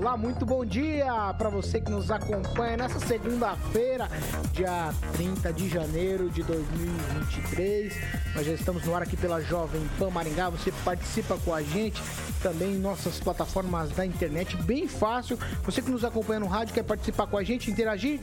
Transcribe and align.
Olá, 0.00 0.16
muito 0.16 0.46
bom 0.46 0.64
dia 0.64 1.12
para 1.36 1.50
você 1.50 1.78
que 1.78 1.90
nos 1.90 2.10
acompanha 2.10 2.74
nessa 2.74 2.98
segunda-feira, 3.00 4.08
dia 4.50 4.94
30 5.12 5.52
de 5.52 5.68
janeiro 5.68 6.30
de 6.30 6.42
2023. 6.42 7.94
Nós 8.34 8.46
já 8.46 8.52
estamos 8.54 8.82
no 8.86 8.94
ar 8.94 9.02
aqui 9.02 9.14
pela 9.14 9.42
Jovem 9.42 9.86
Pan 9.98 10.08
Maringá. 10.08 10.48
Você 10.48 10.72
participa 10.86 11.36
com 11.44 11.52
a 11.52 11.62
gente 11.62 12.02
também 12.42 12.76
em 12.76 12.78
nossas 12.78 13.20
plataformas 13.20 13.90
da 13.90 14.06
internet, 14.06 14.56
bem 14.62 14.88
fácil. 14.88 15.38
Você 15.66 15.82
que 15.82 15.90
nos 15.90 16.02
acompanha 16.02 16.40
no 16.40 16.46
rádio, 16.46 16.72
quer 16.72 16.82
participar 16.82 17.26
com 17.26 17.36
a 17.36 17.44
gente, 17.44 17.70
interagir? 17.70 18.20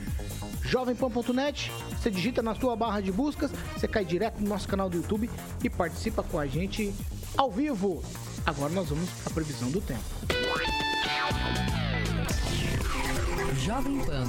jovempan.net, 0.64 1.70
você 1.96 2.10
digita 2.10 2.42
na 2.42 2.56
sua 2.56 2.74
barra 2.74 3.00
de 3.00 3.12
buscas, 3.12 3.52
você 3.76 3.86
cai 3.86 4.04
direto 4.04 4.40
no 4.40 4.48
nosso 4.48 4.66
canal 4.66 4.90
do 4.90 4.96
YouTube 4.96 5.30
e 5.62 5.70
participa 5.70 6.24
com 6.24 6.40
a 6.40 6.46
gente 6.46 6.92
ao 7.36 7.52
vivo. 7.52 8.02
Agora 8.48 8.72
nós 8.72 8.88
vamos 8.88 9.10
à 9.26 9.30
previsão 9.30 9.70
do 9.70 9.78
tempo. 9.78 10.02
Jovem 13.58 14.02
Pan 14.06 14.24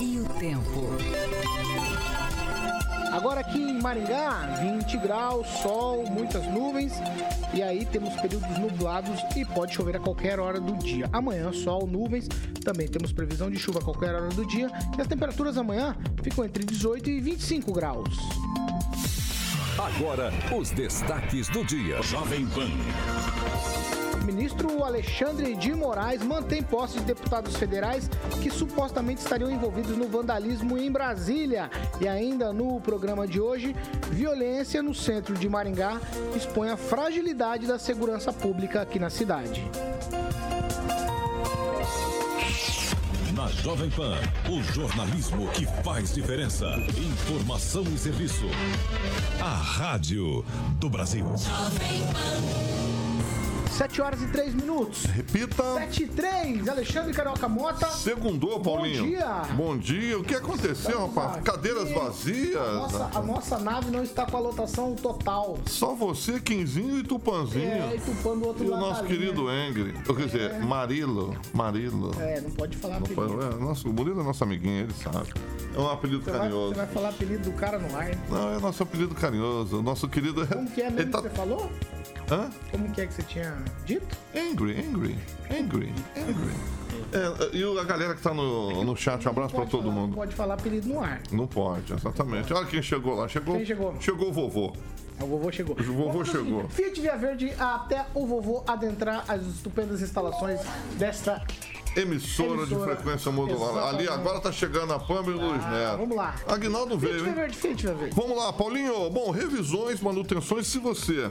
e 0.00 0.18
o 0.18 0.24
tempo. 0.40 0.90
Agora 3.12 3.38
aqui 3.38 3.60
em 3.60 3.80
Maringá, 3.80 4.58
20 4.60 4.96
graus, 4.98 5.46
sol, 5.62 6.04
muitas 6.10 6.44
nuvens. 6.46 6.94
E 7.54 7.62
aí 7.62 7.86
temos 7.86 8.12
períodos 8.20 8.58
nublados 8.58 9.20
e 9.36 9.44
pode 9.44 9.72
chover 9.72 9.98
a 9.98 10.00
qualquer 10.00 10.40
hora 10.40 10.60
do 10.60 10.76
dia. 10.76 11.08
Amanhã, 11.12 11.52
sol, 11.52 11.86
nuvens. 11.86 12.26
Também 12.64 12.88
temos 12.88 13.12
previsão 13.12 13.48
de 13.48 13.56
chuva 13.56 13.78
a 13.78 13.84
qualquer 13.84 14.16
hora 14.16 14.30
do 14.30 14.44
dia. 14.46 14.68
E 14.98 15.00
as 15.00 15.06
temperaturas 15.06 15.56
amanhã 15.56 15.96
ficam 16.24 16.44
entre 16.44 16.64
18 16.64 17.08
e 17.08 17.20
25 17.20 17.72
graus. 17.72 18.18
Agora, 19.80 20.30
os 20.54 20.70
destaques 20.70 21.48
do 21.48 21.64
dia. 21.64 22.02
Jovem 22.02 22.46
Pan. 22.48 22.68
Ministro 24.26 24.84
Alexandre 24.84 25.54
de 25.54 25.74
Moraes 25.74 26.22
mantém 26.22 26.62
posse 26.62 26.98
de 26.98 27.04
deputados 27.04 27.56
federais 27.56 28.10
que 28.42 28.50
supostamente 28.50 29.22
estariam 29.22 29.50
envolvidos 29.50 29.96
no 29.96 30.06
vandalismo 30.06 30.76
em 30.76 30.92
Brasília. 30.92 31.70
E 31.98 32.06
ainda 32.06 32.52
no 32.52 32.78
programa 32.78 33.26
de 33.26 33.40
hoje, 33.40 33.74
violência 34.10 34.82
no 34.82 34.94
centro 34.94 35.34
de 35.34 35.48
Maringá 35.48 35.98
expõe 36.36 36.68
a 36.68 36.76
fragilidade 36.76 37.66
da 37.66 37.78
segurança 37.78 38.30
pública 38.34 38.82
aqui 38.82 38.98
na 38.98 39.08
cidade. 39.08 39.66
Jovem 43.62 43.90
Pan, 43.90 44.16
o 44.48 44.62
jornalismo 44.72 45.48
que 45.48 45.66
faz 45.82 46.14
diferença. 46.14 46.66
Informação 46.96 47.84
e 47.94 47.98
serviço. 47.98 48.46
A 49.40 49.54
Rádio 49.54 50.44
do 50.78 50.88
Brasil. 50.88 51.26
Jovem 51.36 52.00
Pan. 52.12 52.99
7 53.80 54.02
horas 54.02 54.20
e 54.20 54.26
3 54.26 54.52
minutos. 54.56 55.04
Repita. 55.06 55.62
7 55.72 56.02
e 56.02 56.06
3. 56.08 56.68
Alexandre 56.68 57.14
Carioca 57.14 57.48
Mota. 57.48 57.86
Segundou, 57.88 58.60
Paulinho. 58.60 59.04
Bom 59.04 59.08
dia. 59.08 59.42
Bom 59.56 59.78
dia. 59.78 60.18
O 60.18 60.22
que 60.22 60.34
aconteceu, 60.34 60.72
Estamos 60.90 61.14
rapaz? 61.14 61.36
aqui. 61.36 61.44
Cadeiras 61.50 61.90
vazias. 61.90 62.56
A 62.60 62.72
nossa, 62.74 63.10
a 63.18 63.22
nossa 63.22 63.58
nave 63.58 63.90
não 63.90 64.02
está 64.02 64.26
com 64.26 64.36
a 64.36 64.40
lotação 64.40 64.94
total. 64.94 65.56
Só 65.64 65.94
você, 65.94 66.38
Quinzinho 66.38 66.98
e 66.98 67.02
Tupanzinho. 67.04 67.64
É, 67.70 67.94
e 67.96 68.00
Tupã 68.00 68.36
do 68.36 68.48
outro 68.48 68.64
E 68.64 68.68
o 68.68 68.70
lado 68.72 68.80
nosso 68.82 69.02
da 69.02 69.08
linha. 69.08 69.18
querido 69.18 69.46
Engri. 69.50 69.94
Ou 70.06 70.14
quer 70.14 70.26
dizer, 70.26 70.58
Marilo. 70.58 71.34
Marilo. 71.54 72.10
É, 72.20 72.38
não 72.42 72.50
pode 72.50 72.76
falar 72.76 73.00
Não 73.00 73.06
apelido. 73.06 73.38
pode- 73.38 73.54
é, 73.56 73.58
nosso, 73.58 73.88
o 73.88 73.92
Murilo 73.94 74.20
é 74.20 74.24
nosso 74.24 74.44
amiguinho, 74.44 74.82
ele 74.82 74.92
sabe. 74.92 75.32
É 75.74 75.78
um 75.80 75.88
apelido 75.90 76.22
Você 76.22 76.30
vai, 76.32 76.40
carinhoso. 76.40 76.68
você 76.74 76.76
vai 76.76 76.86
falar 76.88 77.08
apelido 77.08 77.50
do 77.50 77.52
cara 77.56 77.78
no 77.78 77.96
ar. 77.96 78.10
Não, 78.28 78.56
é 78.56 78.60
nosso 78.60 78.82
apelido 78.82 79.14
carinhoso. 79.14 79.78
O 79.78 79.82
nosso 79.82 80.06
querido. 80.06 80.46
Como 80.46 80.70
que 80.70 80.82
é 80.82 80.90
mesmo 80.90 81.10
tá... 81.12 81.22
que 81.22 81.28
você 81.30 81.34
falou? 81.34 81.70
Hã? 82.30 82.48
Como 82.70 82.88
que 82.92 83.00
é 83.00 83.06
que 83.08 83.14
você 83.14 83.22
tinha 83.24 83.56
dito? 83.84 84.16
Angry, 84.34 84.78
angry, 84.80 85.18
angry, 85.50 85.92
angry. 86.16 86.54
É, 87.12 87.56
e 87.56 87.78
a 87.78 87.84
galera 87.84 88.14
que 88.14 88.22
tá 88.22 88.32
no, 88.32 88.84
no 88.84 88.96
chat, 88.96 89.26
um 89.26 89.30
abraço 89.30 89.50
pra 89.50 89.60
Pode 89.60 89.70
todo 89.70 89.82
falar- 89.82 89.94
mundo. 89.94 90.08
Não 90.10 90.16
pode 90.16 90.34
falar 90.34 90.54
apelido 90.54 90.88
no 90.88 91.00
ar. 91.02 91.20
Não 91.32 91.46
pode, 91.46 91.92
exatamente. 91.92 92.52
Olha 92.52 92.66
quem 92.66 92.82
chegou 92.82 93.14
lá. 93.16 93.26
Chegou, 93.28 93.56
Quem 93.56 93.66
chegou? 93.66 93.94
Chegou 94.00 94.28
o 94.28 94.32
vovô. 94.32 94.72
O 95.20 95.26
vovô 95.26 95.50
chegou. 95.52 95.76
O 95.78 95.82
vovô 95.82 96.12
Vamos 96.12 96.28
o 96.28 96.32
chegou. 96.32 96.68
Fiat 96.68 97.00
Via 97.00 97.16
Verde 97.16 97.52
até 97.58 98.06
o 98.14 98.26
vovô 98.26 98.62
adentrar 98.66 99.24
as 99.28 99.42
estupendas 99.46 100.00
instalações 100.02 100.60
desta. 100.98 101.42
Emissora, 101.96 102.64
de 102.66 102.72
Emissora. 102.74 102.94
frequência 102.96 103.32
modular. 103.32 103.70
Exatamente. 103.72 103.94
Ali 103.96 104.08
agora 104.08 104.40
tá 104.40 104.52
chegando 104.52 104.92
a 104.92 104.98
Pamela 105.00 105.42
o 105.42 105.48
Luiz 105.50 105.66
Neto. 105.66 105.96
vamos 105.98 106.16
lá. 106.16 106.36
Aguinaldo 106.46 106.98
Fiat 106.98 107.12
veio, 107.12 107.18
Via 107.24 107.28
hein? 107.30 107.34
Verde, 107.34 107.56
Fiat 107.56 107.82
Via 107.82 107.94
Verde. 107.94 108.14
Vamos 108.14 108.36
lá, 108.36 108.52
Paulinho. 108.52 109.10
Bom, 109.10 109.30
revisões, 109.32 110.00
manutenções, 110.00 110.68
se 110.68 110.78
você 110.78 111.30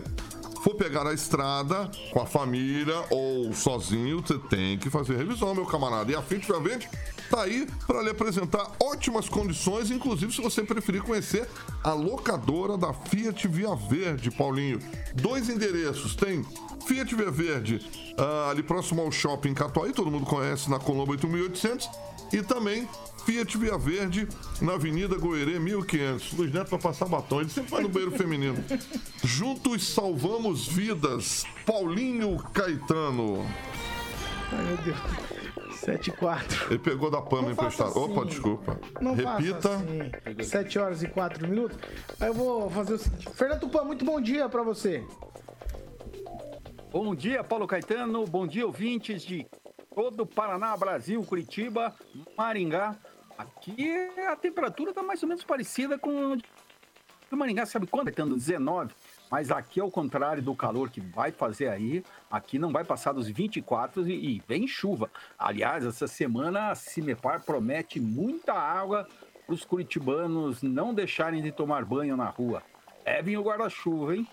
for 0.64 0.75
pegar 0.75 1.08
a 1.08 1.14
estrada 1.14 1.90
com 2.12 2.22
a 2.22 2.25
família 2.25 2.96
ou 3.09 3.53
sozinho, 3.53 4.22
você 4.22 4.38
tem 4.38 4.78
que 4.78 4.90
fazer 4.90 5.18
revisão, 5.18 5.56
meu 5.56 5.66
camarada. 5.66 6.12
E 6.12 6.16
a 6.16 6.22
Fiat 6.22 6.46
Via 6.46 6.59
Verde 6.59 6.90
tá 7.30 7.44
aí 7.44 7.68
para 7.86 8.02
lhe 8.02 8.09
apresentar 8.09 8.72
ótimas 8.81 9.30
condições, 9.30 9.92
inclusive 9.92 10.34
se 10.34 10.42
você 10.42 10.64
preferir 10.64 11.02
conhecer 11.03 11.47
a 11.84 11.94
locadora 11.94 12.78
da 12.78 12.94
Fiat 12.94 13.47
Via 13.47 13.75
Verde, 13.75 14.31
Paulinho. 14.31 14.80
Dois 15.16 15.50
endereços, 15.50 16.16
tem 16.16 16.46
Fiat 16.86 17.16
Via 17.16 17.31
Verde, 17.31 17.80
ah, 18.18 18.50
ali 18.50 18.64
próximo 18.64 19.02
ao 19.02 19.12
shopping 19.12 19.53
Catuaí, 19.53 19.94
todo 19.94 20.12
mundo 20.12 20.26
conhece, 20.26 20.70
na 20.70 20.80
Colombo 20.80 21.12
8800, 21.12 21.90
e 22.31 22.41
também 22.41 22.88
Fiat 23.25 23.57
Via 23.57 23.78
Verde, 23.78 24.28
na 24.62 24.73
Avenida 24.73 25.16
Goerê 25.17 25.59
1500. 25.59 26.34
Luiz 26.34 26.51
Neto 26.51 26.69
vai 26.69 26.79
passar 26.79 27.06
batom, 27.06 27.41
ele 27.41 27.50
sempre 27.50 27.72
vai 27.72 27.81
no 27.81 27.90
banheiro 27.90 28.16
feminino. 28.17 28.63
Juntos 29.23 29.88
salvamos 29.88 30.67
vidas. 30.67 31.45
Paulinho 31.66 32.38
Caetano. 32.53 33.45
Ai, 34.51 34.66
meu 34.66 34.78
Deus. 34.78 34.97
7 35.79 36.09
e 36.09 36.12
4. 36.12 36.66
Ele 36.72 36.79
pegou 36.79 37.09
da 37.09 37.22
Pama 37.22 37.51
emprestado. 37.51 37.97
Opa, 37.97 38.22
assim. 38.22 38.29
desculpa. 38.29 38.79
Não 39.00 39.13
Repita. 39.13 39.69
faça 39.69 39.75
assim. 39.75 40.44
7 40.44 40.79
horas 40.79 41.03
e 41.03 41.07
4 41.07 41.47
minutos. 41.47 41.78
Aí 42.19 42.28
eu 42.28 42.34
vou 42.34 42.69
fazer 42.69 42.94
o 42.94 42.97
seguinte. 42.97 43.29
Fernando 43.34 43.61
Tupan, 43.61 43.84
muito 43.84 44.03
bom 44.03 44.19
dia 44.19 44.50
pra 44.50 44.61
você. 44.61 45.03
Bom 46.91 47.16
dia, 47.16 47.44
Paulo 47.44 47.66
Caetano. 47.67 48.25
Bom 48.25 48.46
dia, 48.46 48.66
ouvintes 48.66 49.23
de 49.23 49.46
todo 49.99 50.21
o 50.21 50.25
Paraná, 50.25 50.77
Brasil, 50.77 51.21
Curitiba, 51.25 51.93
Maringá. 52.37 52.95
Aqui 53.37 53.85
a 54.29 54.33
temperatura 54.33 54.91
está 54.91 55.03
mais 55.03 55.21
ou 55.21 55.27
menos 55.27 55.43
parecida 55.43 55.99
com 55.99 56.37
o 57.29 57.35
Maringá, 57.35 57.65
sabe 57.65 57.85
quando? 57.85 58.05
Caetano? 58.05 58.37
19. 58.37 58.93
Mas 59.29 59.51
aqui, 59.51 59.81
ao 59.81 59.91
contrário 59.91 60.41
do 60.41 60.55
calor 60.55 60.89
que 60.89 61.01
vai 61.01 61.33
fazer 61.33 61.67
aí, 61.67 62.01
aqui 62.31 62.57
não 62.57 62.71
vai 62.71 62.85
passar 62.85 63.11
dos 63.11 63.27
24 63.27 64.07
e, 64.07 64.37
e 64.37 64.43
vem 64.47 64.65
chuva. 64.65 65.11
Aliás, 65.37 65.85
essa 65.85 66.07
semana 66.07 66.71
a 66.71 66.75
Cimepar 66.75 67.43
promete 67.43 67.99
muita 67.99 68.53
água 68.53 69.05
para 69.45 69.53
os 69.53 69.66
curitibanos 69.66 70.63
não 70.63 70.93
deixarem 70.93 71.43
de 71.43 71.51
tomar 71.51 71.83
banho 71.83 72.16
na 72.16 72.29
rua. 72.29 72.63
Levem 73.05 73.35
o 73.35 73.43
guarda-chuva, 73.43 74.16
hein? 74.16 74.25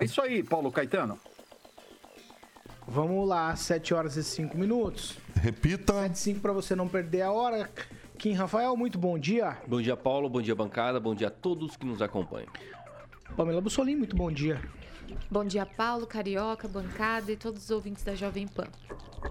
É 0.00 0.06
isso 0.06 0.22
aí, 0.22 0.42
Paulo 0.42 0.72
Caetano. 0.72 1.20
Vamos 2.86 3.28
lá, 3.28 3.54
7 3.54 3.94
horas 3.94 4.16
e 4.16 4.24
5 4.24 4.56
minutos. 4.56 5.18
Repita. 5.34 5.94
7 5.94 6.14
e 6.14 6.18
5 6.18 6.40
pra 6.40 6.52
você 6.52 6.74
não 6.74 6.88
perder 6.88 7.22
a 7.22 7.32
hora. 7.32 7.70
Kim 8.18 8.32
Rafael, 8.32 8.76
muito 8.76 8.98
bom 8.98 9.18
dia. 9.18 9.56
Bom 9.66 9.80
dia, 9.80 9.96
Paulo. 9.96 10.28
Bom 10.28 10.42
dia, 10.42 10.54
bancada. 10.54 11.00
Bom 11.00 11.14
dia 11.14 11.28
a 11.28 11.30
todos 11.30 11.76
que 11.76 11.86
nos 11.86 12.02
acompanham. 12.02 12.48
Pamela 13.36 13.60
Bussolim, 13.60 13.96
muito 13.96 14.14
bom 14.14 14.30
dia. 14.30 14.60
Bom 15.30 15.44
dia, 15.44 15.64
Paulo, 15.64 16.06
Carioca, 16.06 16.68
bancada 16.68 17.32
e 17.32 17.36
todos 17.36 17.64
os 17.64 17.70
ouvintes 17.70 18.04
da 18.04 18.14
Jovem 18.14 18.46
Pan. 18.46 18.66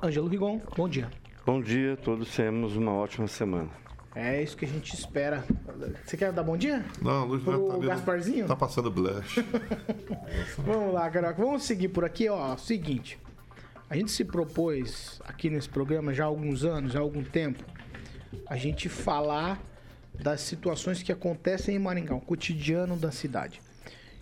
Ângelo 0.03 0.27
Rigon, 0.27 0.59
bom 0.75 0.89
dia. 0.89 1.09
Bom 1.45 1.61
dia, 1.61 1.97
todos 1.97 2.35
temos 2.35 2.75
uma 2.75 2.91
ótima 2.93 3.27
semana. 3.27 3.69
É 4.13 4.43
isso 4.43 4.57
que 4.57 4.65
a 4.65 4.67
gente 4.67 4.93
espera. 4.93 5.45
Você 6.05 6.17
quer 6.17 6.33
dar 6.33 6.43
bom 6.43 6.57
dia? 6.57 6.83
Não, 7.01 7.25
Luiz 7.25 7.43
Pro 7.43 7.79
tá. 7.79 7.87
Gasparzinho? 7.87 8.45
Tá 8.45 8.55
passando 8.55 8.91
blush. 8.91 9.43
Vamos 10.59 10.93
lá, 10.93 11.09
Carioca. 11.09 11.41
Vamos 11.41 11.63
seguir 11.63 11.87
por 11.89 12.03
aqui, 12.03 12.27
ó. 12.27 12.57
Seguinte. 12.57 13.17
A 13.91 13.95
gente 13.97 14.09
se 14.09 14.23
propôs 14.23 15.19
aqui 15.25 15.49
nesse 15.49 15.67
programa 15.67 16.13
já 16.13 16.23
há 16.23 16.27
alguns 16.27 16.63
anos, 16.63 16.93
já 16.93 16.99
há 16.99 17.01
algum 17.01 17.21
tempo, 17.21 17.61
a 18.47 18.55
gente 18.55 18.87
falar 18.87 19.61
das 20.17 20.39
situações 20.39 21.03
que 21.03 21.11
acontecem 21.11 21.75
em 21.75 21.79
Maringá, 21.79 22.15
o 22.15 22.21
cotidiano 22.21 22.95
da 22.95 23.11
cidade. 23.11 23.61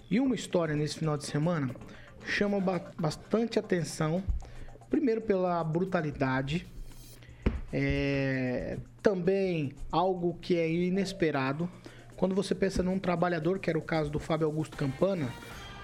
E 0.10 0.19
uma 0.19 0.33
história 0.33 0.75
nesse 0.75 0.98
final 0.98 1.16
de 1.16 1.27
semana 1.27 1.69
chama 2.25 2.60
ba- 2.60 2.92
bastante 3.00 3.60
atenção 3.60 4.24
Primeiro 4.89 5.21
pela 5.21 5.63
brutalidade, 5.63 6.65
é, 7.72 8.80
também 9.04 9.75
algo 9.92 10.33
que 10.42 10.57
é 10.57 10.68
inesperado. 10.68 11.69
Quando 12.18 12.33
você 12.33 12.56
pensa 12.56 12.81
num 12.81 12.98
trabalhador, 12.98 13.60
que 13.60 13.69
era 13.69 13.77
o 13.77 13.83
caso 13.83 14.10
do 14.10 14.18
Fábio 14.18 14.48
Augusto 14.48 14.75
Campana, 14.75 15.31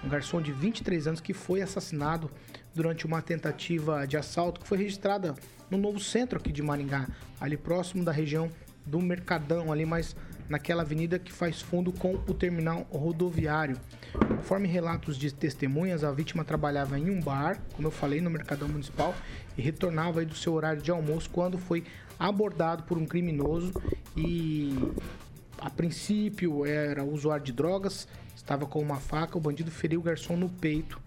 um 0.04 0.10
garçom 0.10 0.42
de 0.42 0.52
23 0.52 1.06
anos 1.06 1.22
que 1.22 1.36
foi 1.36 1.62
assassinado 1.62 2.32
durante 2.76 3.06
uma 3.06 3.22
tentativa 3.22 4.06
de 4.06 4.18
assalto 4.18 4.60
que 4.60 4.68
foi 4.68 4.78
registrada 4.78 5.34
no 5.72 5.78
novo 5.78 6.00
centro 6.00 6.38
aqui 6.38 6.52
de 6.52 6.62
Maringá, 6.62 7.08
ali 7.40 7.58
próximo 7.58 8.04
da 8.04 8.12
região 8.12 8.52
do 8.86 9.02
Mercadão, 9.02 9.72
ali 9.72 9.86
mais 9.86 10.16
naquela 10.48 10.84
avenida 10.84 11.18
que 11.18 11.32
faz 11.32 11.62
fundo 11.62 11.92
com 11.92 12.14
o 12.14 12.34
terminal 12.34 12.86
rodoviário. 12.92 13.80
Conforme 14.28 14.68
relatos 14.68 15.18
de 15.18 15.34
testemunhas, 15.34 16.04
a 16.04 16.12
vítima 16.12 16.44
trabalhava 16.44 17.00
em 17.00 17.10
um 17.10 17.20
bar, 17.20 17.60
como 17.74 17.88
eu 17.88 17.92
falei, 17.92 18.22
no 18.22 18.30
Mercadão 18.30 18.68
Municipal, 18.68 19.16
e 19.58 19.62
retornava 19.62 20.24
do 20.24 20.36
seu 20.36 20.54
horário 20.54 20.82
de 20.82 20.92
almoço 20.92 21.30
quando 21.32 21.58
foi 21.58 21.84
abordado 22.20 22.84
por 22.84 22.98
um 22.98 23.06
criminoso 23.06 23.74
e 24.16 24.76
a 25.58 25.70
princípio 25.70 26.66
era 26.66 27.04
usuário 27.04 27.44
de 27.44 27.52
drogas, 27.52 28.08
estava 28.36 28.66
com 28.66 28.80
uma 28.80 28.98
faca, 28.98 29.38
o 29.38 29.42
bandido 29.42 29.72
feriu 29.72 30.00
o 30.00 30.04
garçom 30.04 30.38
no 30.38 30.50
peito 30.50 31.02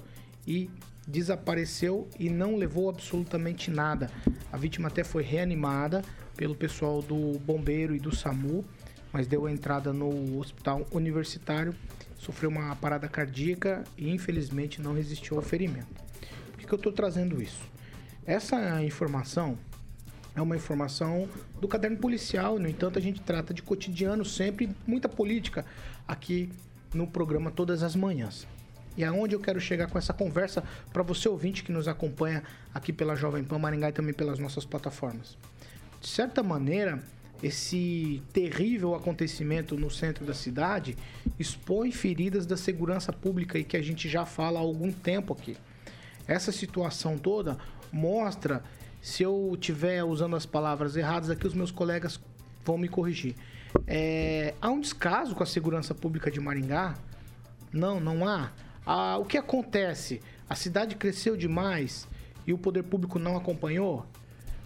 e 0.46 0.68
desapareceu 1.08 2.06
e 2.18 2.28
não 2.28 2.54
levou 2.54 2.90
absolutamente 2.90 3.70
nada. 3.70 4.10
A 4.52 4.58
vítima 4.58 4.88
até 4.88 5.02
foi 5.02 5.22
reanimada 5.22 6.02
pelo 6.36 6.54
pessoal 6.54 7.00
do 7.00 7.38
bombeiro 7.38 7.96
e 7.96 7.98
do 7.98 8.14
SAMU, 8.14 8.62
mas 9.10 9.26
deu 9.26 9.48
entrada 9.48 9.90
no 9.90 10.38
hospital 10.38 10.86
universitário, 10.92 11.74
sofreu 12.18 12.50
uma 12.50 12.76
parada 12.76 13.08
cardíaca 13.08 13.82
e 13.96 14.10
infelizmente 14.10 14.82
não 14.82 14.92
resistiu 14.92 15.36
ao 15.36 15.42
ferimento. 15.42 15.88
Por 16.50 16.58
que, 16.58 16.66
que 16.66 16.74
eu 16.74 16.76
estou 16.76 16.92
trazendo 16.92 17.42
isso? 17.42 17.62
Essa 18.26 18.82
informação 18.82 19.58
é 20.36 20.42
uma 20.42 20.54
informação 20.54 21.26
do 21.58 21.66
caderno 21.66 21.96
policial, 21.96 22.58
no 22.58 22.68
entanto, 22.68 22.98
a 22.98 23.02
gente 23.02 23.20
trata 23.20 23.54
de 23.54 23.62
cotidiano 23.62 24.24
sempre, 24.24 24.68
muita 24.86 25.08
política 25.08 25.64
aqui 26.06 26.50
no 26.94 27.06
programa 27.06 27.50
todas 27.50 27.82
as 27.82 27.96
manhãs. 27.96 28.46
E 28.98 29.04
aonde 29.04 29.36
eu 29.36 29.38
quero 29.38 29.60
chegar 29.60 29.88
com 29.88 29.96
essa 29.96 30.12
conversa 30.12 30.64
para 30.92 31.04
você 31.04 31.28
ouvinte 31.28 31.62
que 31.62 31.70
nos 31.70 31.86
acompanha 31.86 32.42
aqui 32.74 32.92
pela 32.92 33.14
Jovem 33.14 33.44
Pan 33.44 33.56
Maringá 33.56 33.90
e 33.90 33.92
também 33.92 34.12
pelas 34.12 34.40
nossas 34.40 34.64
plataformas. 34.64 35.38
De 36.00 36.08
certa 36.08 36.42
maneira, 36.42 37.00
esse 37.40 38.20
terrível 38.32 38.96
acontecimento 38.96 39.76
no 39.76 39.88
centro 39.88 40.26
da 40.26 40.34
cidade 40.34 40.96
expõe 41.38 41.92
feridas 41.92 42.44
da 42.44 42.56
segurança 42.56 43.12
pública 43.12 43.56
e 43.56 43.62
que 43.62 43.76
a 43.76 43.82
gente 43.82 44.08
já 44.08 44.26
fala 44.26 44.58
há 44.58 44.62
algum 44.62 44.90
tempo 44.90 45.32
aqui. 45.32 45.56
Essa 46.26 46.50
situação 46.50 47.16
toda 47.16 47.56
mostra, 47.92 48.64
se 49.00 49.22
eu 49.22 49.52
estiver 49.54 50.02
usando 50.02 50.34
as 50.34 50.44
palavras 50.44 50.96
erradas 50.96 51.30
aqui, 51.30 51.46
os 51.46 51.54
meus 51.54 51.70
colegas 51.70 52.18
vão 52.64 52.76
me 52.76 52.88
corrigir. 52.88 53.36
É, 53.86 54.54
há 54.60 54.68
um 54.68 54.80
descaso 54.80 55.36
com 55.36 55.44
a 55.44 55.46
segurança 55.46 55.94
pública 55.94 56.32
de 56.32 56.40
Maringá? 56.40 56.96
Não, 57.72 58.00
não 58.00 58.26
há. 58.26 58.50
Ah, 58.90 59.18
o 59.18 59.24
que 59.24 59.36
acontece? 59.36 60.22
A 60.48 60.54
cidade 60.54 60.96
cresceu 60.96 61.36
demais 61.36 62.08
e 62.46 62.52
o 62.52 62.58
poder 62.58 62.82
público 62.82 63.18
não 63.18 63.36
acompanhou? 63.36 64.06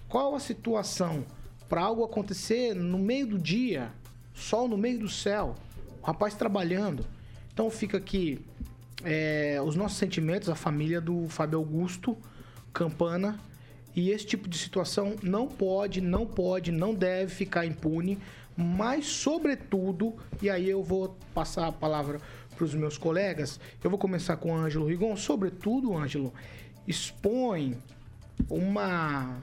Qual 0.09 0.35
a 0.35 0.41
situação? 0.41 1.25
para 1.73 1.81
algo 1.81 2.05
acontecer 2.05 2.75
no 2.75 2.99
meio 2.99 3.27
do 3.27 3.39
dia, 3.39 3.91
sol 4.35 4.69
no 4.69 4.77
meio 4.77 4.99
do 4.99 5.09
céu, 5.09 5.55
o 6.03 6.05
rapaz 6.05 6.35
trabalhando. 6.35 7.03
Então 7.51 7.71
fica 7.71 7.97
aqui 7.97 8.45
é, 9.03 9.59
os 9.65 9.75
nossos 9.75 9.97
sentimentos, 9.97 10.51
a 10.51 10.55
família 10.55 11.01
do 11.01 11.27
Fábio 11.29 11.59
Augusto 11.59 12.15
Campana. 12.75 13.41
E 13.97 14.11
esse 14.11 14.27
tipo 14.27 14.51
de 14.51 14.59
situação 14.59 15.17
não 15.23 15.49
pode, 15.49 16.03
não 16.03 16.27
pode, 16.27 16.71
não 16.71 16.95
deve 16.95 17.35
ficar 17.35 17.65
impune. 17.65 18.19
Mas, 18.55 19.07
sobretudo, 19.07 20.15
e 20.43 20.51
aí 20.51 20.69
eu 20.69 20.83
vou 20.83 21.17
passar 21.33 21.69
a 21.69 21.73
palavra 21.73 22.21
para 22.62 22.67
os 22.67 22.75
meus 22.75 22.97
colegas, 22.97 23.59
eu 23.82 23.91
vou 23.91 23.99
começar 23.99 24.37
com 24.37 24.53
o 24.53 24.55
Ângelo 24.55 24.87
Rigon. 24.87 25.17
Sobretudo, 25.17 25.97
Ângelo, 25.97 26.32
expõe 26.87 27.76
uma 28.49 29.37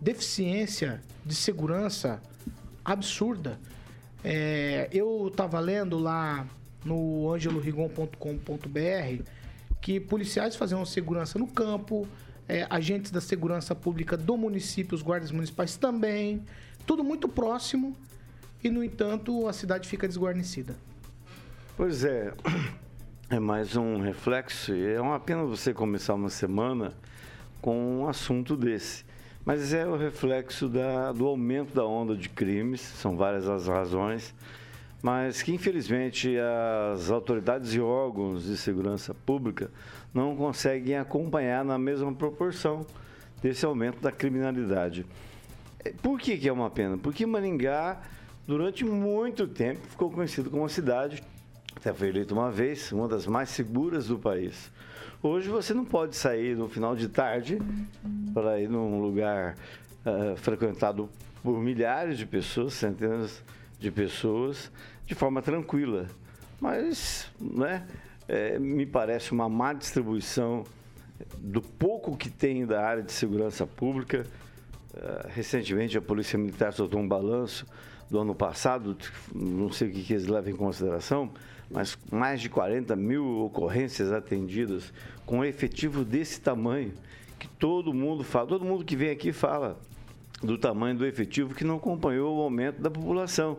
deficiência 0.00 1.02
de 1.24 1.34
segurança 1.34 2.18
absurda. 2.82 3.60
É, 4.24 4.88
eu 4.90 5.28
estava 5.28 5.60
lendo 5.60 5.98
lá 5.98 6.46
no 6.82 7.30
angelorigon.com.br 7.30 9.22
que 9.82 10.00
policiais 10.00 10.56
faziam 10.56 10.82
segurança 10.86 11.38
no 11.38 11.46
campo, 11.46 12.08
é, 12.48 12.66
agentes 12.70 13.10
da 13.10 13.20
segurança 13.20 13.74
pública 13.74 14.16
do 14.16 14.34
município, 14.34 14.94
os 14.94 15.02
guardas 15.02 15.30
municipais 15.30 15.76
também, 15.76 16.42
tudo 16.86 17.04
muito 17.04 17.28
próximo 17.28 17.94
e, 18.64 18.70
no 18.70 18.82
entanto, 18.82 19.46
a 19.46 19.52
cidade 19.52 19.86
fica 19.86 20.08
desguarnecida. 20.08 20.74
Pois 21.76 22.04
é, 22.04 22.32
é 23.28 23.38
mais 23.38 23.76
um 23.76 24.00
reflexo 24.00 24.72
é 24.72 24.98
uma 24.98 25.20
pena 25.20 25.44
você 25.44 25.74
começar 25.74 26.14
uma 26.14 26.30
semana 26.30 26.94
com 27.60 28.00
um 28.00 28.08
assunto 28.08 28.56
desse. 28.56 29.04
Mas 29.44 29.74
é 29.74 29.86
o 29.86 29.94
reflexo 29.94 30.70
da, 30.70 31.12
do 31.12 31.26
aumento 31.26 31.74
da 31.74 31.84
onda 31.84 32.16
de 32.16 32.30
crimes, 32.30 32.80
são 32.80 33.14
várias 33.14 33.46
as 33.46 33.68
razões, 33.68 34.34
mas 35.02 35.42
que 35.42 35.52
infelizmente 35.52 36.34
as 36.94 37.10
autoridades 37.10 37.74
e 37.74 37.80
órgãos 37.80 38.44
de 38.44 38.56
segurança 38.56 39.12
pública 39.12 39.70
não 40.14 40.34
conseguem 40.34 40.96
acompanhar 40.96 41.62
na 41.62 41.76
mesma 41.76 42.10
proporção 42.10 42.86
desse 43.42 43.66
aumento 43.66 44.00
da 44.00 44.10
criminalidade. 44.10 45.04
É, 45.84 45.92
por 45.92 46.18
que, 46.18 46.38
que 46.38 46.48
é 46.48 46.52
uma 46.52 46.70
pena? 46.70 46.96
Porque 46.96 47.26
Maringá, 47.26 48.00
durante 48.46 48.82
muito 48.82 49.46
tempo, 49.46 49.86
ficou 49.86 50.10
conhecido 50.10 50.48
como 50.48 50.66
cidade, 50.70 51.22
foi 51.94 52.08
eleito 52.08 52.34
uma 52.34 52.50
vez, 52.50 52.92
uma 52.92 53.08
das 53.08 53.26
mais 53.26 53.50
seguras 53.50 54.08
do 54.08 54.18
país. 54.18 54.70
Hoje 55.22 55.48
você 55.48 55.72
não 55.74 55.84
pode 55.84 56.14
sair 56.16 56.56
no 56.56 56.68
final 56.68 56.94
de 56.94 57.08
tarde 57.08 57.58
para 58.32 58.60
ir 58.60 58.68
num 58.68 59.00
lugar 59.00 59.56
uh, 60.04 60.36
frequentado 60.36 61.08
por 61.42 61.58
milhares 61.58 62.18
de 62.18 62.26
pessoas, 62.26 62.74
centenas 62.74 63.42
de 63.78 63.90
pessoas, 63.90 64.70
de 65.04 65.14
forma 65.14 65.40
tranquila. 65.40 66.06
Mas, 66.60 67.30
né, 67.40 67.86
é, 68.28 68.58
me 68.58 68.84
parece 68.86 69.32
uma 69.32 69.48
má 69.48 69.72
distribuição 69.72 70.64
do 71.38 71.62
pouco 71.62 72.16
que 72.16 72.28
tem 72.28 72.66
da 72.66 72.84
área 72.84 73.02
de 73.02 73.12
segurança 73.12 73.66
pública. 73.66 74.26
Uh, 74.94 75.28
recentemente, 75.28 75.96
a 75.96 76.02
Polícia 76.02 76.38
Militar 76.38 76.72
soltou 76.72 77.00
um 77.00 77.08
balanço 77.08 77.66
do 78.10 78.18
ano 78.18 78.34
passado, 78.34 78.96
não 79.34 79.70
sei 79.70 79.88
o 79.88 79.92
que, 79.92 80.02
que 80.02 80.12
eles 80.12 80.26
levam 80.26 80.50
em 80.50 80.56
consideração, 80.56 81.32
mas 81.70 81.98
mais 82.10 82.40
de 82.40 82.48
40 82.48 82.94
mil 82.96 83.40
ocorrências 83.40 84.12
atendidas 84.12 84.92
com 85.24 85.44
efetivo 85.44 86.04
desse 86.04 86.40
tamanho, 86.40 86.92
que 87.38 87.48
todo 87.48 87.92
mundo 87.92 88.24
fala, 88.24 88.46
todo 88.46 88.64
mundo 88.64 88.84
que 88.84 88.96
vem 88.96 89.10
aqui 89.10 89.32
fala 89.32 89.78
do 90.42 90.56
tamanho 90.58 90.96
do 90.96 91.06
efetivo 91.06 91.54
que 91.54 91.64
não 91.64 91.76
acompanhou 91.76 92.36
o 92.36 92.42
aumento 92.42 92.80
da 92.80 92.90
população, 92.90 93.58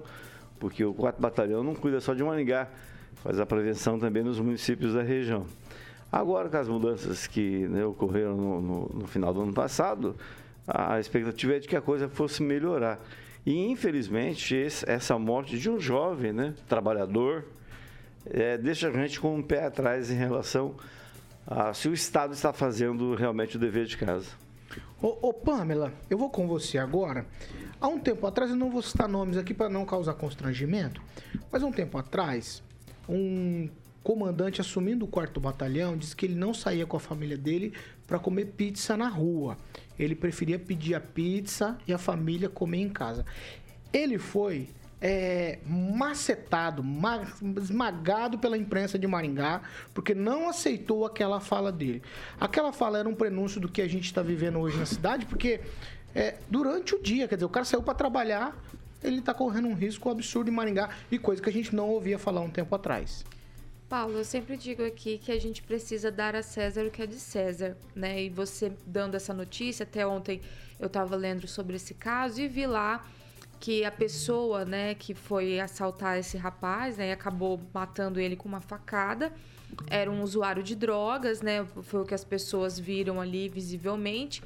porque 0.60 0.84
o 0.84 0.94
4 0.94 1.22
Batalhão 1.22 1.64
não 1.64 1.76
cuida 1.76 2.00
só 2.00 2.14
de 2.14 2.24
Maringá, 2.24 2.68
faz 3.16 3.40
a 3.40 3.46
prevenção 3.46 4.00
também 4.00 4.24
nos 4.24 4.40
municípios 4.40 4.94
da 4.94 5.02
região. 5.02 5.46
Agora, 6.12 6.50
com 6.50 6.58
as 6.58 6.68
mudanças 6.68 7.28
que 7.28 7.68
né, 7.68 7.86
ocorreram 7.86 8.38
no, 8.38 8.62
no, 8.62 8.90
no 9.00 9.08
final 9.08 9.34
do 9.34 9.42
ano 9.42 9.54
passado, 9.54 10.16
a 10.66 11.00
expectativa 11.00 11.56
é 11.56 11.60
de 11.60 11.68
que 11.68 11.76
a 11.76 11.82
coisa 11.82 12.08
fosse 12.08 12.42
melhorar. 12.42 13.00
E, 13.46 13.68
infelizmente, 13.70 14.56
esse, 14.56 14.90
essa 14.90 15.18
morte 15.18 15.58
de 15.58 15.70
um 15.70 15.80
jovem 15.80 16.32
né, 16.32 16.54
trabalhador, 16.68 17.46
é, 18.32 18.58
deixa 18.58 18.90
a 18.90 18.92
gente 18.92 19.20
com 19.20 19.36
um 19.36 19.42
pé 19.42 19.66
atrás 19.66 20.10
em 20.12 20.16
relação 20.16 20.76
a 21.46 21.74
se 21.74 21.88
o 21.88 21.94
Estado 21.94 22.34
está 22.34 22.52
fazendo 22.52 23.16
realmente 23.16 23.56
o 23.56 23.60
dever 23.60 23.86
de 23.86 23.98
casa. 23.98 24.28
Ô, 25.02 25.18
ô, 25.22 25.34
Pamela, 25.34 25.94
eu 26.10 26.18
vou 26.18 26.30
com 26.30 26.48
você 26.48 26.78
agora. 26.78 27.26
Há 27.80 27.88
um 27.88 28.00
tempo 28.00 28.26
atrás, 28.26 28.50
eu 28.52 28.58
não 28.58 28.72
vou 28.72 28.82
citar 28.82 29.08
nomes 29.08 29.38
aqui 29.38 29.54
para 29.54 29.70
não 29.70 29.86
causar 29.86 30.16
constrangimento, 30.16 31.02
mas 31.52 31.62
há 31.62 31.68
um 31.68 31.72
tempo 31.72 31.98
atrás, 31.98 32.64
um 33.08 33.70
comandante 34.04 34.62
assumindo 34.62 35.06
o 35.06 35.08
quarto 35.08 35.40
batalhão 35.40 35.98
disse 35.98 36.16
que 36.16 36.26
ele 36.26 36.36
não 36.36 36.54
saía 36.54 36.86
com 36.86 36.96
a 36.96 37.00
família 37.00 37.38
dele 37.38 37.74
para 38.08 38.18
comer 38.18 38.46
pizza 38.46 38.96
na 38.96 39.08
rua. 39.08 39.58
Ele 40.00 40.16
preferia 40.16 40.58
pedir 40.58 40.96
a 40.96 41.00
pizza 41.02 41.78
e 41.88 41.94
a 41.94 41.98
família 41.98 42.50
comer 42.50 42.78
em 42.78 42.90
casa. 42.90 43.26
Ele 43.92 44.18
foi 44.18 44.70
é, 45.02 45.60
macetado, 45.66 46.84
esmagado 47.62 48.40
pela 48.40 48.58
imprensa 48.58 48.98
de 48.98 49.06
Maringá, 49.08 49.62
porque 49.94 50.14
não 50.14 50.50
aceitou 50.50 51.06
aquela 51.06 51.40
fala 51.40 51.72
dele. 51.72 52.02
Aquela 52.40 52.74
fala 52.74 53.00
era 53.00 53.08
um 53.08 53.16
prenúncio 53.16 53.62
do 53.62 53.70
que 53.70 53.82
a 53.82 53.88
gente 53.88 54.06
está 54.06 54.22
vivendo 54.22 54.60
hoje 54.60 54.78
na 54.78 54.86
cidade, 54.86 55.26
porque 55.26 55.62
é, 56.16 56.38
durante 56.50 56.96
o 56.96 57.02
dia, 57.02 57.28
quer 57.28 57.36
dizer, 57.36 57.46
o 57.46 57.50
cara 57.50 57.66
saiu 57.66 57.84
para 57.84 57.94
trabalhar, 57.94 58.58
ele 59.04 59.20
está 59.20 59.34
correndo 59.34 59.68
um 59.68 59.76
risco 59.76 60.10
absurdo 60.10 60.50
em 60.50 60.54
Maringá, 60.54 60.90
e 61.12 61.20
coisa 61.20 61.42
que 61.42 61.50
a 61.50 61.54
gente 61.54 61.76
não 61.76 61.90
ouvia 61.90 62.18
falar 62.18 62.42
um 62.42 62.50
tempo 62.50 62.74
atrás. 62.74 63.24
Paulo, 63.88 64.18
eu 64.18 64.26
sempre 64.26 64.58
digo 64.58 64.84
aqui 64.84 65.18
que 65.18 65.32
a 65.32 65.40
gente 65.40 65.64
precisa 65.64 66.12
dar 66.12 66.36
a 66.36 66.44
César 66.44 66.84
o 66.86 66.92
que 66.92 67.02
é 67.02 67.06
de 67.06 67.16
César, 67.16 67.78
né? 67.96 68.22
E 68.22 68.30
você 68.30 68.74
dando 68.86 69.16
essa 69.16 69.34
notícia, 69.34 69.84
até 69.84 70.06
ontem 70.06 70.42
eu 70.78 70.88
estava 70.88 71.16
lendo 71.16 71.48
sobre 71.48 71.78
esse 71.78 71.94
caso 71.94 72.42
e 72.42 72.50
vi 72.50 72.68
lá 72.68 73.06
que 73.60 73.84
a 73.84 73.92
pessoa, 73.92 74.66
né, 74.66 74.94
que 74.96 75.14
foi 75.14 75.60
assaltar 75.60 76.18
esse 76.18 76.38
rapaz, 76.38 76.98
né, 76.98 77.12
acabou 77.12 77.60
matando 77.74 78.20
ele 78.20 78.36
com 78.36 78.48
uma 78.48 78.62
facada, 78.62 79.32
era 79.88 80.10
um 80.10 80.22
usuário 80.22 80.64
de 80.64 80.76
drogas, 80.76 81.42
né? 81.42 81.66
Foi 81.84 82.02
o 82.02 82.06
que 82.06 82.14
as 82.14 82.24
pessoas 82.24 82.80
viram 82.80 83.20
ali 83.20 83.50
visivelmente. 83.50 84.42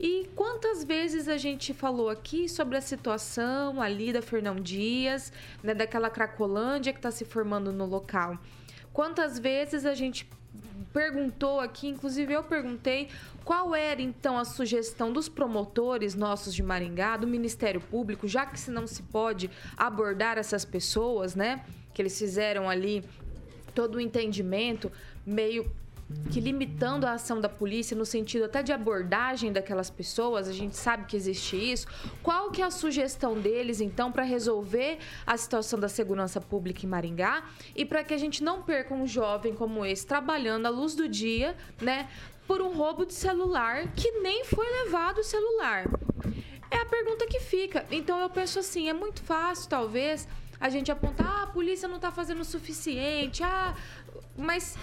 E 0.00 0.28
quantas 0.34 0.82
vezes 0.82 1.28
a 1.28 1.36
gente 1.36 1.72
falou 1.74 2.08
aqui 2.08 2.48
sobre 2.48 2.76
a 2.76 2.80
situação 2.80 3.80
ali 3.80 4.12
da 4.12 4.22
Fernão 4.22 4.56
Dias, 4.56 5.32
né, 5.62 5.74
daquela 5.74 6.10
Cracolândia 6.10 6.92
que 6.92 6.98
está 6.98 7.10
se 7.10 7.24
formando 7.24 7.70
no 7.72 7.86
local? 7.86 8.38
Quantas 8.92 9.38
vezes 9.38 9.86
a 9.86 9.94
gente 9.94 10.28
perguntou 10.82 11.60
aqui, 11.60 11.88
inclusive 11.88 12.32
eu 12.32 12.42
perguntei, 12.42 13.08
qual 13.44 13.74
era 13.74 14.00
então 14.00 14.38
a 14.38 14.44
sugestão 14.44 15.12
dos 15.12 15.28
promotores 15.28 16.14
nossos 16.14 16.54
de 16.54 16.62
Maringá, 16.62 17.16
do 17.16 17.26
Ministério 17.26 17.80
Público, 17.80 18.28
já 18.28 18.46
que 18.46 18.58
se 18.58 18.70
não 18.70 18.86
se 18.86 19.02
pode 19.02 19.50
abordar 19.76 20.38
essas 20.38 20.64
pessoas, 20.64 21.34
né? 21.34 21.64
Que 21.92 22.02
eles 22.02 22.18
fizeram 22.18 22.68
ali 22.68 23.04
todo 23.74 23.96
o 23.96 24.00
entendimento 24.00 24.90
meio 25.26 25.70
que 26.30 26.40
limitando 26.40 27.06
a 27.06 27.12
ação 27.12 27.40
da 27.40 27.48
polícia 27.48 27.96
no 27.96 28.06
sentido 28.06 28.44
até 28.44 28.62
de 28.62 28.72
abordagem 28.72 29.52
daquelas 29.52 29.90
pessoas, 29.90 30.48
a 30.48 30.52
gente 30.52 30.76
sabe 30.76 31.04
que 31.04 31.16
existe 31.16 31.56
isso. 31.56 31.86
Qual 32.22 32.50
que 32.50 32.62
é 32.62 32.64
a 32.64 32.70
sugestão 32.70 33.38
deles 33.38 33.80
então 33.80 34.10
para 34.10 34.22
resolver 34.22 34.98
a 35.26 35.36
situação 35.36 35.78
da 35.78 35.88
segurança 35.88 36.40
pública 36.40 36.86
em 36.86 36.88
Maringá 36.88 37.44
e 37.76 37.84
para 37.84 38.02
que 38.02 38.14
a 38.14 38.18
gente 38.18 38.42
não 38.42 38.62
perca 38.62 38.94
um 38.94 39.06
jovem 39.06 39.54
como 39.54 39.84
esse 39.84 40.06
trabalhando 40.06 40.66
à 40.66 40.70
luz 40.70 40.94
do 40.94 41.08
dia, 41.08 41.56
né, 41.80 42.08
por 42.46 42.62
um 42.62 42.72
roubo 42.72 43.04
de 43.04 43.14
celular 43.14 43.88
que 43.94 44.10
nem 44.20 44.44
foi 44.44 44.66
levado 44.84 45.18
o 45.18 45.24
celular? 45.24 45.84
É 46.70 46.78
a 46.78 46.86
pergunta 46.86 47.26
que 47.26 47.40
fica. 47.40 47.84
Então 47.90 48.18
eu 48.18 48.30
penso 48.30 48.58
assim, 48.58 48.88
é 48.88 48.94
muito 48.94 49.22
fácil 49.22 49.68
talvez 49.68 50.26
a 50.58 50.70
gente 50.70 50.90
apontar, 50.90 51.26
ah, 51.26 51.42
a 51.42 51.46
polícia 51.48 51.88
não 51.88 51.96
está 51.96 52.10
fazendo 52.10 52.40
o 52.40 52.44
suficiente, 52.44 53.42
ah, 53.42 53.74
mas 54.36 54.78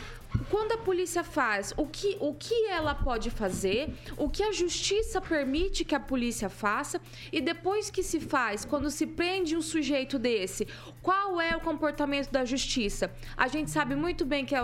quando 0.50 0.74
a 0.74 0.78
polícia 0.78 1.24
faz, 1.24 1.74
o 1.76 1.86
que, 1.86 2.18
o 2.20 2.34
que 2.34 2.68
ela 2.68 2.94
pode 2.94 3.30
fazer, 3.30 3.94
o 4.18 4.30
que 4.30 4.44
a 4.44 4.52
justiça 4.52 5.20
permite 5.20 5.84
que 5.84 5.96
a 5.96 6.00
polícia 6.00 6.50
faça, 6.50 7.02
e 7.32 7.42
depois 7.42 7.90
que 7.90 8.04
se 8.04 8.20
faz, 8.20 8.66
quando 8.66 8.90
se 8.90 9.06
prende 9.08 9.56
um 9.56 9.62
sujeito 9.62 10.20
desse, 10.20 10.68
qual 11.02 11.40
é 11.42 11.56
o 11.56 11.62
comportamento 11.62 12.32
da 12.32 12.46
justiça? 12.46 13.12
A 13.36 13.48
gente 13.48 13.72
sabe 13.72 13.96
muito 13.96 14.26
bem 14.26 14.46
que 14.46 14.56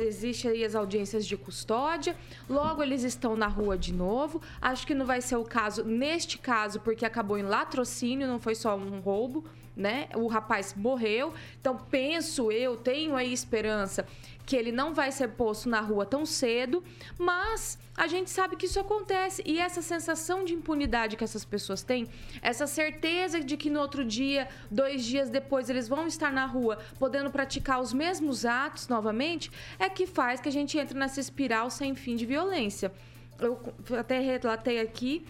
existe 0.00 0.48
aí 0.48 0.64
as 0.64 0.74
audiências 0.74 1.26
de 1.26 1.36
custódia, 1.36 2.16
logo 2.48 2.82
eles 2.82 3.02
estão 3.02 3.36
na 3.36 3.46
rua 3.46 3.76
de 3.78 3.92
novo. 3.92 4.42
Acho 4.60 4.86
que 4.86 4.94
não 4.94 5.06
vai 5.06 5.20
ser 5.20 5.36
o 5.36 5.44
caso 5.44 5.84
neste 5.84 6.38
caso, 6.38 6.80
porque 6.80 7.04
acabou 7.04 7.38
em 7.38 7.42
latrocínio, 7.42 8.26
não 8.26 8.38
foi 8.38 8.54
só 8.54 8.76
um 8.76 9.00
roubo 9.00 9.44
né? 9.76 10.08
O 10.14 10.26
rapaz 10.26 10.74
morreu. 10.74 11.34
Então, 11.60 11.76
penso 11.76 12.50
eu, 12.52 12.76
tenho 12.76 13.16
aí 13.16 13.32
esperança 13.32 14.06
que 14.46 14.56
ele 14.56 14.70
não 14.70 14.92
vai 14.92 15.10
ser 15.10 15.28
posto 15.28 15.68
na 15.68 15.80
rua 15.80 16.04
tão 16.04 16.26
cedo, 16.26 16.84
mas 17.18 17.78
a 17.96 18.06
gente 18.06 18.30
sabe 18.30 18.56
que 18.56 18.66
isso 18.66 18.78
acontece. 18.78 19.42
E 19.46 19.58
essa 19.58 19.80
sensação 19.80 20.44
de 20.44 20.52
impunidade 20.52 21.16
que 21.16 21.24
essas 21.24 21.44
pessoas 21.44 21.82
têm, 21.82 22.08
essa 22.42 22.66
certeza 22.66 23.40
de 23.40 23.56
que 23.56 23.70
no 23.70 23.80
outro 23.80 24.04
dia, 24.04 24.48
dois 24.70 25.04
dias 25.04 25.30
depois, 25.30 25.70
eles 25.70 25.88
vão 25.88 26.06
estar 26.06 26.32
na 26.32 26.44
rua 26.44 26.78
podendo 26.98 27.30
praticar 27.30 27.80
os 27.80 27.92
mesmos 27.92 28.44
atos 28.44 28.88
novamente, 28.88 29.50
é 29.78 29.88
que 29.88 30.06
faz 30.06 30.40
que 30.40 30.48
a 30.48 30.52
gente 30.52 30.76
entre 30.78 30.98
nessa 30.98 31.20
espiral 31.20 31.70
sem 31.70 31.94
fim 31.94 32.16
de 32.16 32.26
violência. 32.26 32.92
Eu 33.40 33.58
até 33.98 34.20
relatei 34.20 34.80
aqui 34.80 35.26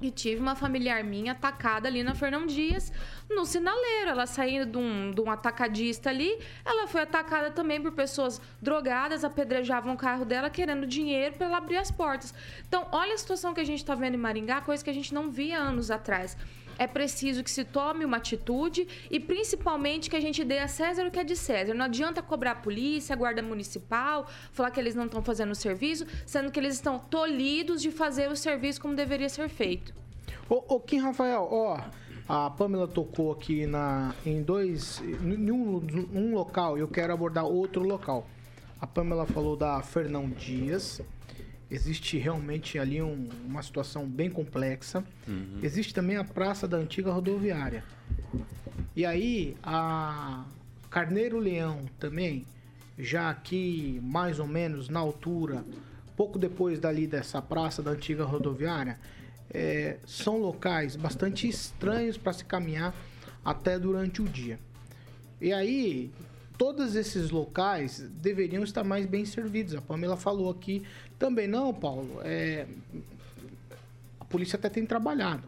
e 0.00 0.10
tive 0.10 0.40
uma 0.40 0.54
familiar 0.54 1.04
minha 1.04 1.32
atacada 1.32 1.88
ali 1.88 2.02
na 2.02 2.14
Fernão 2.14 2.46
Dias, 2.46 2.92
no 3.28 3.44
sinaleiro. 3.44 4.10
Ela 4.10 4.26
saindo 4.26 4.66
de 4.66 4.78
um, 4.78 5.12
de 5.12 5.20
um 5.20 5.30
atacadista 5.30 6.10
ali, 6.10 6.38
ela 6.64 6.86
foi 6.86 7.02
atacada 7.02 7.50
também 7.50 7.80
por 7.80 7.92
pessoas 7.92 8.40
drogadas, 8.60 9.24
apedrejavam 9.24 9.94
o 9.94 9.96
carro 9.96 10.24
dela 10.24 10.50
querendo 10.50 10.86
dinheiro 10.86 11.36
para 11.36 11.46
ela 11.46 11.58
abrir 11.58 11.76
as 11.76 11.90
portas. 11.90 12.34
Então, 12.66 12.86
olha 12.92 13.14
a 13.14 13.18
situação 13.18 13.52
que 13.52 13.60
a 13.60 13.64
gente 13.64 13.80
está 13.80 13.94
vendo 13.94 14.14
em 14.14 14.18
Maringá, 14.18 14.60
coisa 14.60 14.82
que 14.82 14.90
a 14.90 14.94
gente 14.94 15.12
não 15.12 15.30
via 15.30 15.58
anos 15.58 15.90
atrás 15.90 16.36
é 16.80 16.86
preciso 16.86 17.44
que 17.44 17.50
se 17.50 17.62
tome 17.62 18.06
uma 18.06 18.16
atitude 18.16 18.88
e 19.10 19.20
principalmente 19.20 20.08
que 20.08 20.16
a 20.16 20.20
gente 20.20 20.42
dê 20.42 20.60
a 20.60 20.66
César 20.66 21.06
o 21.06 21.10
que 21.10 21.18
é 21.18 21.24
de 21.24 21.36
César. 21.36 21.74
Não 21.74 21.84
adianta 21.84 22.22
cobrar 22.22 22.52
a 22.52 22.54
polícia, 22.54 23.12
a 23.12 23.16
guarda 23.16 23.42
municipal, 23.42 24.26
falar 24.50 24.70
que 24.70 24.80
eles 24.80 24.94
não 24.94 25.04
estão 25.04 25.22
fazendo 25.22 25.50
o 25.50 25.54
serviço, 25.54 26.06
sendo 26.24 26.50
que 26.50 26.58
eles 26.58 26.76
estão 26.76 26.98
tolhidos 26.98 27.82
de 27.82 27.90
fazer 27.90 28.30
o 28.30 28.34
serviço 28.34 28.80
como 28.80 28.94
deveria 28.94 29.28
ser 29.28 29.50
feito. 29.50 29.92
Ô, 30.48 30.64
ô 30.74 30.80
Kim 30.80 31.00
Rafael, 31.00 31.46
ó, 31.52 31.78
a 32.26 32.48
Pamela 32.48 32.88
tocou 32.88 33.30
aqui 33.30 33.66
na, 33.66 34.14
em 34.24 34.42
dois, 34.42 35.02
em 35.02 35.50
um, 35.50 35.82
um 36.14 36.34
local, 36.34 36.78
eu 36.78 36.88
quero 36.88 37.12
abordar 37.12 37.44
outro 37.44 37.82
local. 37.82 38.26
A 38.80 38.86
Pamela 38.86 39.26
falou 39.26 39.54
da 39.54 39.82
Fernão 39.82 40.30
Dias, 40.30 41.02
existe 41.70 42.18
realmente 42.18 42.78
ali 42.78 43.00
um, 43.00 43.28
uma 43.46 43.62
situação 43.62 44.06
bem 44.06 44.28
complexa. 44.28 45.04
Uhum. 45.26 45.60
Existe 45.62 45.94
também 45.94 46.16
a 46.16 46.24
praça 46.24 46.66
da 46.66 46.76
antiga 46.76 47.12
rodoviária. 47.12 47.84
E 48.96 49.06
aí 49.06 49.56
a 49.62 50.44
Carneiro 50.90 51.38
Leão 51.38 51.86
também, 51.98 52.44
já 52.98 53.30
aqui 53.30 54.00
mais 54.02 54.38
ou 54.40 54.46
menos 54.46 54.88
na 54.88 54.98
altura, 54.98 55.64
pouco 56.16 56.38
depois 56.38 56.78
dali 56.80 57.06
dessa 57.06 57.40
praça 57.40 57.82
da 57.82 57.92
antiga 57.92 58.24
rodoviária, 58.24 58.98
é, 59.52 59.98
são 60.06 60.38
locais 60.38 60.96
bastante 60.96 61.48
estranhos 61.48 62.16
para 62.16 62.32
se 62.32 62.44
caminhar 62.44 62.94
até 63.44 63.78
durante 63.78 64.20
o 64.20 64.24
dia. 64.24 64.58
E 65.40 65.52
aí, 65.52 66.10
todos 66.60 66.94
esses 66.94 67.30
locais 67.30 68.06
deveriam 68.20 68.62
estar 68.62 68.84
mais 68.84 69.06
bem 69.06 69.24
servidos. 69.24 69.74
A 69.74 69.80
Pamela 69.80 70.14
falou 70.14 70.50
aqui 70.50 70.82
também 71.18 71.48
não, 71.48 71.72
Paulo. 71.72 72.20
É, 72.22 72.66
a 74.20 74.26
polícia 74.26 74.58
até 74.58 74.68
tem 74.68 74.84
trabalhado, 74.84 75.42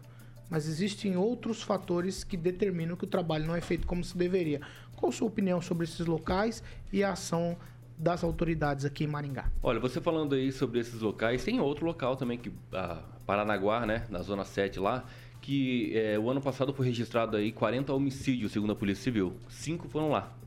mas 0.49 0.67
existem 0.67 1.15
outros 1.15 1.61
fatores 1.61 2.25
que 2.25 2.35
determinam 2.35 2.97
que 2.97 3.05
o 3.05 3.07
trabalho 3.07 3.47
não 3.47 3.55
é 3.55 3.61
feito 3.61 3.87
como 3.87 4.03
se 4.03 4.17
deveria. 4.17 4.63
Qual 4.97 5.11
a 5.11 5.13
sua 5.13 5.29
opinião 5.29 5.61
sobre 5.61 5.85
esses 5.85 6.07
locais 6.07 6.65
e 6.91 7.05
a 7.05 7.13
ação 7.13 7.59
das 7.99 8.25
autoridades 8.25 8.87
aqui 8.87 9.05
em 9.05 9.07
Maringá? 9.07 9.53
Olha, 9.63 9.79
você 9.79 10.01
falando 10.01 10.35
aí 10.35 10.51
sobre 10.51 10.81
esses 10.81 11.03
locais, 11.03 11.45
tem 11.45 11.61
outro 11.61 11.85
local 11.85 12.17
também, 12.17 12.39
que 12.39 12.51
a 12.73 13.03
Paranaguá, 13.27 13.85
né, 13.85 14.07
na 14.09 14.23
Zona 14.23 14.47
7 14.47 14.81
lá, 14.81 15.05
que 15.43 15.95
é, 15.95 16.19
o 16.19 16.31
ano 16.31 16.41
passado 16.41 16.73
foi 16.73 16.87
registrado 16.87 17.37
aí 17.37 17.53
40 17.53 17.93
homicídios, 17.93 18.51
segundo 18.53 18.73
a 18.73 18.77
Polícia 18.77 19.05
Civil. 19.05 19.35
Cinco 19.51 19.87
foram 19.91 20.09
lá. 20.09 20.41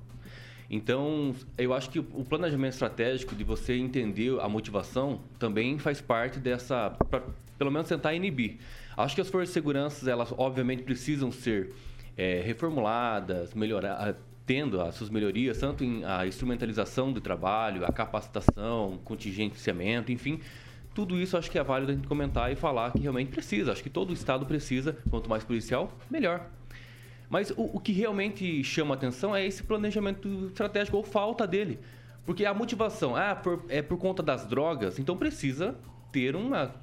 Então, 0.69 1.35
eu 1.57 1.73
acho 1.73 1.89
que 1.89 1.99
o 1.99 2.25
planejamento 2.27 2.73
estratégico 2.73 3.35
de 3.35 3.43
você 3.43 3.75
entender 3.75 4.39
a 4.39 4.49
motivação 4.49 5.21
também 5.37 5.77
faz 5.77 6.01
parte 6.01 6.39
dessa, 6.39 6.89
pra, 7.09 7.21
pelo 7.57 7.71
menos 7.71 7.87
tentar 7.87 8.13
inibir. 8.13 8.57
Acho 8.97 9.15
que 9.15 9.21
as 9.21 9.29
forças 9.29 9.49
de 9.49 9.53
segurança, 9.53 10.09
elas 10.09 10.33
obviamente 10.37 10.83
precisam 10.83 11.31
ser 11.31 11.73
é, 12.17 12.41
reformuladas, 12.43 13.53
melhorar, 13.53 14.15
tendo 14.45 14.81
as 14.81 14.95
suas 14.95 15.09
melhorias, 15.09 15.57
tanto 15.59 15.83
em 15.83 16.03
a 16.03 16.25
instrumentalização 16.25 17.11
do 17.11 17.21
trabalho, 17.21 17.85
a 17.85 17.91
capacitação, 17.91 18.99
contingenciamento, 19.03 20.11
enfim, 20.11 20.39
tudo 20.93 21.19
isso 21.19 21.35
acho 21.35 21.51
que 21.51 21.59
é 21.59 21.63
válido 21.63 21.91
a 21.91 21.95
gente 21.95 22.07
comentar 22.07 22.51
e 22.51 22.55
falar 22.55 22.91
que 22.93 22.99
realmente 22.99 23.29
precisa. 23.29 23.73
Acho 23.73 23.83
que 23.83 23.89
todo 23.89 24.11
o 24.11 24.13
Estado 24.13 24.45
precisa, 24.45 24.97
quanto 25.09 25.29
mais 25.29 25.43
policial, 25.43 25.91
melhor. 26.09 26.47
Mas 27.29 27.51
o, 27.51 27.71
o 27.73 27.79
que 27.79 27.91
realmente 27.91 28.63
chama 28.63 28.93
atenção 28.95 29.35
é 29.35 29.45
esse 29.45 29.63
planejamento 29.63 30.47
estratégico 30.47 30.97
ou 30.97 31.03
falta 31.03 31.47
dele. 31.47 31.79
Porque 32.25 32.45
a 32.45 32.53
motivação 32.53 33.15
ah, 33.15 33.35
por, 33.35 33.63
é 33.69 33.81
por 33.81 33.97
conta 33.97 34.23
das 34.23 34.45
drogas, 34.45 34.97
então 34.97 35.15
precisa 35.15 35.75
ter 36.11 36.35
uma, 36.35 36.73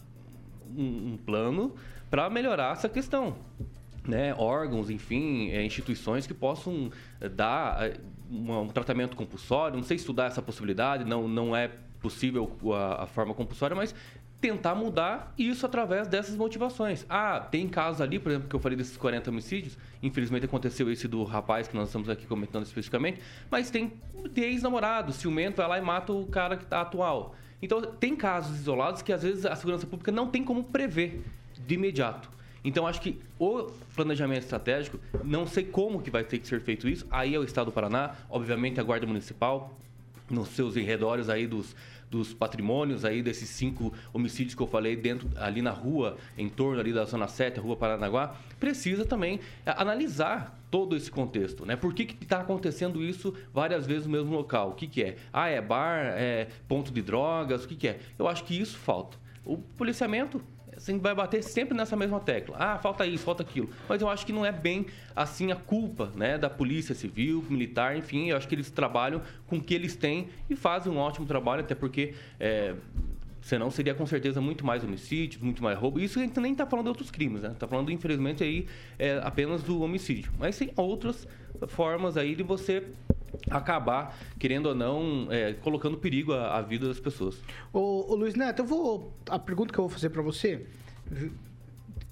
um, 0.76 1.12
um 1.12 1.16
plano 1.16 1.74
para 2.10 2.28
melhorar 2.30 2.72
essa 2.72 2.88
questão. 2.88 3.36
Né? 4.06 4.34
Órgãos, 4.34 4.90
enfim, 4.90 5.50
é, 5.50 5.64
instituições 5.64 6.26
que 6.26 6.34
possam 6.34 6.90
é, 7.20 7.28
dar 7.28 7.86
é, 7.86 7.96
um, 8.30 8.60
um, 8.60 8.68
tratamento 8.68 9.16
compulsório. 9.16 9.76
Não 9.76 9.84
sei 9.84 9.96
estudar 9.96 10.26
essa 10.26 10.42
possibilidade, 10.42 11.04
não, 11.04 11.26
não 11.26 11.56
é 11.56 11.70
possível 12.00 12.50
a, 12.74 13.04
a 13.04 13.06
forma 13.06 13.32
compulsória, 13.32 13.76
mas 13.76 13.94
tentar 14.42 14.74
mudar 14.74 15.32
isso 15.38 15.64
através 15.64 16.08
dessas 16.08 16.36
motivações. 16.36 17.06
Ah, 17.08 17.38
tem 17.38 17.68
casos 17.68 18.00
ali, 18.00 18.18
por 18.18 18.30
exemplo, 18.32 18.48
que 18.48 18.56
eu 18.56 18.58
falei 18.58 18.76
desses 18.76 18.96
40 18.96 19.30
homicídios, 19.30 19.78
infelizmente 20.02 20.44
aconteceu 20.44 20.90
esse 20.90 21.06
do 21.06 21.22
rapaz 21.22 21.68
que 21.68 21.76
nós 21.76 21.86
estamos 21.86 22.08
aqui 22.08 22.26
comentando 22.26 22.66
especificamente, 22.66 23.20
mas 23.48 23.70
tem, 23.70 23.92
ex-namorado, 24.36 25.12
ciumento, 25.12 25.58
vai 25.58 25.68
lá 25.68 25.78
e 25.78 25.80
mata 25.80 26.12
o 26.12 26.26
cara 26.26 26.56
que 26.56 26.64
está 26.64 26.80
atual. 26.80 27.36
Então, 27.62 27.80
tem 27.80 28.16
casos 28.16 28.58
isolados 28.58 29.00
que 29.00 29.12
às 29.12 29.22
vezes 29.22 29.46
a 29.46 29.54
segurança 29.54 29.86
pública 29.86 30.10
não 30.10 30.26
tem 30.26 30.42
como 30.42 30.64
prever 30.64 31.22
de 31.64 31.74
imediato. 31.74 32.28
Então, 32.64 32.84
acho 32.84 33.00
que 33.00 33.20
o 33.38 33.70
planejamento 33.94 34.42
estratégico, 34.42 34.98
não 35.22 35.46
sei 35.46 35.64
como 35.64 36.02
que 36.02 36.10
vai 36.10 36.24
ter 36.24 36.40
que 36.40 36.48
ser 36.48 36.60
feito 36.60 36.88
isso, 36.88 37.06
aí 37.12 37.32
é 37.32 37.38
o 37.38 37.44
Estado 37.44 37.66
do 37.66 37.72
Paraná, 37.72 38.16
obviamente 38.28 38.80
a 38.80 38.82
Guarda 38.82 39.06
Municipal, 39.06 39.72
nos 40.28 40.48
seus 40.48 40.76
enredores 40.76 41.28
aí 41.28 41.46
dos, 41.46 41.76
dos 42.12 42.34
patrimônios 42.34 43.06
aí 43.06 43.22
desses 43.22 43.48
cinco 43.48 43.90
homicídios 44.12 44.54
que 44.54 44.60
eu 44.60 44.66
falei 44.66 44.94
dentro 44.94 45.30
ali 45.34 45.62
na 45.62 45.70
rua, 45.70 46.18
em 46.36 46.46
torno 46.46 46.78
ali 46.78 46.92
da 46.92 47.06
Zona 47.06 47.26
7, 47.26 47.58
Rua 47.58 47.74
Paranaguá, 47.74 48.36
precisa 48.60 49.06
também 49.06 49.40
é, 49.64 49.70
analisar 49.70 50.60
todo 50.70 50.94
esse 50.94 51.10
contexto, 51.10 51.64
né? 51.64 51.74
Por 51.74 51.94
que 51.94 52.14
está 52.20 52.40
acontecendo 52.40 53.02
isso 53.02 53.34
várias 53.52 53.86
vezes 53.86 54.04
no 54.06 54.12
mesmo 54.12 54.30
local? 54.34 54.70
O 54.70 54.74
que, 54.74 54.86
que 54.86 55.02
é? 55.02 55.16
Ah, 55.32 55.48
é 55.48 55.60
bar, 55.60 56.00
é 56.14 56.48
ponto 56.68 56.92
de 56.92 57.00
drogas, 57.00 57.64
o 57.64 57.68
que, 57.68 57.76
que 57.76 57.88
é? 57.88 57.98
Eu 58.18 58.28
acho 58.28 58.44
que 58.44 58.60
isso 58.60 58.76
falta. 58.76 59.16
O 59.42 59.56
policiamento 59.56 60.40
gente 60.90 61.00
vai 61.00 61.14
bater 61.14 61.42
sempre 61.42 61.76
nessa 61.76 61.96
mesma 61.96 62.18
tecla. 62.18 62.56
Ah, 62.58 62.78
falta 62.78 63.06
isso, 63.06 63.24
falta 63.24 63.42
aquilo. 63.42 63.70
Mas 63.88 64.02
eu 64.02 64.08
acho 64.08 64.26
que 64.26 64.32
não 64.32 64.44
é 64.44 64.50
bem 64.50 64.86
assim 65.14 65.52
a 65.52 65.56
culpa 65.56 66.10
né, 66.16 66.36
da 66.36 66.50
polícia 66.50 66.94
civil, 66.94 67.44
militar, 67.48 67.96
enfim. 67.96 68.30
Eu 68.30 68.36
acho 68.36 68.48
que 68.48 68.54
eles 68.54 68.70
trabalham 68.70 69.22
com 69.46 69.56
o 69.56 69.62
que 69.62 69.74
eles 69.74 69.94
têm 69.94 70.28
e 70.50 70.56
fazem 70.56 70.92
um 70.92 70.98
ótimo 70.98 71.26
trabalho, 71.26 71.60
até 71.62 71.74
porque. 71.74 72.14
É, 72.40 72.74
Senão 73.42 73.72
seria 73.72 73.92
com 73.92 74.06
certeza 74.06 74.40
muito 74.40 74.64
mais 74.64 74.84
homicídios, 74.84 75.42
muito 75.42 75.64
mais 75.64 75.76
roubo. 75.76 75.98
Isso 75.98 76.20
a 76.20 76.22
gente 76.22 76.38
nem 76.38 76.52
está 76.52 76.64
falando 76.64 76.84
de 76.84 76.90
outros 76.90 77.10
crimes, 77.10 77.42
né? 77.42 77.50
Está 77.50 77.66
falando, 77.66 77.90
infelizmente, 77.90 78.44
aí 78.44 78.66
é, 78.96 79.20
apenas 79.20 79.64
do 79.64 79.82
homicídio. 79.82 80.32
Mas 80.38 80.56
tem 80.56 80.70
outras 80.76 81.26
formas 81.66 82.16
aí 82.16 82.36
de 82.36 82.44
você 82.44 82.84
acabar, 83.50 84.16
querendo 84.38 84.66
ou 84.66 84.74
não, 84.74 85.28
é, 85.30 85.54
colocando 85.54 85.96
perigo 85.96 86.32
à, 86.32 86.58
à, 86.58 86.62
vida 86.62 86.86
das 86.86 87.00
pessoas. 87.00 87.36
Ô, 87.72 88.12
ô, 88.12 88.14
Luiz 88.14 88.34
Neto, 88.34 88.60
eu 88.60 88.66
vou. 88.66 89.12
A 89.28 89.38
pergunta 89.38 89.72
que 89.72 89.78
eu 89.78 89.84
vou 89.84 89.90
fazer 89.90 90.10
para 90.10 90.22
você 90.22 90.66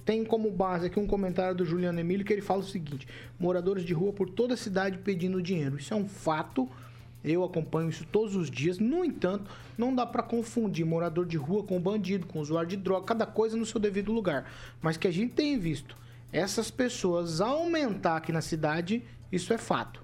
tem 0.05 0.25
como 0.25 0.51
base 0.51 0.87
aqui 0.87 0.99
um 0.99 1.07
comentário 1.07 1.55
do 1.55 1.65
Juliano 1.65 2.01
Emílio 2.01 2.25
que 2.25 2.33
ele 2.33 2.43
fala 2.43 2.61
o 2.61 2.65
seguinte: 2.65 3.07
moradores 3.39 3.85
de 3.85 3.93
rua 3.93 4.13
por 4.13 4.29
toda 4.29 4.55
a 4.55 4.57
cidade 4.57 4.99
pedindo 4.99 5.41
dinheiro. 5.43 5.77
Isso 5.77 5.95
é 5.95 5.97
um 5.97 6.09
fato. 6.09 6.69
Eu 7.23 7.45
acompanho 7.45 7.91
isso 7.91 8.07
todos 8.11 8.35
os 8.35 8.51
dias. 8.51 8.79
No 8.79 9.05
entanto, 9.05 9.51
não 9.77 9.95
dá 9.95 10.07
para 10.07 10.23
confundir 10.23 10.87
morador 10.87 11.27
de 11.27 11.37
rua 11.37 11.63
com 11.63 11.79
bandido, 11.79 12.27
com 12.27 12.41
usuário 12.41 12.69
de 12.69 12.79
droga, 12.79 13.05
cada 13.05 13.27
coisa 13.27 13.59
no 13.59 13.67
seu 13.67 13.79
devido 13.79 14.11
lugar. 14.11 14.51
Mas 14.81 14.97
que 14.97 15.07
a 15.07 15.11
gente 15.11 15.35
tem 15.35 15.59
visto 15.59 15.95
essas 16.33 16.71
pessoas 16.71 17.41
aumentar 17.41 18.17
aqui 18.17 18.33
na 18.33 18.41
cidade, 18.41 19.03
isso 19.31 19.53
é 19.53 19.59
fato. 19.59 20.03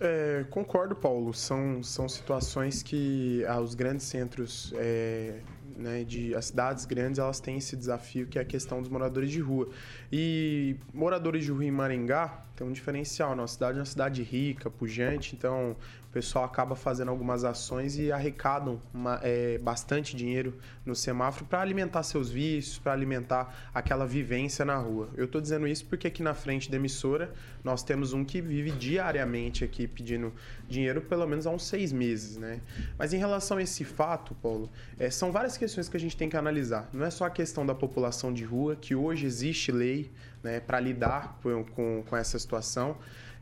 É, 0.00 0.44
concordo, 0.50 0.94
Paulo. 0.94 1.34
São, 1.34 1.82
são 1.82 2.08
situações 2.08 2.82
que 2.82 3.44
ah, 3.48 3.60
os 3.60 3.74
grandes 3.74 4.06
centros, 4.06 4.72
é, 4.76 5.40
né, 5.76 6.04
de, 6.04 6.34
as 6.34 6.46
cidades 6.46 6.84
grandes, 6.84 7.18
elas 7.18 7.40
têm 7.40 7.58
esse 7.58 7.76
desafio 7.76 8.26
que 8.26 8.38
é 8.38 8.42
a 8.42 8.44
questão 8.44 8.80
dos 8.80 8.88
moradores 8.88 9.30
de 9.30 9.40
rua. 9.40 9.68
E 10.12 10.76
moradores 10.94 11.44
de 11.44 11.50
rua 11.50 11.64
em 11.64 11.70
Maringá 11.70 12.44
tem 12.54 12.66
um 12.66 12.72
diferencial. 12.72 13.34
Nossa 13.34 13.54
cidade 13.54 13.78
é 13.78 13.80
uma 13.80 13.86
cidade 13.86 14.22
rica, 14.22 14.70
pujante, 14.70 15.34
então 15.34 15.76
o 16.08 16.10
pessoal 16.10 16.44
acaba 16.44 16.74
fazendo 16.74 17.10
algumas 17.10 17.44
ações 17.44 17.98
e 17.98 18.10
arrecadam 18.10 18.80
uma, 18.94 19.20
é, 19.22 19.58
bastante 19.58 20.16
dinheiro 20.16 20.58
no 20.84 20.96
semáforo 20.96 21.44
para 21.44 21.60
alimentar 21.60 22.02
seus 22.02 22.30
vícios, 22.30 22.78
para 22.78 22.94
alimentar 22.94 23.70
aquela 23.74 24.06
vivência 24.06 24.64
na 24.64 24.76
rua. 24.76 25.10
Eu 25.16 25.26
estou 25.26 25.38
dizendo 25.38 25.68
isso 25.68 25.84
porque 25.84 26.06
aqui 26.06 26.22
na 26.22 26.32
frente 26.32 26.70
da 26.70 26.76
emissora 26.76 27.30
nós 27.62 27.82
temos 27.82 28.14
um 28.14 28.24
que 28.24 28.40
vive 28.40 28.70
diariamente 28.70 29.62
aqui 29.64 29.86
pedindo 29.86 30.32
dinheiro 30.66 31.02
pelo 31.02 31.26
menos 31.26 31.46
há 31.46 31.50
uns 31.50 31.66
seis 31.66 31.92
meses, 31.92 32.38
né? 32.38 32.62
Mas 32.96 33.12
em 33.12 33.18
relação 33.18 33.58
a 33.58 33.62
esse 33.62 33.84
fato, 33.84 34.34
Paulo, 34.36 34.70
é, 34.98 35.10
são 35.10 35.30
várias 35.30 35.58
questões 35.58 35.90
que 35.90 35.96
a 35.98 36.00
gente 36.00 36.16
tem 36.16 36.30
que 36.30 36.38
analisar. 36.38 36.88
Não 36.90 37.04
é 37.04 37.10
só 37.10 37.26
a 37.26 37.30
questão 37.30 37.66
da 37.66 37.74
população 37.74 38.32
de 38.32 38.44
rua, 38.44 38.74
que 38.76 38.94
hoje 38.94 39.26
existe 39.26 39.70
lei 39.70 40.10
né, 40.42 40.58
para 40.58 40.80
lidar 40.80 41.38
com, 41.42 41.64
com, 41.64 42.02
com 42.08 42.16
essa 42.16 42.38
situação 42.38 42.96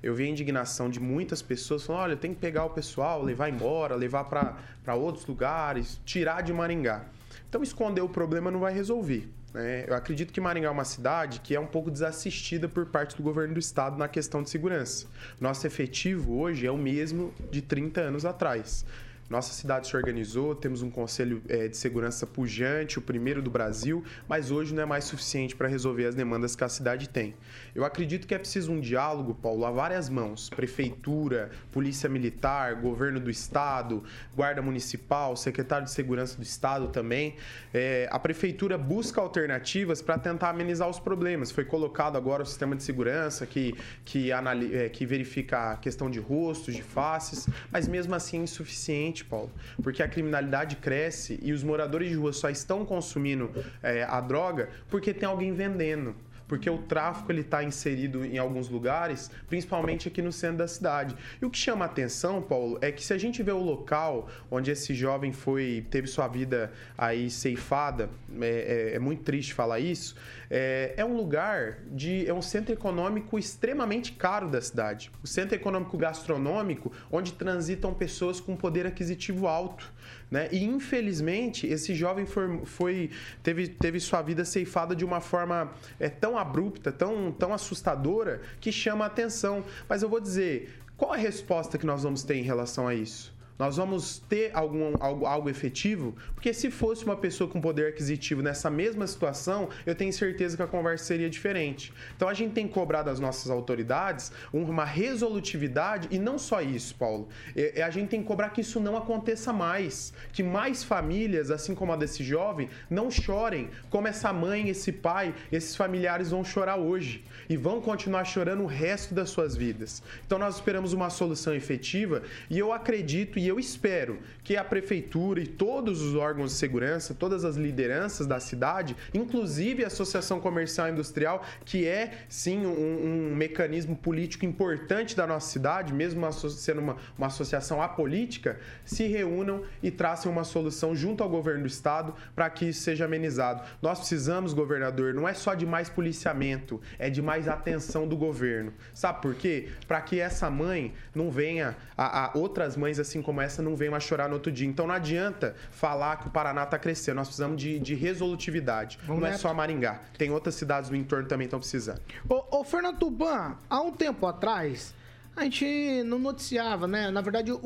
eu 0.07 0.15
vi 0.15 0.25
a 0.25 0.29
indignação 0.29 0.89
de 0.89 1.01
muitas 1.01 1.43
pessoas 1.43 1.85
falando: 1.85 2.03
olha, 2.03 2.17
tem 2.17 2.33
que 2.33 2.41
pegar 2.41 2.65
o 2.65 2.71
pessoal, 2.71 3.23
levar 3.23 3.49
embora, 3.49 3.97
levar 3.97 4.25
para 4.25 4.95
outros 4.95 5.27
lugares, 5.27 6.01
tirar 6.05 6.43
de 6.43 6.53
Maringá. 6.53 7.05
Então, 7.49 7.63
esconder 7.63 8.03
o 8.03 8.09
problema 8.09 8.51
não 8.51 8.61
vai 8.61 8.73
resolver. 8.73 9.29
Né? 9.53 9.85
Eu 9.89 9.95
acredito 9.95 10.33
que 10.33 10.41
Maringá 10.41 10.69
é 10.69 10.71
uma 10.71 10.85
cidade 10.85 11.41
que 11.41 11.57
é 11.57 11.61
um 11.61 11.67
pouco 11.67 11.91
desassistida 11.91 12.69
por 12.69 12.87
parte 12.87 13.17
do 13.17 13.23
governo 13.23 13.54
do 13.54 13.61
estado 13.61 13.99
na 13.99 14.07
questão 14.07 14.43
de 14.43 14.50
segurança. 14.50 15.07
Nosso 15.41 15.67
efetivo 15.67 16.39
hoje 16.39 16.67
é 16.67 16.71
o 16.71 16.78
mesmo 16.78 17.35
de 17.50 17.61
30 17.61 18.00
anos 18.00 18.25
atrás. 18.25 18.85
Nossa 19.28 19.52
cidade 19.52 19.89
se 19.89 19.97
organizou, 19.97 20.54
temos 20.54 20.82
um 20.82 20.91
conselho 20.91 21.43
é, 21.49 21.67
de 21.67 21.76
segurança 21.76 22.25
pujante, 22.26 22.99
o 22.99 23.02
primeiro 23.02 23.43
do 23.43 23.50
Brasil, 23.50 24.04
mas 24.28 24.52
hoje 24.52 24.73
não 24.73 24.84
é 24.84 24.86
mais 24.86 25.04
suficiente 25.04 25.56
para 25.56 25.67
resolver 25.67 26.06
as 26.06 26.15
demandas 26.15 26.54
que 26.54 26.62
a 26.62 26.69
cidade 26.69 27.08
tem. 27.08 27.34
Eu 27.75 27.84
acredito 27.84 28.26
que 28.26 28.34
é 28.34 28.39
preciso 28.39 28.71
um 28.71 28.80
diálogo, 28.80 29.34
Paulo, 29.34 29.65
a 29.65 29.71
várias 29.71 30.08
mãos: 30.08 30.49
prefeitura, 30.49 31.50
polícia 31.73 32.08
militar, 32.08 32.76
governo 32.76 33.19
do 33.19 33.28
estado, 33.28 34.04
guarda 34.34 34.62
municipal, 34.62 35.36
secretário 35.36 35.86
de 35.86 35.91
segurança 35.91 36.36
do 36.36 36.45
estado 36.45 36.89
também. 36.89 37.34
É, 37.75 38.08
a 38.12 38.21
prefeitura 38.21 38.78
busca 38.78 39.21
alternativas 39.21 40.00
para 40.00 40.19
tentar 40.19 40.50
amenizar 40.50 40.89
os 40.89 41.00
problemas. 41.00 41.50
Foi 41.50 41.65
colocado 41.65 42.17
agora 42.17 42.45
o 42.45 42.47
sistema 42.47 42.76
de 42.76 42.84
segurança 42.84 43.45
que, 43.45 43.75
que, 44.04 44.30
é, 44.30 44.89
que 44.89 45.04
verifica 45.04 45.73
a 45.73 45.76
questão 45.76 46.08
de 46.08 46.21
rostos, 46.21 46.76
de 46.76 46.82
faces, 46.82 47.49
mas 47.73 47.89
mesmo 47.89 48.15
assim 48.15 48.39
é 48.39 48.43
insuficiente 48.43 49.16
Paulo, 49.25 49.50
porque 49.83 50.02
a 50.02 50.09
criminalidade 50.09 50.76
cresce 50.76 51.39
e 51.43 51.52
os 51.52 51.63
moradores 51.63 52.09
de 52.09 52.15
rua 52.15 52.33
só 52.33 52.49
estão 52.49 52.85
consumindo 52.85 53.50
é, 53.83 54.05
a 54.05 54.21
droga 54.21 54.69
porque 54.89 55.13
tem 55.13 55.29
alguém 55.29 55.52
vendendo 55.52 56.15
porque 56.49 56.69
o 56.69 56.78
tráfico 56.78 57.30
ele 57.32 57.41
está 57.41 57.63
inserido 57.63 58.25
em 58.25 58.39
alguns 58.39 58.69
lugares, 58.69 59.30
principalmente 59.49 60.09
aqui 60.09 60.23
no 60.23 60.32
centro 60.32 60.59
da 60.59 60.69
cidade. 60.69 61.17
E 61.41 61.45
o 61.45 61.50
que 61.50 61.59
chama 61.59 61.85
a 61.85 61.89
atenção, 61.89 62.41
Paulo, 62.43 62.78
é 62.80 62.93
que 62.93 63.04
se 63.04 63.13
a 63.13 63.19
gente 63.19 63.43
vê 63.43 63.52
o 63.52 63.63
local 63.63 64.28
onde 64.50 64.71
esse 64.71 64.95
jovem 64.95 65.32
foi 65.32 65.87
teve 65.91 66.06
sua 66.06 66.28
vida 66.28 66.73
aí 66.97 67.30
ceifada, 67.30 68.09
é, 68.41 68.93
é, 68.93 68.97
é 68.97 68.99
muito 68.99 69.23
triste 69.23 69.54
falar 69.54 69.80
isso, 69.80 70.17
é, 70.50 70.95
é, 70.97 71.04
um 71.04 71.17
lugar 71.17 71.78
de 71.91 72.26
é 72.26 72.32
um 72.32 72.43
centro 72.43 72.73
econômico 72.73 73.39
extremamente 73.39 74.13
caro 74.13 74.49
da 74.49 74.61
cidade, 74.61 75.11
o 75.23 75.26
centro 75.26 75.56
econômico 75.56 75.97
gastronômico 75.97 76.93
onde 77.11 77.32
transitam 77.32 77.93
pessoas 77.93 78.41
com 78.41 78.54
poder 78.56 78.87
aquisitivo 78.87 79.47
alto. 79.47 79.93
Né? 80.30 80.49
E 80.50 80.64
infelizmente 80.64 81.66
esse 81.66 81.95
jovem 81.95 82.26
foi, 82.26 82.60
foi, 82.64 83.10
teve, 83.42 83.69
teve 83.69 84.00
sua 84.00 84.23
vida 84.23 84.45
ceifada 84.45 84.95
de 84.97 85.04
uma 85.04 85.21
forma 85.21 85.71
é, 86.00 86.08
tão 86.08 86.38
abrupta, 86.38 86.90
tão, 86.90 87.30
tão 87.32 87.52
assustadora, 87.52 88.40
que 88.60 88.73
chama 88.73 89.04
a 89.04 89.08
atenção. 89.08 89.64
Mas 89.88 90.02
eu 90.02 90.08
vou 90.08 90.21
dizer, 90.21 90.80
qual 90.97 91.12
a 91.12 91.16
resposta 91.16 91.76
que 91.76 91.86
nós 91.86 92.02
vamos 92.02 92.23
ter 92.23 92.36
em 92.36 92.42
relação 92.42 92.88
a 92.88 92.95
isso? 92.95 93.36
Nós 93.58 93.76
vamos 93.76 94.19
ter 94.28 94.50
algum, 94.54 94.95
algo, 95.00 95.26
algo 95.26 95.49
efetivo? 95.49 96.14
Porque 96.34 96.52
se 96.52 96.71
fosse 96.71 97.04
uma 97.04 97.16
pessoa 97.16 97.49
com 97.49 97.60
poder 97.60 97.88
aquisitivo 97.88 98.42
nessa 98.42 98.71
mesma 98.71 99.06
situação, 99.06 99.69
eu 99.84 99.95
tenho 99.95 100.12
certeza 100.12 100.56
que 100.56 100.62
a 100.62 100.66
conversa 100.66 101.04
seria 101.04 101.30
diferente. 101.30 101.92
Então 102.14 102.28
a 102.28 102.34
gente 102.34 102.52
tem 102.52 102.69
que 102.69 102.75
cobrar 102.75 103.02
das 103.02 103.19
nossas 103.19 103.50
autoridades 103.50 104.30
uma 104.52 104.84
resolutividade 104.84 106.08
e 106.10 106.19
não 106.19 106.38
só 106.38 106.60
isso, 106.60 106.95
Paulo. 106.95 107.28
É, 107.54 107.80
é, 107.80 107.82
a 107.82 107.90
gente 107.90 108.08
tem 108.08 108.21
que 108.21 108.26
cobrar 108.26 108.50
que 108.50 108.60
isso 108.60 108.78
não 108.78 108.97
aconteça 108.97 109.52
mais. 109.52 110.12
Que 110.32 110.42
mais 110.42 110.84
famílias, 110.84 111.50
assim 111.50 111.75
como 111.75 111.92
a 111.92 111.97
desse 111.97 112.23
jovem, 112.23 112.69
não 112.90 113.10
chorem 113.10 113.71
como 113.88 114.08
essa 114.08 114.32
mãe, 114.32 114.69
esse 114.69 114.92
pai, 114.92 115.34
esses 115.50 115.75
familiares 115.75 116.30
vão 116.30 116.45
chorar 116.45 116.76
hoje 116.76 117.25
e 117.49 117.56
vão 117.56 117.80
continuar 117.80 118.25
chorando 118.25 118.62
o 118.62 118.66
resto 118.66 119.14
das 119.14 119.30
suas 119.30 119.56
vidas. 119.56 120.02
Então 120.26 120.38
nós 120.38 120.56
esperamos 120.56 120.92
uma 120.92 121.10
solução 121.10 121.54
efetiva 121.54 122.23
e 122.50 122.58
eu 122.58 122.73
acredito 122.73 123.38
e 123.38 123.46
eu 123.49 123.59
espero 123.59 124.19
que 124.43 124.56
a 124.56 124.65
prefeitura 124.65 125.41
e 125.41 125.47
todos 125.47 126.02
os 126.02 126.15
órgãos 126.15 126.52
de 126.52 126.56
segurança, 126.56 127.15
todas 127.15 127.45
as 127.45 127.56
lideranças 127.56 128.26
da 128.26 128.41
cidade, 128.41 128.97
inclusive 129.13 129.85
a 129.85 129.89
Associação 129.89 130.41
Comercial 130.41 130.89
e 130.89 130.93
Industrial, 130.93 131.43
que 131.65 131.87
é 131.87 132.13
sim 132.28 132.65
um, 132.67 133.30
um 133.30 133.37
mecanismo 133.37 133.97
político 133.97 134.45
importante 134.45 135.17
da 135.17 135.26
nossa 135.26 135.50
cidade, 135.50 135.93
mesmo 135.93 136.30
sendo 136.32 136.80
uma, 136.80 136.97
uma 137.17 137.26
associação 137.26 137.82
apolítica, 137.82 138.59
se 138.85 139.06
reúnam 139.06 139.63
e 139.82 139.91
tracem 139.91 140.30
uma 140.30 140.45
solução 140.45 140.95
junto 140.95 141.23
ao 141.23 141.28
governo 141.28 141.63
do 141.63 141.69
estado 141.69 142.15
para 142.35 142.49
que 142.50 142.67
isso 142.67 142.82
seja 142.82 143.04
amenizado. 143.04 143.63
Nós 143.82 143.99
precisamos, 143.99 144.52
governador, 144.52 145.15
não 145.15 145.28
é 145.28 145.35
só 145.35 145.54
de 145.54 145.67
mais 145.67 145.89
policiamento, 145.89 146.80
é 146.99 147.11
de 147.11 147.23
mais 147.23 147.49
atenção 147.49 148.06
do 148.06 148.17
governo. 148.17 148.73
Sabe 148.95 149.23
por 149.23 149.35
quê? 149.35 149.69
Para 149.87 150.00
que 150.00 150.21
essa 150.21 150.50
mãe 150.50 150.95
não 151.15 151.30
venha, 151.30 151.76
a, 151.97 152.26
a 152.26 152.39
outras 152.39 152.76
mães 152.76 152.99
assim 152.99 153.23
como 153.23 153.36
como 153.37 153.43
essa 153.43 153.61
não 153.61 153.77
vem 153.77 153.91
mais 153.91 154.03
chorar 154.03 154.29
no 154.29 154.35
outro 154.35 154.51
dia. 154.51 154.67
Então 154.67 154.87
não 154.87 154.95
adianta 154.95 155.55
falar 155.71 156.17
que 156.17 156.27
o 156.27 156.31
Paraná 156.31 156.63
está 156.63 156.79
crescendo. 156.79 157.17
Nós 157.17 157.27
precisamos 157.29 157.61
de, 157.61 157.79
de 157.79 157.95
resolutividade. 157.95 158.99
Vamos 159.05 159.23
não 159.23 159.29
é 159.29 159.37
só 159.37 159.53
Maringá. 159.53 160.01
Tem 160.17 160.31
outras 160.31 160.55
cidades 160.55 160.89
do 160.89 160.97
entorno 160.97 161.29
também 161.29 161.45
estão 161.45 161.59
precisando. 161.59 162.01
Ô, 162.27 162.61
ô 162.61 162.65
Fernando 162.65 162.99
Tuban, 162.99 163.57
há 163.69 163.81
um 163.83 163.93
tempo 163.93 164.27
atrás, 164.27 164.95
a 165.37 165.45
gente 165.45 166.03
não 166.05 166.19
noticiava, 166.19 166.87
né? 166.87 167.11
Na 167.11 167.21
verdade, 167.21 167.53
o, 167.53 167.59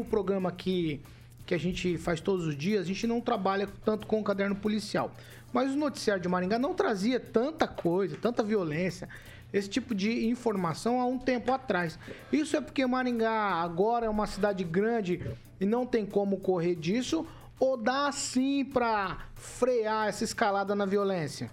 o 0.00 0.06
programa 0.08 0.48
aqui 0.48 1.02
que 1.44 1.54
a 1.54 1.58
gente 1.58 1.98
faz 1.98 2.20
todos 2.20 2.46
os 2.46 2.56
dias, 2.56 2.82
a 2.82 2.86
gente 2.86 3.06
não 3.06 3.20
trabalha 3.20 3.68
tanto 3.84 4.06
com 4.06 4.20
o 4.20 4.24
caderno 4.24 4.54
policial. 4.54 5.12
Mas 5.52 5.72
o 5.72 5.76
noticiário 5.76 6.22
de 6.22 6.28
Maringá 6.28 6.56
não 6.56 6.72
trazia 6.72 7.18
tanta 7.18 7.66
coisa, 7.66 8.16
tanta 8.16 8.44
violência. 8.44 9.08
Esse 9.56 9.68
tipo 9.68 9.94
de 9.94 10.26
informação 10.26 11.00
há 11.00 11.06
um 11.06 11.18
tempo 11.18 11.52
atrás. 11.52 11.98
Isso 12.32 12.56
é 12.56 12.60
porque 12.60 12.86
Maringá 12.86 13.54
agora 13.54 14.06
é 14.06 14.08
uma 14.08 14.26
cidade 14.26 14.62
grande 14.62 15.20
e 15.60 15.64
não 15.64 15.86
tem 15.86 16.04
como 16.04 16.38
correr 16.38 16.74
disso? 16.74 17.26
Ou 17.58 17.76
dá 17.76 18.12
sim 18.12 18.64
para 18.64 19.18
frear 19.34 20.08
essa 20.08 20.24
escalada 20.24 20.74
na 20.74 20.84
violência? 20.84 21.50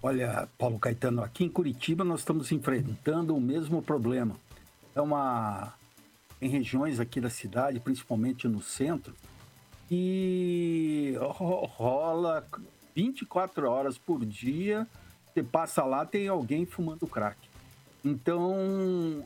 Olha, 0.00 0.48
Paulo 0.56 0.78
Caetano, 0.78 1.22
aqui 1.22 1.42
em 1.42 1.48
Curitiba 1.48 2.04
nós 2.04 2.20
estamos 2.20 2.52
enfrentando 2.52 3.34
o 3.34 3.40
mesmo 3.40 3.82
problema. 3.82 4.36
É 4.94 5.00
uma. 5.00 5.74
Em 6.40 6.48
regiões 6.48 7.00
aqui 7.00 7.20
da 7.20 7.30
cidade, 7.30 7.80
principalmente 7.80 8.46
no 8.46 8.60
centro, 8.60 9.14
e 9.90 11.16
rola 11.18 12.46
24 12.94 13.68
horas 13.68 13.98
por 13.98 14.24
dia. 14.24 14.86
Você 15.36 15.42
passa 15.42 15.84
lá, 15.84 16.06
tem 16.06 16.28
alguém 16.28 16.64
fumando 16.64 17.06
crack. 17.06 17.36
Então, 18.02 19.22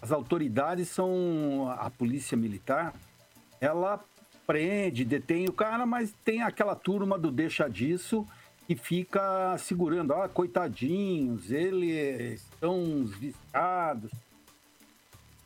as 0.00 0.10
autoridades 0.10 0.88
são. 0.88 1.70
A 1.78 1.90
polícia 1.90 2.34
militar, 2.34 2.94
ela 3.60 4.02
prende, 4.46 5.04
detém 5.04 5.46
o 5.46 5.52
cara, 5.52 5.84
mas 5.84 6.14
tem 6.24 6.40
aquela 6.40 6.74
turma 6.74 7.18
do 7.18 7.30
deixa 7.30 7.68
disso 7.68 8.26
que 8.66 8.74
fica 8.74 9.54
segurando. 9.58 10.14
Ah, 10.14 10.30
coitadinhos, 10.30 11.50
eles 11.50 12.40
estão 12.40 13.04
viciados. 13.04 14.10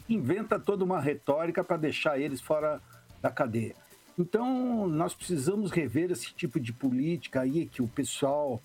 Inventa 0.08 0.60
toda 0.60 0.84
uma 0.84 1.00
retórica 1.00 1.64
para 1.64 1.76
deixar 1.76 2.20
eles 2.20 2.40
fora 2.40 2.80
da 3.20 3.32
cadeia. 3.32 3.74
Então, 4.16 4.86
nós 4.86 5.12
precisamos 5.12 5.72
rever 5.72 6.12
esse 6.12 6.32
tipo 6.32 6.60
de 6.60 6.72
política 6.72 7.40
aí 7.40 7.66
que 7.66 7.82
o 7.82 7.88
pessoal 7.88 8.62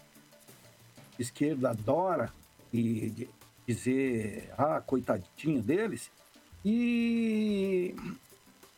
esquerda 1.19 1.71
adora 1.71 2.32
e 2.73 3.28
dizer, 3.67 4.49
ah, 4.58 4.82
coitadinho 4.82 5.62
deles. 5.62 6.12
E 6.65 7.95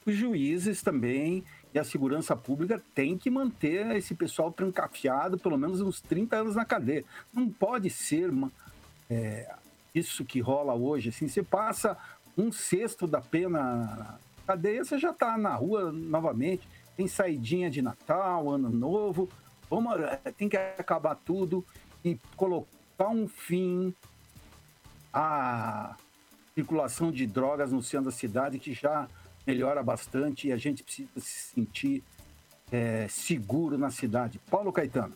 os 0.05 0.15
juízes 0.15 0.81
também 0.81 1.43
e 1.73 1.79
a 1.79 1.83
segurança 1.83 2.35
pública 2.35 2.81
tem 2.93 3.17
que 3.17 3.29
manter 3.29 3.95
esse 3.97 4.15
pessoal 4.15 4.51
trancafiado 4.51 5.37
pelo 5.37 5.57
menos 5.57 5.81
uns 5.81 5.99
30 6.01 6.37
anos 6.37 6.55
na 6.55 6.63
cadeia. 6.63 7.03
Não 7.33 7.49
pode 7.49 7.89
ser 7.89 8.31
é, 9.09 9.53
isso 9.93 10.23
que 10.23 10.39
rola 10.39 10.73
hoje. 10.73 11.09
Assim, 11.09 11.27
você 11.27 11.43
passa 11.43 11.97
um 12.37 12.51
sexto 12.51 13.05
da 13.05 13.19
pena 13.19 14.17
cadeia, 14.47 14.85
você 14.85 14.97
já 14.97 15.11
está 15.11 15.37
na 15.37 15.53
rua 15.55 15.91
novamente. 15.91 16.67
Tem 16.95 17.07
saidinha 17.07 17.69
de 17.69 17.81
Natal, 17.81 18.49
Ano 18.49 18.69
Novo. 18.69 19.27
Vamos, 19.69 19.93
tem 20.37 20.47
que 20.47 20.55
acabar 20.55 21.15
tudo 21.15 21.65
e 22.05 22.19
colocar 22.37 23.09
um 23.09 23.27
fim 23.27 23.93
à 25.11 25.97
circulação 26.53 27.11
de 27.11 27.25
drogas 27.25 27.71
no 27.71 27.81
centro 27.81 28.05
da 28.05 28.11
cidade, 28.11 28.59
que 28.59 28.73
já 28.73 29.09
melhora 29.45 29.81
bastante 29.81 30.47
e 30.47 30.51
a 30.51 30.57
gente 30.57 30.83
precisa 30.83 31.09
se 31.19 31.53
sentir 31.53 32.03
é, 32.71 33.07
seguro 33.07 33.75
na 33.75 33.89
cidade. 33.89 34.39
Paulo 34.49 34.71
Caetano. 34.71 35.15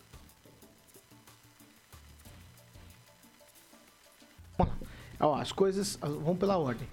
Ó, 5.20 5.34
as 5.36 5.52
coisas 5.52 5.96
vão 5.96 6.36
pela 6.36 6.58
ordem. 6.58 6.88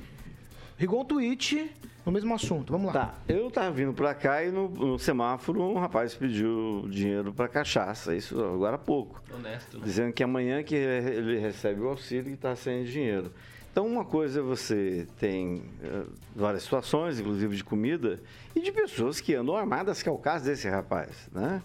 Rigon 0.77 1.03
tweet 1.05 1.73
no 2.07 2.13
mesmo 2.13 2.33
assunto. 2.33 2.71
Vamos 2.71 2.87
lá. 2.87 2.93
Tá, 2.93 3.15
eu 3.27 3.51
tava 3.51 3.69
vindo 3.71 3.91
pra 3.91 4.15
cá 4.15 4.41
e 4.41 4.49
no, 4.49 4.69
no 4.69 4.97
semáforo 4.97 5.61
um 5.61 5.77
rapaz 5.77 6.15
pediu 6.15 6.87
dinheiro 6.89 7.33
pra 7.33 7.49
cachaça, 7.49 8.15
isso 8.15 8.41
agora 8.41 8.75
há 8.75 8.79
pouco. 8.79 9.21
Honesto. 9.31 9.77
Né? 9.77 9.83
Dizendo 9.83 10.13
que 10.13 10.23
amanhã 10.23 10.63
que 10.63 10.73
ele 10.73 11.37
recebe 11.37 11.81
o 11.81 11.89
auxílio 11.89 12.31
e 12.31 12.37
tá 12.37 12.55
sem 12.55 12.85
dinheiro. 12.85 13.33
Então, 13.69 13.85
uma 13.85 14.05
coisa 14.05 14.39
é 14.39 14.41
você 14.41 15.05
tem 15.19 15.57
uh, 15.83 16.11
várias 16.33 16.63
situações, 16.63 17.19
inclusive 17.19 17.57
de 17.57 17.63
comida, 17.63 18.19
e 18.55 18.61
de 18.61 18.71
pessoas 18.71 19.19
que 19.19 19.35
andam 19.35 19.55
armadas, 19.55 20.01
que 20.01 20.07
é 20.07 20.11
o 20.11 20.17
caso 20.17 20.45
desse 20.45 20.67
rapaz, 20.67 21.29
né? 21.31 21.61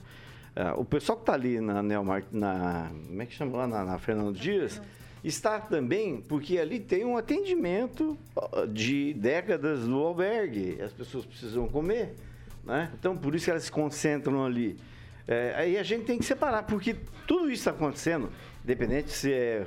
Uh, 0.54 0.80
o 0.80 0.84
pessoal 0.84 1.16
que 1.16 1.22
está 1.22 1.32
ali 1.34 1.58
na 1.60 1.82
Neomar, 1.82 2.24
na, 2.30 2.90
como 3.06 3.22
é 3.22 3.26
que 3.26 3.32
chama 3.32 3.56
lá, 3.56 3.66
na, 3.66 3.84
na 3.84 3.98
Fernando 3.98 4.36
Dias, 4.36 4.82
está 5.24 5.60
também 5.60 6.20
porque 6.20 6.58
ali 6.58 6.80
tem 6.80 7.04
um 7.04 7.16
atendimento 7.16 8.18
de 8.68 9.14
décadas 9.14 9.86
no 9.86 9.98
albergue. 10.04 10.80
As 10.82 10.92
pessoas 10.92 11.24
precisam 11.24 11.68
comer, 11.68 12.14
né? 12.64 12.90
Então, 12.98 13.16
por 13.16 13.34
isso 13.34 13.44
que 13.44 13.50
elas 13.50 13.64
se 13.64 13.72
concentram 13.72 14.44
ali. 14.44 14.76
É, 15.26 15.54
aí 15.56 15.78
a 15.78 15.82
gente 15.82 16.04
tem 16.04 16.18
que 16.18 16.24
separar, 16.24 16.64
porque 16.64 16.96
tudo 17.26 17.44
isso 17.44 17.60
está 17.60 17.70
acontecendo, 17.70 18.30
independente 18.64 19.10
se 19.10 19.32
é, 19.32 19.66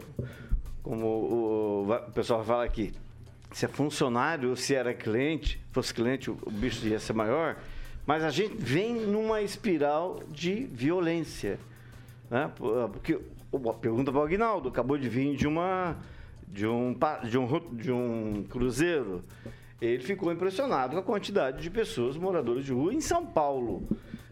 como 0.83 1.05
o, 1.05 1.93
o 1.93 2.11
pessoal 2.11 2.43
fala 2.43 2.65
aqui, 2.65 2.93
se 3.51 3.65
é 3.65 3.67
funcionário 3.69 4.49
ou 4.49 4.55
se 4.55 4.75
era 4.75 4.93
cliente, 4.93 5.61
fosse 5.71 5.93
cliente, 5.93 6.29
o 6.29 6.35
bicho 6.51 6.85
ia 6.85 6.99
ser 6.99 7.13
maior, 7.13 7.57
mas 8.05 8.23
a 8.23 8.29
gente 8.29 8.55
vem 8.57 8.93
numa 8.93 9.41
espiral 9.41 10.19
de 10.29 10.65
violência. 10.65 11.57
Né? 12.29 12.51
Porque 12.91 13.19
Pergunta 13.59 14.11
para 14.11 14.21
o 14.21 14.23
Aguinaldo, 14.23 14.69
acabou 14.69 14.97
de 14.97 15.09
vir 15.09 15.35
de 15.35 15.47
uma 15.47 15.97
de 16.47 16.65
um, 16.67 16.95
de 17.23 17.37
um, 17.37 17.75
de 17.75 17.91
um 17.91 18.45
cruzeiro. 18.49 19.23
Ele 19.81 20.01
ficou 20.01 20.31
impressionado 20.31 20.93
com 20.93 20.99
a 20.99 21.03
quantidade 21.03 21.61
de 21.61 21.69
pessoas, 21.69 22.15
moradores 22.15 22.65
de 22.65 22.71
rua, 22.71 22.93
em 22.93 23.01
São 23.01 23.25
Paulo, 23.25 23.87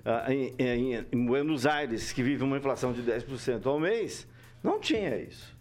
ah, 0.06 0.34
em, 0.34 0.54
em, 0.58 1.06
em 1.12 1.26
Buenos 1.26 1.66
Aires, 1.66 2.14
que 2.14 2.24
vive 2.24 2.44
uma 2.44 2.58
inflação 2.58 2.94
de 2.94 3.04
10% 3.04 3.66
ao 3.66 3.80
mês, 3.80 4.28
não 4.64 4.80
tinha 4.80 5.18
isso. 5.18 5.54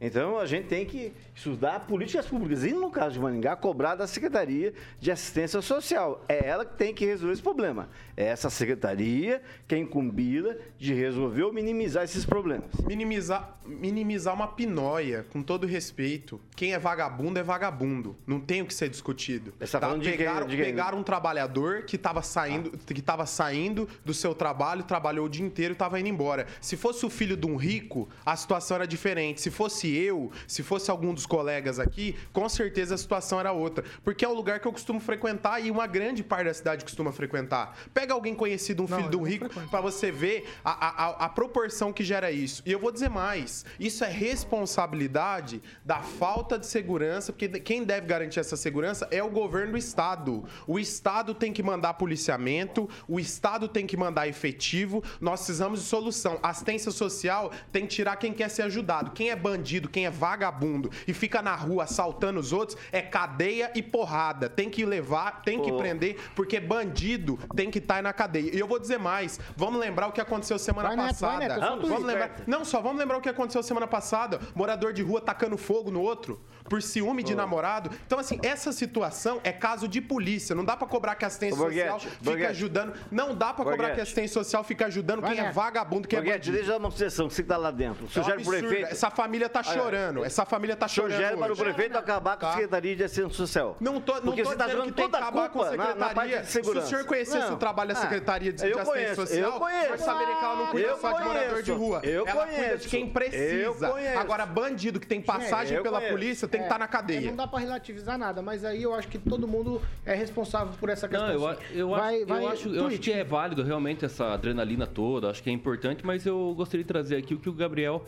Então 0.00 0.38
a 0.38 0.46
gente 0.46 0.66
tem 0.66 0.86
que 0.86 1.12
estudar 1.38 1.86
políticas 1.86 2.26
públicas 2.26 2.64
e, 2.64 2.72
no 2.72 2.90
caso 2.90 3.14
de 3.14 3.20
Maningá, 3.20 3.54
cobrar 3.54 3.94
da 3.94 4.08
Secretaria 4.08 4.74
de 4.98 5.12
Assistência 5.12 5.62
Social. 5.62 6.24
É 6.28 6.48
ela 6.48 6.64
que 6.64 6.76
tem 6.76 6.92
que 6.92 7.06
resolver 7.06 7.32
esse 7.32 7.42
problema. 7.42 7.88
É 8.16 8.24
essa 8.24 8.50
secretaria 8.50 9.40
que 9.68 9.74
é 9.76 9.78
incumbida 9.78 10.58
de 10.76 10.92
resolver 10.92 11.44
ou 11.44 11.52
minimizar 11.52 12.02
esses 12.02 12.26
problemas. 12.26 12.68
Minimizar, 12.84 13.56
minimizar 13.64 14.34
uma 14.34 14.48
pinóia, 14.48 15.24
com 15.30 15.40
todo 15.40 15.64
respeito. 15.64 16.40
Quem 16.56 16.72
é 16.72 16.78
vagabundo 16.78 17.38
é 17.38 17.42
vagabundo. 17.42 18.16
Não 18.26 18.40
tem 18.40 18.62
o 18.62 18.66
que 18.66 18.74
ser 18.74 18.88
discutido. 18.88 19.52
Tá, 19.52 19.66
tá, 19.78 19.88
pegaram, 19.90 20.48
de 20.48 20.56
quem, 20.56 20.56
de 20.56 20.56
pegaram 20.64 20.98
um 20.98 21.04
trabalhador 21.04 21.84
que 21.84 21.94
estava 21.94 22.20
saindo, 22.20 22.72
ah. 22.74 22.92
que 22.92 23.00
tava 23.00 23.26
saindo 23.26 23.88
do 24.04 24.12
seu 24.12 24.34
trabalho, 24.34 24.82
trabalhou 24.82 25.26
o 25.26 25.28
dia 25.28 25.46
inteiro 25.46 25.72
e 25.72 25.74
estava 25.74 26.00
indo 26.00 26.08
embora. 26.08 26.48
Se 26.60 26.76
fosse 26.76 27.06
o 27.06 27.10
filho 27.10 27.36
de 27.36 27.46
um 27.46 27.54
rico, 27.54 28.08
a 28.26 28.34
situação 28.34 28.74
era 28.74 28.88
diferente. 28.88 29.40
Se 29.40 29.52
fosse 29.52 29.94
eu, 29.94 30.32
se 30.48 30.64
fosse 30.64 30.90
algum 30.90 31.14
dos 31.14 31.27
colegas 31.28 31.78
aqui, 31.78 32.16
com 32.32 32.48
certeza 32.48 32.94
a 32.94 32.98
situação 32.98 33.38
era 33.38 33.52
outra. 33.52 33.84
Porque 34.02 34.24
é 34.24 34.28
o 34.28 34.34
lugar 34.34 34.58
que 34.58 34.66
eu 34.66 34.72
costumo 34.72 34.98
frequentar 34.98 35.60
e 35.60 35.70
uma 35.70 35.86
grande 35.86 36.24
parte 36.24 36.46
da 36.46 36.54
cidade 36.54 36.84
costuma 36.84 37.12
frequentar. 37.12 37.76
Pega 37.94 38.14
alguém 38.14 38.34
conhecido, 38.34 38.82
um 38.82 38.88
não, 38.88 38.96
filho 38.96 39.10
de 39.10 39.16
um 39.16 39.22
rico, 39.22 39.48
para 39.70 39.80
você 39.80 40.10
ver 40.10 40.48
a, 40.64 41.04
a, 41.04 41.26
a 41.26 41.28
proporção 41.28 41.92
que 41.92 42.02
gera 42.02 42.30
isso. 42.30 42.62
E 42.64 42.72
eu 42.72 42.78
vou 42.78 42.90
dizer 42.90 43.10
mais: 43.10 43.64
isso 43.78 44.02
é 44.04 44.08
responsabilidade 44.08 45.62
da 45.84 46.00
falta 46.00 46.58
de 46.58 46.66
segurança, 46.66 47.32
porque 47.32 47.48
quem 47.60 47.84
deve 47.84 48.06
garantir 48.06 48.40
essa 48.40 48.56
segurança 48.56 49.06
é 49.10 49.22
o 49.22 49.30
governo 49.30 49.72
do 49.72 49.78
Estado. 49.78 50.44
O 50.66 50.78
Estado 50.78 51.34
tem 51.34 51.52
que 51.52 51.62
mandar 51.62 51.94
policiamento, 51.94 52.88
o 53.06 53.20
Estado 53.20 53.68
tem 53.68 53.86
que 53.86 53.96
mandar 53.96 54.26
efetivo. 54.26 55.02
Nós 55.20 55.40
precisamos 55.40 55.80
de 55.80 55.86
solução. 55.86 56.38
Assistência 56.42 56.90
social 56.90 57.52
tem 57.70 57.86
que 57.86 57.94
tirar 57.94 58.16
quem 58.16 58.32
quer 58.32 58.48
ser 58.48 58.62
ajudado. 58.62 59.10
Quem 59.10 59.30
é 59.30 59.36
bandido, 59.36 59.88
quem 59.88 60.06
é 60.06 60.10
vagabundo 60.10 60.90
e 61.06 61.12
fica 61.18 61.42
na 61.42 61.54
rua 61.54 61.84
assaltando 61.84 62.40
os 62.40 62.52
outros, 62.52 62.78
é 62.92 63.02
cadeia 63.02 63.70
e 63.74 63.82
porrada. 63.82 64.48
Tem 64.48 64.70
que 64.70 64.84
levar, 64.84 65.42
tem 65.42 65.60
que 65.60 65.72
prender, 65.72 66.16
porque 66.34 66.60
bandido 66.60 67.38
tem 67.54 67.70
que 67.70 67.78
estar 67.78 67.96
tá 67.96 68.02
na 68.02 68.12
cadeia. 68.12 68.54
E 68.54 68.58
eu 68.58 68.66
vou 68.66 68.78
dizer 68.78 68.98
mais, 68.98 69.38
vamos 69.56 69.80
lembrar 69.80 70.06
o 70.06 70.12
que 70.12 70.20
aconteceu 70.20 70.58
semana 70.58 70.88
vai, 70.88 70.96
passada. 70.96 71.38
Neto, 71.38 71.60
vai, 71.60 71.70
Neto, 71.70 71.86
vamos 71.88 72.04
lembrar, 72.04 72.30
não, 72.46 72.64
só 72.64 72.80
vamos 72.80 72.98
lembrar 72.98 73.18
o 73.18 73.20
que 73.20 73.28
aconteceu 73.28 73.62
semana 73.62 73.86
passada. 73.86 74.40
Morador 74.54 74.92
de 74.92 75.02
rua 75.02 75.20
tacando 75.20 75.58
fogo 75.58 75.90
no 75.90 76.00
outro 76.00 76.40
por 76.68 76.82
ciúme 76.82 77.22
de 77.22 77.34
namorado. 77.34 77.90
Então, 78.06 78.18
assim, 78.18 78.38
essa 78.42 78.72
situação 78.72 79.40
é 79.42 79.52
caso 79.52 79.88
de 79.88 80.00
polícia. 80.00 80.54
Não 80.54 80.64
dá 80.64 80.76
pra 80.76 80.86
cobrar 80.86 81.14
que 81.14 81.24
a 81.24 81.28
assistência 81.28 81.56
social 81.56 82.00
fica 82.00 82.48
ajudando. 82.48 82.94
Não 83.10 83.34
dá 83.34 83.52
pra 83.52 83.64
cobrar 83.64 83.94
que 83.94 84.00
a 84.00 84.02
assistência 84.02 84.34
social 84.34 84.62
fica 84.64 84.86
ajudando 84.86 85.22
quem 85.22 85.38
é 85.38 85.50
vagabundo, 85.50 86.06
quem 86.06 86.18
é 86.18 86.22
bandido. 86.22 86.56
deixa 86.56 86.68
eu 86.68 86.72
dar 86.72 86.78
uma 86.78 86.88
obsessão, 86.88 87.30
você 87.30 87.42
que 87.42 87.48
tá 87.48 87.56
lá 87.56 87.70
dentro. 87.70 88.06
É 88.14 88.34
um 88.34 88.44
prefeito. 88.44 88.92
Essa 88.92 89.10
família 89.10 89.48
tá 89.48 89.62
chorando. 89.62 90.24
Essa 90.24 90.44
família 90.44 90.76
tá 90.76 90.88
chorando. 90.88 91.12
Sugere 91.12 91.36
para 91.36 91.52
o 91.52 91.56
prefeito 91.56 91.96
acabar 91.96 92.36
com 92.36 92.46
a 92.46 92.48
tá. 92.48 92.54
Secretaria 92.54 92.96
de 92.96 93.04
Assistência 93.04 93.36
Social. 93.36 93.76
Não 93.80 94.00
tô, 94.00 94.14
não 94.14 94.22
Porque 94.22 94.42
tô 94.42 94.50
você 94.50 94.56
tá 94.56 94.66
dizendo 94.66 94.84
que 94.84 94.92
tem 94.92 95.10
que 95.10 95.16
acabar 95.16 95.48
com 95.48 95.62
a 95.62 95.70
Secretaria. 95.70 96.44
Se 96.44 96.60
o 96.60 96.82
senhor 96.82 97.04
conhecesse 97.04 97.52
o 97.52 97.56
trabalho 97.56 97.94
da 97.94 98.00
Secretaria 98.00 98.52
de 98.52 98.64
Assistência 98.64 99.14
Social, 99.14 99.52
eu 99.52 99.52
conheço. 99.52 99.88
vai 99.88 99.98
saber 99.98 100.26
que 100.26 100.44
ela 100.44 100.56
não 100.56 100.66
cuida 100.66 100.96
só 100.96 101.12
de 101.12 101.24
morador 101.24 101.62
de 101.62 101.72
rua. 101.72 102.00
Eu 102.02 102.26
ela 102.26 102.46
cuida 102.46 102.76
de 102.76 102.88
quem 102.88 103.08
precisa. 103.08 103.94
Agora, 104.18 104.44
bandido 104.46 105.00
que 105.00 105.06
tem 105.06 105.20
passagem 105.20 105.82
pela 105.82 106.00
polícia 106.00 106.48
tem 106.48 106.57
que 106.58 106.64
estar 106.64 106.74
tá 106.74 106.78
na 106.78 106.88
cadeia. 106.88 107.32
Dá 107.32 107.46
para 107.46 107.60
relativizar 107.60 108.18
nada, 108.18 108.42
mas 108.42 108.64
aí 108.64 108.82
eu 108.82 108.94
acho 108.94 109.08
que 109.08 109.18
todo 109.18 109.46
mundo 109.46 109.80
é 110.04 110.14
responsável 110.14 110.72
por 110.78 110.88
essa 110.88 111.08
questão. 111.08 111.26
Não, 111.26 111.34
eu, 111.34 111.58
eu, 111.72 111.88
vai, 111.90 112.16
acho, 112.16 112.26
vai, 112.26 112.42
eu, 112.42 112.48
acho, 112.48 112.68
eu 112.74 112.86
acho 112.86 112.98
que 112.98 113.12
é 113.12 113.24
válido 113.24 113.62
realmente 113.62 114.04
essa 114.04 114.32
adrenalina 114.32 114.86
toda, 114.86 115.30
acho 115.30 115.42
que 115.42 115.50
é 115.50 115.52
importante, 115.52 116.04
mas 116.04 116.26
eu 116.26 116.54
gostaria 116.56 116.84
de 116.84 116.88
trazer 116.88 117.16
aqui 117.16 117.34
o 117.34 117.38
que 117.38 117.48
o 117.48 117.52
Gabriel 117.52 118.04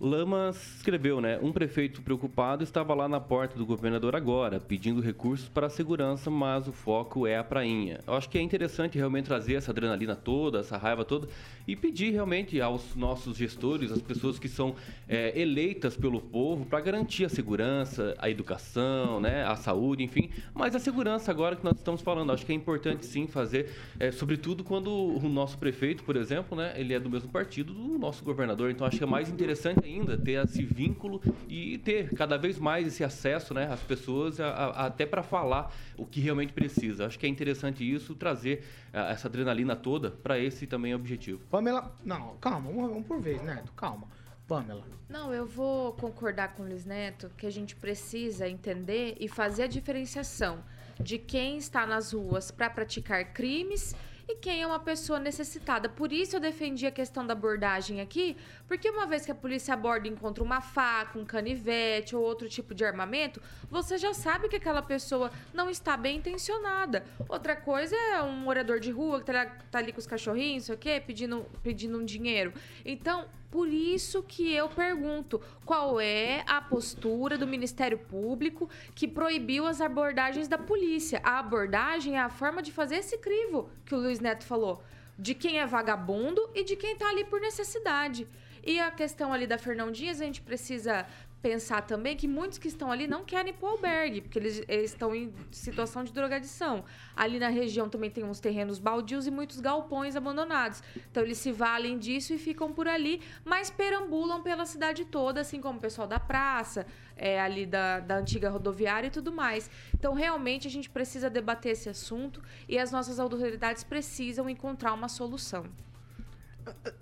Lamas 0.00 0.76
escreveu, 0.76 1.20
né? 1.20 1.38
Um 1.42 1.52
prefeito 1.52 2.00
preocupado 2.00 2.64
estava 2.64 2.94
lá 2.94 3.06
na 3.06 3.20
porta 3.20 3.58
do 3.58 3.66
governador 3.66 4.16
agora, 4.16 4.58
pedindo 4.58 4.98
recursos 5.02 5.46
para 5.46 5.66
a 5.66 5.70
segurança, 5.70 6.30
mas 6.30 6.66
o 6.66 6.72
foco 6.72 7.26
é 7.26 7.36
a 7.36 7.44
prainha. 7.44 8.00
Eu 8.06 8.14
acho 8.14 8.26
que 8.30 8.38
é 8.38 8.40
interessante 8.40 8.96
realmente 8.96 9.26
trazer 9.26 9.56
essa 9.56 9.72
adrenalina 9.72 10.16
toda, 10.16 10.60
essa 10.60 10.78
raiva 10.78 11.04
toda, 11.04 11.28
e 11.68 11.76
pedir 11.76 12.12
realmente 12.12 12.58
aos 12.62 12.96
nossos 12.96 13.36
gestores, 13.36 13.92
às 13.92 14.00
pessoas 14.00 14.38
que 14.38 14.48
são 14.48 14.74
é, 15.06 15.38
eleitas 15.38 15.98
pelo 15.98 16.18
povo, 16.18 16.64
para 16.64 16.80
garantir 16.80 17.26
a 17.26 17.28
segurança, 17.28 18.14
a 18.18 18.30
educação, 18.30 19.20
né? 19.20 19.44
A 19.44 19.54
saúde, 19.54 20.02
enfim. 20.02 20.30
Mas 20.54 20.74
a 20.74 20.78
segurança 20.78 21.30
agora 21.30 21.56
que 21.56 21.62
nós 21.62 21.76
estamos 21.76 22.00
falando, 22.00 22.32
acho 22.32 22.46
que 22.46 22.52
é 22.52 22.54
importante 22.54 23.04
sim 23.04 23.26
fazer, 23.26 23.70
é, 23.98 24.10
sobretudo 24.10 24.64
quando 24.64 24.90
o 24.90 25.28
nosso 25.28 25.58
prefeito, 25.58 26.02
por 26.04 26.16
exemplo, 26.16 26.56
né? 26.56 26.72
Ele 26.74 26.94
é 26.94 26.98
do 26.98 27.10
mesmo 27.10 27.28
partido 27.28 27.74
do 27.74 27.98
nosso 27.98 28.24
governador, 28.24 28.70
então 28.70 28.86
acho 28.86 28.96
que 28.96 29.04
é 29.04 29.06
mais 29.06 29.28
interessante 29.28 29.89
ainda 29.90 30.16
ter 30.16 30.42
esse 30.44 30.62
vínculo 30.62 31.20
e 31.48 31.78
ter 31.78 32.14
cada 32.14 32.36
vez 32.36 32.58
mais 32.58 32.86
esse 32.86 33.02
acesso 33.02 33.52
né, 33.52 33.70
às 33.70 33.80
pessoas, 33.80 34.40
a, 34.40 34.48
a, 34.48 34.86
até 34.86 35.04
para 35.04 35.22
falar 35.22 35.74
o 35.96 36.06
que 36.06 36.20
realmente 36.20 36.52
precisa. 36.52 37.06
Acho 37.06 37.18
que 37.18 37.26
é 37.26 37.28
interessante 37.28 37.82
isso, 37.82 38.14
trazer 38.14 38.64
a, 38.92 39.10
essa 39.10 39.28
adrenalina 39.28 39.74
toda 39.74 40.10
para 40.10 40.38
esse 40.38 40.66
também 40.66 40.94
objetivo. 40.94 41.40
Pamela, 41.50 41.94
não, 42.04 42.36
calma, 42.36 42.70
um, 42.70 42.98
um 42.98 43.02
por 43.02 43.20
vez, 43.20 43.42
Neto, 43.42 43.72
calma. 43.72 44.08
Pamela. 44.46 44.82
Não, 45.08 45.32
eu 45.32 45.46
vou 45.46 45.92
concordar 45.92 46.54
com 46.54 46.64
o 46.64 46.66
Luiz 46.66 46.84
Neto 46.84 47.30
que 47.36 47.46
a 47.46 47.50
gente 47.50 47.76
precisa 47.76 48.48
entender 48.48 49.16
e 49.20 49.28
fazer 49.28 49.62
a 49.62 49.66
diferenciação 49.68 50.58
de 50.98 51.18
quem 51.18 51.56
está 51.56 51.86
nas 51.86 52.12
ruas 52.12 52.50
para 52.50 52.68
praticar 52.68 53.32
crimes 53.32 53.94
e 54.30 54.36
quem 54.36 54.62
é 54.62 54.66
uma 54.66 54.78
pessoa 54.78 55.18
necessitada. 55.18 55.88
Por 55.88 56.12
isso 56.12 56.36
eu 56.36 56.40
defendi 56.40 56.86
a 56.86 56.90
questão 56.90 57.26
da 57.26 57.32
abordagem 57.32 58.00
aqui, 58.00 58.36
porque 58.68 58.88
uma 58.88 59.06
vez 59.06 59.24
que 59.24 59.32
a 59.32 59.34
polícia 59.34 59.74
aborda 59.74 60.06
e 60.06 60.10
encontra 60.10 60.42
uma 60.42 60.60
faca, 60.60 61.18
um 61.18 61.24
canivete 61.24 62.14
ou 62.14 62.22
outro 62.22 62.48
tipo 62.48 62.74
de 62.74 62.84
armamento, 62.84 63.42
você 63.70 63.98
já 63.98 64.14
sabe 64.14 64.48
que 64.48 64.56
aquela 64.56 64.82
pessoa 64.82 65.30
não 65.52 65.68
está 65.68 65.96
bem 65.96 66.18
intencionada. 66.18 67.04
Outra 67.28 67.56
coisa 67.56 67.96
é 67.96 68.22
um 68.22 68.32
morador 68.32 68.78
de 68.78 68.90
rua 68.90 69.20
que 69.20 69.26
tá, 69.26 69.46
tá 69.70 69.78
ali 69.78 69.92
com 69.92 69.98
os 69.98 70.06
cachorrinhos, 70.06 70.64
sei 70.64 70.74
o 70.74 70.78
quê, 70.78 71.02
pedindo, 71.04 71.44
pedindo 71.62 71.98
um 71.98 72.04
dinheiro. 72.04 72.52
Então, 72.84 73.26
por 73.50 73.68
isso 73.68 74.22
que 74.22 74.52
eu 74.54 74.68
pergunto, 74.68 75.40
qual 75.64 76.00
é 76.00 76.44
a 76.46 76.60
postura 76.60 77.36
do 77.36 77.46
Ministério 77.46 77.98
Público 77.98 78.70
que 78.94 79.08
proibiu 79.08 79.66
as 79.66 79.80
abordagens 79.80 80.46
da 80.46 80.56
polícia? 80.56 81.20
A 81.24 81.40
abordagem 81.40 82.16
é 82.16 82.20
a 82.20 82.30
forma 82.30 82.62
de 82.62 82.70
fazer 82.70 82.96
esse 82.96 83.18
crivo 83.18 83.68
que 83.84 83.94
o 83.94 83.98
Luiz 83.98 84.20
Neto 84.20 84.44
falou, 84.44 84.82
de 85.18 85.34
quem 85.34 85.58
é 85.58 85.66
vagabundo 85.66 86.48
e 86.54 86.62
de 86.62 86.76
quem 86.76 86.92
está 86.92 87.08
ali 87.08 87.24
por 87.24 87.40
necessidade. 87.40 88.28
E 88.62 88.78
a 88.78 88.90
questão 88.90 89.32
ali 89.32 89.46
da 89.46 89.58
Fernão 89.58 89.90
Dias, 89.90 90.20
a 90.20 90.24
gente 90.24 90.42
precisa 90.42 91.06
pensar 91.42 91.82
também 91.82 92.16
que 92.16 92.28
muitos 92.28 92.58
que 92.58 92.68
estão 92.68 92.90
ali 92.92 93.06
não 93.06 93.24
querem 93.24 93.52
ir 93.52 93.56
pro 93.56 93.68
albergue, 93.68 94.20
porque 94.20 94.38
eles, 94.38 94.62
eles, 94.68 94.90
estão 94.90 95.14
em 95.14 95.32
situação 95.50 96.04
de 96.04 96.12
drogadição. 96.12 96.84
Ali 97.16 97.38
na 97.38 97.48
região 97.48 97.88
também 97.88 98.10
tem 98.10 98.24
uns 98.24 98.40
terrenos 98.40 98.78
baldios 98.78 99.26
e 99.26 99.30
muitos 99.30 99.60
galpões 99.60 100.16
abandonados. 100.16 100.82
Então 101.10 101.22
eles 101.22 101.38
se 101.38 101.50
valem 101.50 101.98
disso 101.98 102.34
e 102.34 102.38
ficam 102.38 102.72
por 102.72 102.86
ali, 102.86 103.22
mas 103.44 103.70
perambulam 103.70 104.42
pela 104.42 104.66
cidade 104.66 105.04
toda, 105.04 105.40
assim 105.40 105.60
como 105.60 105.78
o 105.78 105.80
pessoal 105.80 106.06
da 106.06 106.20
praça, 106.20 106.86
é, 107.16 107.40
ali 107.40 107.64
da, 107.64 108.00
da 108.00 108.16
antiga 108.18 108.50
rodoviária 108.50 109.08
e 109.08 109.10
tudo 109.10 109.32
mais. 109.32 109.70
Então 109.94 110.12
realmente 110.12 110.66
a 110.66 110.70
gente 110.70 110.90
precisa 110.90 111.30
debater 111.30 111.72
esse 111.72 111.88
assunto 111.88 112.42
e 112.68 112.78
as 112.78 112.92
nossas 112.92 113.18
autoridades 113.18 113.82
precisam 113.82 114.48
encontrar 114.48 114.92
uma 114.92 115.08
solução. 115.08 115.64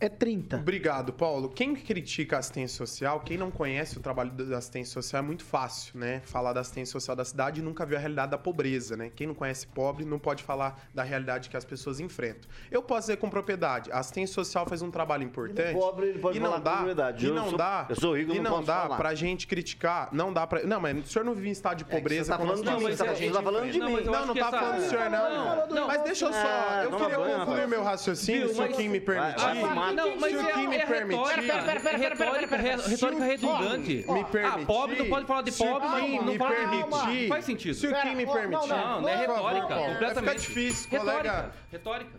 É 0.00 0.09
30. 0.09 0.57
Obrigado, 0.57 1.12
Paulo. 1.12 1.48
Quem 1.48 1.74
critica 1.74 2.37
a 2.37 2.38
assistência 2.38 2.76
social, 2.76 3.20
quem 3.20 3.37
não 3.37 3.50
conhece 3.50 3.96
o 3.98 4.00
trabalho 4.00 4.31
da 4.31 4.59
assistência 4.59 4.92
social, 4.92 5.22
é 5.22 5.26
muito 5.26 5.44
fácil, 5.44 5.98
né? 5.98 6.20
Falar 6.24 6.52
da 6.52 6.61
assistência 6.61 6.92
social 6.92 7.16
da 7.16 7.24
cidade 7.24 7.61
e 7.61 7.62
nunca 7.62 7.85
viu 7.87 7.96
a 7.96 8.00
realidade 8.00 8.31
da 8.31 8.38
pobreza, 8.38 8.96
né? 8.96 9.11
Quem 9.14 9.26
não 9.26 9.35
conhece 9.35 9.66
pobre 9.66 10.04
não 10.04 10.18
pode 10.18 10.42
falar 10.42 10.81
da 10.94 11.02
realidade 11.02 11.48
que 11.48 11.57
as 11.57 11.64
pessoas 11.64 12.00
enfrentam. 12.00 12.48
Eu 12.70 12.83
posso 12.83 13.02
dizer 13.02 13.16
com 13.16 13.28
propriedade, 13.31 13.90
a 13.92 13.98
assistência 13.98 14.35
social 14.35 14.66
faz 14.66 14.83
um 14.83 14.90
trabalho 14.90 15.22
importante. 15.24 15.70
E 15.70 15.74
pobre, 15.81 16.07
ele 16.09 16.18
pode 16.18 16.37
e 16.37 16.40
não 16.40 16.50
falar 16.50 16.62
dá, 16.62 16.70
com 16.70 16.76
propriedade. 16.76 17.24
E 17.24 17.28
Eu 17.28 17.35
não 17.35 17.48
sou- 17.48 17.59
dá. 17.59 17.87
eu 17.88 17.96
sou 17.96 18.16
rico, 18.16 18.33
e 18.33 18.40
não 18.40 18.50
não 18.59 18.62
dá 18.64 18.83
falar. 18.83 18.96
pra 18.96 19.14
gente 19.14 19.46
criticar. 19.46 20.09
Não 20.12 20.33
dá 20.33 20.46
pra. 20.46 20.62
Não, 20.64 20.81
mas 20.81 20.98
o 20.98 21.09
senhor 21.09 21.24
não 21.24 21.35
vive 21.35 21.48
em 21.48 21.52
estado 21.52 21.78
de 21.78 21.85
pobreza. 21.85 22.24
você 22.24 22.31
tá 22.31 22.38
falando 22.38 22.57
de 22.57 22.70
mim, 22.70 22.96
tá- 22.96 23.14
gente 23.14 23.28
você 23.28 23.33
tá 23.33 23.42
falando 23.42 23.70
de 23.70 23.81
mim. 23.81 24.00
Não, 24.04 24.26
não, 24.26 24.35
tá 24.35 24.50
falando 24.50 24.76
do 24.83 24.88
senhor, 24.88 25.11
não. 25.11 25.87
Mas 25.87 26.02
deixa 26.02 26.24
eu 26.26 26.33
só. 26.33 26.83
Eu 26.83 26.90
queria 26.92 27.16
concluir 27.38 27.68
meu 27.68 27.83
raciocínio, 27.83 28.48
se 28.54 28.61
o 28.61 28.68
Kim 28.68 28.88
me 28.88 29.00
permitir. 29.00 29.58
Vai, 29.61 29.94
Não, 29.94 30.16
mas 30.16 30.31
Se 30.33 30.37
o 30.37 30.40
é, 30.49 30.53
Kim 30.53 30.66
me 30.68 30.77
é 30.77 30.87
permitir. 30.87 31.21
retórica, 31.21 31.42
Pera, 31.42 31.62
pera, 31.62 31.81
pera, 31.81 31.81
pera, 31.81 31.99
pera, 31.99 32.09
retórica, 32.09 32.49
pera, 32.49 32.62
pera. 32.62 32.83
re- 32.83 32.88
retórica 32.90 33.25
redundante. 33.25 34.05
Me 34.09 34.21
Ah, 34.21 34.25
permitir. 34.25 34.66
pobre 34.66 34.97
não 34.99 35.07
pode 35.09 35.27
falar 35.27 35.42
de 35.42 35.53
pobre, 35.53 35.88
Kim 36.01 36.16
não, 36.16 36.25
me 36.25 36.38
permitir. 36.38 37.29
Faz 37.29 37.44
sentido. 37.44 37.75
Se 37.75 37.87
o 37.87 37.94
Kim 38.03 38.14
me 38.14 38.27
Pera, 38.27 38.31
ó, 38.31 38.33
permitir. 38.40 38.68
não, 38.68 39.01
Não, 39.03 39.09
é 39.09 39.16
retórica, 39.16 39.66
completamente. 39.66 40.14
Fica 40.14 40.35
difícil, 40.35 40.90
retórica, 40.90 41.12
colega. 41.23 41.53
Retórica. 41.71 42.11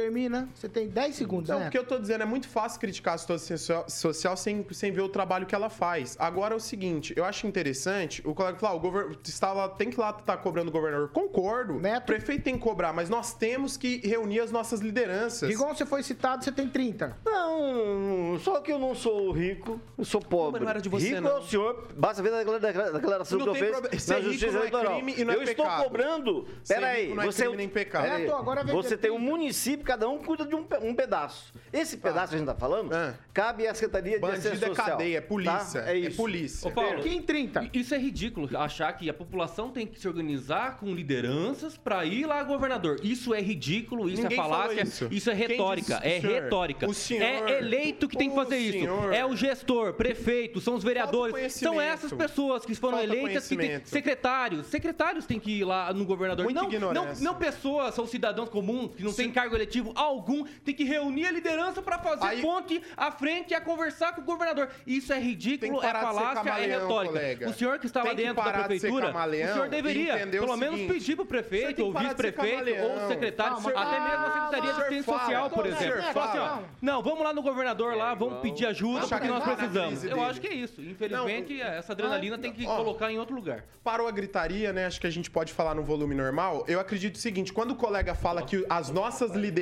Termina, 0.00 0.46
você 0.54 0.68
tem 0.68 0.88
10 0.88 1.14
segundos, 1.14 1.48
Não, 1.48 1.58
né? 1.58 1.68
o 1.68 1.70
que 1.70 1.78
eu 1.78 1.82
tô 1.84 1.98
dizendo 1.98 2.20
é 2.22 2.26
muito 2.26 2.46
fácil 2.48 2.78
criticar 2.78 3.12
a 3.12 3.14
assistência 3.14 3.56
social, 3.56 3.84
social 3.88 4.36
sem, 4.36 4.62
sem 4.72 4.92
ver 4.92 5.00
o 5.00 5.08
trabalho 5.08 5.46
que 5.46 5.54
ela 5.54 5.70
faz. 5.70 6.14
Agora 6.18 6.52
é 6.52 6.56
o 6.56 6.60
seguinte, 6.60 7.14
eu 7.16 7.24
acho 7.24 7.46
interessante, 7.46 8.20
o 8.26 8.34
colega 8.34 8.58
falou, 8.58 8.74
ah, 8.74 8.78
o 8.78 8.80
governo 8.82 9.16
está 9.24 9.54
lá, 9.54 9.70
tem 9.70 9.88
que 9.88 9.98
lá 9.98 10.10
estar 10.10 10.36
cobrando 10.36 10.68
o 10.68 10.72
governador. 10.72 11.08
Concordo. 11.08 11.80
Neto. 11.80 12.02
O 12.02 12.06
prefeito 12.06 12.42
tem 12.44 12.56
que 12.56 12.60
cobrar, 12.60 12.92
mas 12.92 13.08
nós 13.08 13.32
temos 13.32 13.78
que 13.78 14.06
reunir 14.06 14.40
as 14.40 14.52
nossas 14.52 14.80
lideranças. 14.80 15.48
Igual 15.50 15.74
você 15.74 15.86
foi 15.86 16.02
citado, 16.02 16.44
você 16.44 16.52
tem 16.52 16.68
30. 16.68 17.16
Não, 17.24 18.38
só 18.40 18.60
que 18.60 18.70
eu 18.70 18.78
não 18.78 18.94
sou 18.94 19.32
rico, 19.32 19.80
eu 19.96 20.04
sou 20.04 20.20
pobre. 20.20 20.60
Mas 20.60 20.62
não 20.62 20.70
era 20.70 20.80
de 20.82 20.90
você, 20.90 21.08
rico 21.08 21.20
não. 21.22 21.30
é 21.30 21.38
o 21.38 21.42
senhor, 21.42 21.88
basta 21.96 22.22
ver 22.22 22.34
a 22.34 22.38
declara- 22.38 22.58
declara- 22.60 22.92
declaração 22.92 23.38
Não 23.38 23.46
que 23.46 23.50
eu 23.50 23.54
fiz 23.54 23.80
na 23.80 23.98
Ser 23.98 24.14
rico 24.16 24.26
Justiça 24.32 24.52
não 24.52 24.58
é 24.58 24.60
Eleitoral. 24.60 24.94
crime 24.96 25.14
e 25.16 25.24
não 25.24 25.32
é 25.32 25.36
eu 25.36 25.42
estou 25.42 25.64
pecado. 25.64 25.84
cobrando. 25.84 26.46
Ser 26.62 26.74
Peraí, 26.74 27.14
não 27.14 27.22
é 27.22 27.26
você, 27.26 27.42
crime 27.44 27.56
nem 27.56 27.68
pecado. 27.70 28.02
Neto, 28.06 28.34
agora 28.34 28.62
você 28.62 28.94
tem 28.96 29.10
um 29.10 29.14
30. 29.16 29.30
município, 29.30 29.85
cada 29.86 30.08
um 30.08 30.18
cuida 30.18 30.44
de 30.44 30.54
um, 30.54 30.66
um 30.82 30.94
pedaço. 30.94 31.52
Esse 31.72 31.96
pedaço 31.96 32.28
que 32.30 32.34
a 32.34 32.38
gente 32.38 32.48
está 32.48 32.54
falando, 32.58 32.92
Ah. 32.92 33.14
cabe 33.32 33.66
à 33.66 33.74
Secretaria 33.74 34.14
de 34.14 34.20
Bandido 34.20 34.38
Assistência 34.48 34.64
é 34.66 34.68
Social. 34.68 34.86
cadeia, 34.98 35.18
é 35.18 35.20
polícia. 35.20 35.82
tá? 35.82 35.90
É 35.90 35.96
isso. 35.98 36.16
polícia. 36.16 36.68
Ô, 36.68 36.72
Paulo, 36.72 37.02
Quem 37.02 37.22
30? 37.22 37.70
Isso 37.72 37.94
é 37.94 37.98
ridículo, 37.98 38.48
achar 38.58 38.92
que 38.94 39.08
a 39.08 39.14
população 39.14 39.70
tem 39.70 39.86
que 39.86 39.98
se 39.98 40.08
organizar 40.08 40.78
com 40.78 40.92
lideranças 40.94 41.76
pra 41.76 42.04
ir 42.04 42.26
lá 42.26 42.42
governador. 42.42 42.98
Isso 43.02 43.32
é 43.32 43.40
ridículo, 43.40 44.08
isso 44.08 44.22
Ninguém 44.22 44.38
é 44.38 44.42
falácia, 44.42 44.82
isso. 44.82 45.08
isso. 45.10 45.30
é 45.30 45.34
retórica, 45.34 45.94
disse, 45.96 46.08
é 46.08 46.20
senhor? 46.20 46.42
retórica. 46.42 46.88
O 46.88 46.94
senhor- 46.94 47.22
é 47.22 47.58
eleito 47.58 48.08
que 48.08 48.16
tem 48.16 48.28
que 48.28 48.34
o 48.34 48.42
fazer 48.42 48.58
isso. 48.58 48.86
É 49.12 49.24
o 49.24 49.36
gestor, 49.36 49.92
prefeito, 49.94 50.60
são 50.60 50.74
os 50.74 50.82
vereadores, 50.84 51.52
são 51.54 51.80
essas 51.80 52.12
pessoas 52.12 52.64
que 52.64 52.74
foram 52.74 52.98
Falta 52.98 53.12
eleitas 53.12 53.46
que 53.48 53.56
tem 53.56 53.80
secretários, 53.84 54.66
secretários 54.66 55.26
têm 55.26 55.38
que 55.38 55.50
ir 55.60 55.64
lá 55.64 55.92
no 55.92 56.04
governador. 56.04 56.44
Muita 56.44 56.62
não, 56.62 56.92
não, 56.92 57.14
não 57.20 57.34
pessoas, 57.34 57.94
são 57.94 58.06
cidadãos 58.06 58.48
comuns 58.48 58.94
que 58.94 59.02
não 59.02 59.12
têm 59.12 59.30
cargo 59.30 59.54
eletivo 59.54 59.75
algum, 59.94 60.44
tem 60.64 60.74
que 60.74 60.84
reunir 60.84 61.26
a 61.26 61.30
liderança 61.30 61.80
pra 61.82 61.98
fazer 61.98 62.26
Aí- 62.26 62.42
ponte 62.42 62.82
à 62.96 63.10
frente 63.10 63.50
e 63.50 63.54
a 63.54 63.60
conversar 63.60 64.14
com 64.14 64.20
o 64.20 64.24
governador. 64.24 64.68
Isso 64.86 65.12
é 65.12 65.18
ridículo, 65.18 65.82
é 65.82 65.86
de 65.86 66.00
falácia, 66.00 66.50
é 66.50 66.66
retórica. 66.66 67.12
colega. 67.12 67.48
O 67.48 67.52
senhor 67.54 67.78
que 67.78 67.86
estava 67.86 68.14
dentro 68.14 68.34
da 68.34 68.50
de 68.50 68.64
prefeitura, 68.64 69.06
camaleão 69.08 69.50
o 69.50 69.52
senhor 69.52 69.68
deveria, 69.68 70.26
pelo 70.26 70.56
menos, 70.56 70.76
seguinte, 70.80 70.92
pedir 70.92 71.14
pro 71.16 71.24
o 71.24 71.26
prefeito, 71.26 71.84
ou 71.84 71.92
de 71.92 71.98
vice-prefeito, 71.98 72.82
ou 72.82 73.08
secretário, 73.08 73.56
até 73.56 74.00
mesmo 74.00 74.26
a 74.26 74.32
Secretaria 74.32 74.72
de 74.72 74.80
Assistência 74.80 75.18
Social, 75.18 75.50
por 75.50 75.66
exemplo. 75.66 75.98
assim, 75.98 76.38
ó, 76.38 76.58
não, 76.80 77.02
vamos 77.02 77.22
lá 77.22 77.32
no 77.32 77.42
governador 77.42 77.96
lá, 77.96 78.14
vamos 78.14 78.40
pedir 78.40 78.66
ajuda, 78.66 79.06
porque 79.06 79.26
que 79.26 79.28
nós 79.28 79.44
precisamos. 79.44 80.04
Eu 80.04 80.22
acho 80.22 80.40
que 80.40 80.46
é 80.46 80.54
isso. 80.54 80.80
Infelizmente, 80.80 81.60
essa 81.60 81.92
adrenalina 81.92 82.38
tem 82.38 82.52
que 82.52 82.64
colocar 82.64 83.10
em 83.10 83.18
outro 83.18 83.34
lugar. 83.34 83.64
Parou 83.82 84.08
a 84.08 84.10
gritaria, 84.10 84.72
né? 84.72 84.86
Acho 84.86 85.00
que 85.00 85.06
a 85.06 85.10
gente 85.10 85.30
pode 85.30 85.52
falar 85.52 85.74
no 85.74 85.82
volume 85.82 86.14
normal. 86.14 86.64
Eu 86.68 86.78
acredito 86.80 87.16
o 87.16 87.18
seguinte: 87.18 87.52
quando 87.52 87.72
o 87.72 87.76
colega 87.76 88.14
fala 88.14 88.42
que 88.42 88.64
as 88.68 88.90
nossas 88.90 89.32
lideranças, 89.32 89.55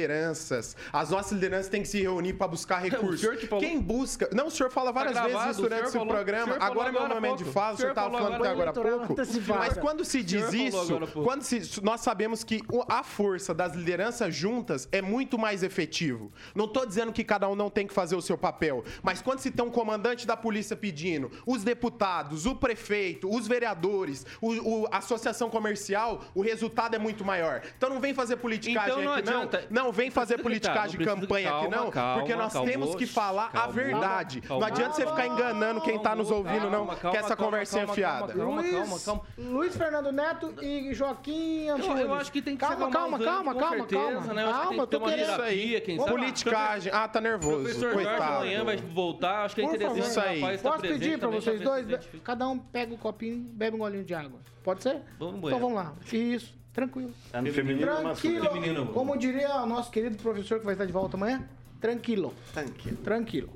as 0.93 1.11
nossas 1.11 1.33
lideranças 1.33 1.69
têm 1.69 1.83
que 1.83 1.89
se 1.89 2.01
reunir 2.01 2.35
para 2.35 2.49
buscar 2.49 2.79
recursos. 2.83 3.39
que 3.39 3.47
falou. 3.47 3.65
Quem 3.65 3.81
busca. 3.81 4.29
Não, 4.33 4.47
o 4.49 4.51
senhor 4.51 4.71
fala 4.71 4.91
várias 4.93 5.15
Tá 5.15 5.21
vezes 5.23 5.33
gravado, 5.35 5.53
isso 5.53 5.61
o 5.61 5.69
durante 5.69 5.87
esse 5.89 5.99
o 5.99 6.07
programa. 6.07 6.57
Agora 6.61 6.89
é 6.89 6.93
meu 6.93 7.03
há 7.03 7.09
momento 7.09 7.39
de 7.39 7.45
fala, 7.45 7.75
o 7.75 7.77
senhor 7.77 7.91
estava 7.91 8.11
falou 8.11 8.23
falando 8.27 8.41
até 8.43 8.51
agora 8.51 8.71
há 8.71 8.73
pouco. 8.73 9.15
Mas 9.59 9.79
quando 9.79 10.05
se 10.05 10.23
diz 10.23 10.53
isso, 10.53 10.99
quando 11.23 11.43
se, 11.43 11.81
nós 11.83 12.01
sabemos 12.01 12.43
que 12.45 12.63
a 12.89 13.03
força 13.03 13.55
das 13.55 13.75
lideranças 13.75 14.35
juntas 14.35 14.89
é 14.93 15.01
muito 15.03 15.39
mais 15.39 15.63
efetivo. 15.63 16.33
Não 16.55 16.67
tô 16.69 16.85
dizendo 16.85 17.13
que 17.13 17.23
cada 17.25 17.49
um 17.49 17.55
não 17.55 17.71
tem 17.71 17.87
que 17.87 17.95
fazer 17.95 18.17
o 18.17 18.23
seu 18.23 18.37
papel, 18.37 18.85
mas 19.03 19.21
quando 19.23 19.39
se 19.41 19.51
tem 19.51 19.65
um 19.65 19.71
comandante 19.71 20.27
da 20.27 20.37
polícia 20.37 20.77
pedindo, 20.77 21.31
os 21.47 21.63
deputados, 21.63 22.47
o 22.47 22.55
prefeito, 22.55 23.29
os 23.33 23.47
vereadores, 23.47 24.27
o, 24.41 24.83
o- 24.83 24.89
a 24.91 24.99
associação 24.99 25.49
comercial, 25.51 26.23
o 26.35 26.41
resultado 26.43 26.95
é 26.95 26.99
muito 26.99 27.25
maior. 27.25 27.63
Então 27.77 27.89
não 27.91 28.01
vem 28.01 28.15
fazer 28.15 28.37
politicagem 28.37 28.91
Então 28.91 29.05
não 29.05 29.13
aqui, 29.13 29.29
adianta. 29.29 29.67
não. 29.71 29.84
Não 29.84 29.84
vem 29.93 30.11
fazer 30.11 30.39
politicagem 30.39 30.99
de 30.99 31.05
campanha 31.05 31.51
aqui, 31.51 31.61
calma, 31.71 31.77
não, 31.77 31.91
calma, 31.91 32.15
porque 32.23 32.35
nós 32.35 32.53
calma, 32.53 32.71
temos 32.71 32.95
que 32.95 33.07
falar 33.07 33.51
a 33.53 33.67
verdade. 33.67 34.41
calma, 34.41 34.61
não 34.61 34.67
adianta 34.75 34.93
você 34.95 35.07
ficar 35.07 35.27
enganando 35.27 35.81
quem 35.81 35.99
tá 35.99 36.15
nos 36.15 36.31
ouvindo, 36.31 36.71
não, 36.71 36.87
calma, 36.87 36.97
que 37.11 37.17
essa 37.17 37.37
calma, 37.37 37.45
conversinha 37.53 37.83
calma, 37.83 37.95
fiada. 37.95 38.33
calma, 38.35 38.61
Luiz, 38.61 38.73
calma, 38.73 39.01
calma. 39.01 39.23
Luiz 39.39 39.77
Fernando 39.77 40.13
Neto 40.13 40.55
e 40.63 40.93
Joaquim 40.95 41.69
Antunes. 41.69 42.01
eu 42.01 42.15
acho 42.15 42.33
que 42.33 42.43
tem 42.43 42.55
que 42.57 42.61
calma, 42.61 42.89
acalmar 42.89 43.21
calma, 43.21 43.55
calma, 43.55 43.55
calma, 43.55 43.87
calma. 43.87 44.35
né? 44.35 44.43
Eu 44.43 44.49
acho 44.51 44.59
que 44.61 44.65
Calma, 44.65 44.69
tem 44.69 44.79
eu 44.79 44.87
que 44.87 44.91
ter 44.91 44.97
tô 44.99 45.05
uma 45.05 45.11
querendo. 45.11 45.37
terapia, 45.37 45.81
quem 45.81 45.99
sabe. 45.99 46.11
Politicagem. 46.11 46.93
Ah, 46.95 47.09
tá 47.09 47.21
nervoso. 47.21 47.63
Professor 47.63 47.93
Jorge 47.93 48.05
Coitado. 48.09 48.35
amanhã 48.37 48.65
vai 48.65 48.77
voltar, 48.77 49.45
acho 49.45 49.55
que 49.55 49.61
é 49.61 49.65
interessante 49.65 50.15
favor. 50.15 50.23
o 50.23 50.35
rapaz 50.41 50.55
estar 50.57 50.71
Posso 50.71 50.83
pedir 50.83 51.19
pra 51.19 51.29
também 51.29 51.41
vocês 51.41 51.61
dois? 51.61 51.87
Cada 52.23 52.49
um 52.49 52.59
pega 52.59 52.95
um 52.95 52.97
copinho, 52.97 53.39
bebe 53.53 53.77
um 53.77 53.79
golinho 53.81 54.05
de 54.05 54.15
água. 54.15 54.41
Pode 54.63 54.83
ser? 54.83 55.03
Vamos 55.19 55.37
Então 55.45 55.59
vamos 55.59 55.75
lá. 55.75 55.93
Isso, 56.13 56.55
tranquilo. 56.75 57.15
Tá 57.33 57.41
no 57.41 57.53
feminino? 57.53 57.87
Tranquilo. 57.87 58.87
Como 58.89 59.17
diria 59.17 59.63
o 59.63 59.67
nosso 59.67 59.91
querido 59.91 60.19
professor 60.19 60.59
que 60.59 60.65
vai 60.67 60.75
estar 60.75 60.85
de 60.85 60.93
volta 60.93 61.17
amanhã, 61.17 61.49
tranquilo. 61.81 62.35
Tranquilo. 62.53 62.97
Tranquilo. 62.99 63.51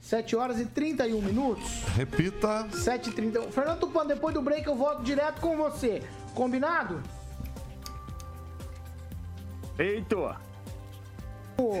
7 0.00 0.36
horas 0.36 0.60
e 0.60 0.66
31 0.66 1.20
minutos. 1.22 1.82
Repita. 1.96 2.68
7 2.70 3.10
e 3.10 3.12
31. 3.12 3.50
Fernando 3.50 3.78
Tupan, 3.80 4.04
depois 4.04 4.34
do 4.34 4.42
break 4.42 4.66
eu 4.66 4.74
volto 4.74 5.02
direto 5.02 5.40
com 5.40 5.56
você. 5.56 6.02
Combinado? 6.34 7.02
Eita! 9.78 10.36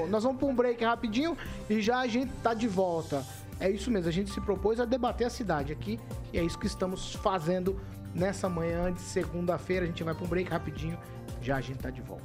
Nós 0.08 0.22
vamos 0.22 0.38
para 0.38 0.46
um 0.46 0.54
break 0.54 0.84
rapidinho 0.84 1.36
e 1.68 1.82
já 1.82 1.98
a 1.98 2.06
gente 2.06 2.32
tá 2.42 2.54
de 2.54 2.68
volta. 2.68 3.26
É 3.58 3.68
isso 3.68 3.90
mesmo, 3.90 4.08
a 4.08 4.12
gente 4.12 4.32
se 4.32 4.40
propôs 4.40 4.78
a 4.78 4.84
debater 4.84 5.26
a 5.26 5.30
cidade 5.30 5.72
aqui 5.72 5.98
e 6.32 6.38
é 6.38 6.44
isso 6.44 6.58
que 6.58 6.66
estamos 6.66 7.14
fazendo 7.16 7.80
nessa 8.14 8.48
manhã 8.48 8.92
de 8.92 9.00
segunda-feira. 9.00 9.84
A 9.84 9.88
gente 9.88 10.02
vai 10.02 10.14
para 10.14 10.24
um 10.24 10.28
break 10.28 10.50
rapidinho, 10.50 10.98
já 11.40 11.56
a 11.56 11.60
gente 11.60 11.78
tá 11.78 11.90
de 11.90 12.00
volta. 12.00 12.24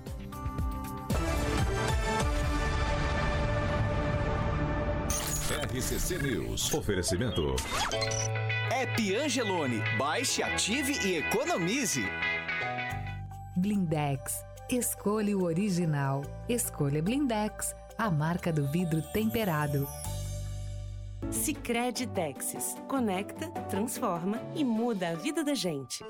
RCC 5.73 6.17
News. 6.19 6.73
Oferecimento. 6.73 7.55
App 8.71 9.15
Angelone. 9.15 9.81
Baixe, 9.97 10.43
ative 10.43 10.93
e 11.07 11.17
economize. 11.17 12.05
Blindex. 13.55 14.43
Escolha 14.69 15.37
o 15.37 15.43
original. 15.43 16.21
Escolha 16.49 17.01
Blindex, 17.01 17.73
a 17.97 18.11
marca 18.11 18.51
do 18.51 18.67
vidro 18.69 19.01
temperado. 19.13 19.87
Sicredi 21.31 22.07
Texas. 22.07 22.75
Conecta, 22.87 23.49
transforma 23.69 24.39
e 24.55 24.63
muda 24.63 25.09
a 25.09 25.13
vida 25.15 25.43
da 25.43 25.53
gente. 25.53 26.03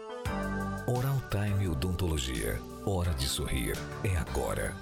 Oral 0.88 1.22
Time 1.30 1.68
Odontologia. 1.68 2.60
Hora 2.86 3.14
de 3.14 3.28
sorrir. 3.28 3.76
É 4.04 4.16
agora. 4.18 4.74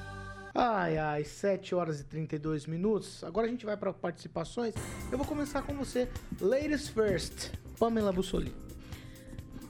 Ai, 0.53 0.97
ai, 0.97 1.23
7 1.23 1.75
horas 1.75 1.99
e 1.99 2.03
32 2.05 2.65
minutos. 2.65 3.23
Agora 3.23 3.47
a 3.47 3.49
gente 3.49 3.65
vai 3.65 3.75
para 3.75 3.91
participações. 3.91 4.73
Eu 5.11 5.17
vou 5.17 5.27
começar 5.27 5.61
com 5.63 5.73
você. 5.73 6.09
Ladies 6.39 6.87
first. 6.87 7.51
Pamela 7.77 8.11
Bussolini. 8.11 8.64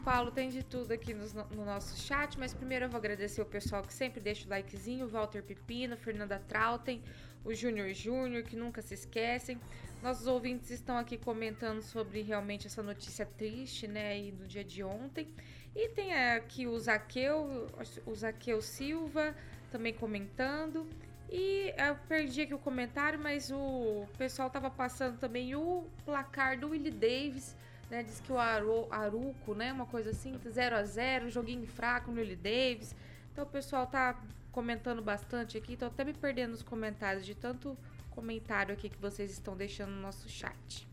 Paulo, 0.05 0.29
tem 0.29 0.49
de 0.49 0.61
tudo 0.61 0.91
aqui 0.91 1.15
no, 1.15 1.25
no 1.49 1.65
nosso 1.65 1.97
chat, 1.97 2.37
mas 2.37 2.53
primeiro 2.53 2.85
eu 2.85 2.89
vou 2.89 2.99
agradecer 2.99 3.41
o 3.41 3.45
pessoal 3.45 3.81
que 3.81 3.91
sempre 3.91 4.21
deixa 4.21 4.45
o 4.45 4.49
likezinho, 4.51 5.07
Walter 5.07 5.41
Pepino, 5.41 5.97
Fernanda 5.97 6.39
Trautem, 6.47 7.01
o 7.43 7.51
Júnior 7.55 7.91
Júnior, 7.91 8.43
que 8.43 8.55
nunca 8.55 8.83
se 8.83 8.93
esquecem. 8.93 9.59
Nossos 10.03 10.27
ouvintes 10.27 10.69
estão 10.69 10.95
aqui 10.95 11.17
comentando 11.17 11.81
sobre 11.81 12.21
realmente 12.21 12.67
essa 12.67 12.83
notícia 12.83 13.25
triste, 13.25 13.87
né, 13.87 14.09
aí 14.09 14.31
do 14.31 14.45
dia 14.45 14.63
de 14.63 14.83
ontem. 14.83 15.27
E 15.75 15.89
tem 15.89 16.13
aqui 16.13 16.67
o 16.67 16.77
Zaqueu, 16.77 17.67
o 18.05 18.13
Zaqueu 18.13 18.61
Silva 18.61 19.35
também 19.71 19.91
comentando. 19.91 20.87
E 21.31 21.73
eu 21.75 21.95
perdi 22.07 22.41
aqui 22.41 22.53
o 22.53 22.59
comentário, 22.59 23.17
mas 23.17 23.49
o 23.49 24.05
pessoal 24.19 24.51
tava 24.51 24.69
passando 24.69 25.17
também 25.17 25.55
o 25.55 25.83
placar 26.05 26.59
do 26.59 26.69
Willie 26.69 26.91
Davis, 26.91 27.55
né? 27.89 28.03
Diz 28.03 28.19
que 28.19 28.31
o 28.31 28.37
Aru, 28.37 28.87
Aruco, 28.89 29.53
né? 29.53 29.71
Uma 29.71 29.85
coisa 29.85 30.09
assim, 30.11 30.37
0 30.47 30.75
a 30.75 30.83
0 30.83 31.29
joguinho 31.29 31.67
fraco 31.67 32.11
no 32.11 32.19
Willie 32.19 32.35
Davis. 32.35 32.95
Então 33.31 33.43
o 33.43 33.47
pessoal 33.47 33.85
tá 33.87 34.19
comentando 34.51 35.01
bastante 35.01 35.57
aqui, 35.57 35.75
tô 35.75 35.85
até 35.85 36.03
me 36.03 36.13
perdendo 36.13 36.51
nos 36.51 36.63
comentários 36.63 37.25
de 37.25 37.35
tanto 37.35 37.77
comentário 38.11 38.73
aqui 38.73 38.87
que 38.87 38.97
vocês 38.97 39.29
estão 39.31 39.55
deixando 39.57 39.91
no 39.91 40.01
nosso 40.01 40.29
chat. 40.29 40.87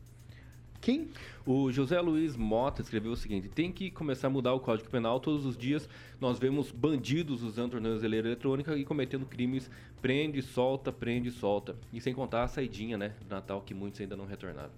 Quem? 0.80 1.10
O 1.46 1.70
José 1.70 2.00
Luiz 2.00 2.34
Mota 2.34 2.82
escreveu 2.82 3.12
o 3.12 3.16
seguinte: 3.16 3.48
tem 3.48 3.70
que 3.70 3.88
começar 3.88 4.26
a 4.26 4.30
mudar 4.30 4.52
o 4.52 4.58
Código 4.58 4.90
Penal. 4.90 5.20
Todos 5.20 5.46
os 5.46 5.56
dias 5.56 5.88
nós 6.20 6.40
vemos 6.40 6.72
bandidos 6.72 7.44
usando 7.44 7.70
tornozeleira 7.70 8.26
eletrônica 8.26 8.76
e 8.76 8.84
cometendo 8.84 9.24
crimes. 9.24 9.70
Prende, 10.00 10.42
solta, 10.42 10.90
prende, 10.90 11.30
solta. 11.30 11.76
E 11.92 12.00
sem 12.00 12.12
contar 12.12 12.42
a 12.42 12.48
saidinha, 12.48 12.98
né? 12.98 13.14
Do 13.20 13.32
Natal 13.32 13.62
que 13.62 13.72
muitos 13.72 14.00
ainda 14.00 14.16
não 14.16 14.26
retornaram. 14.26 14.72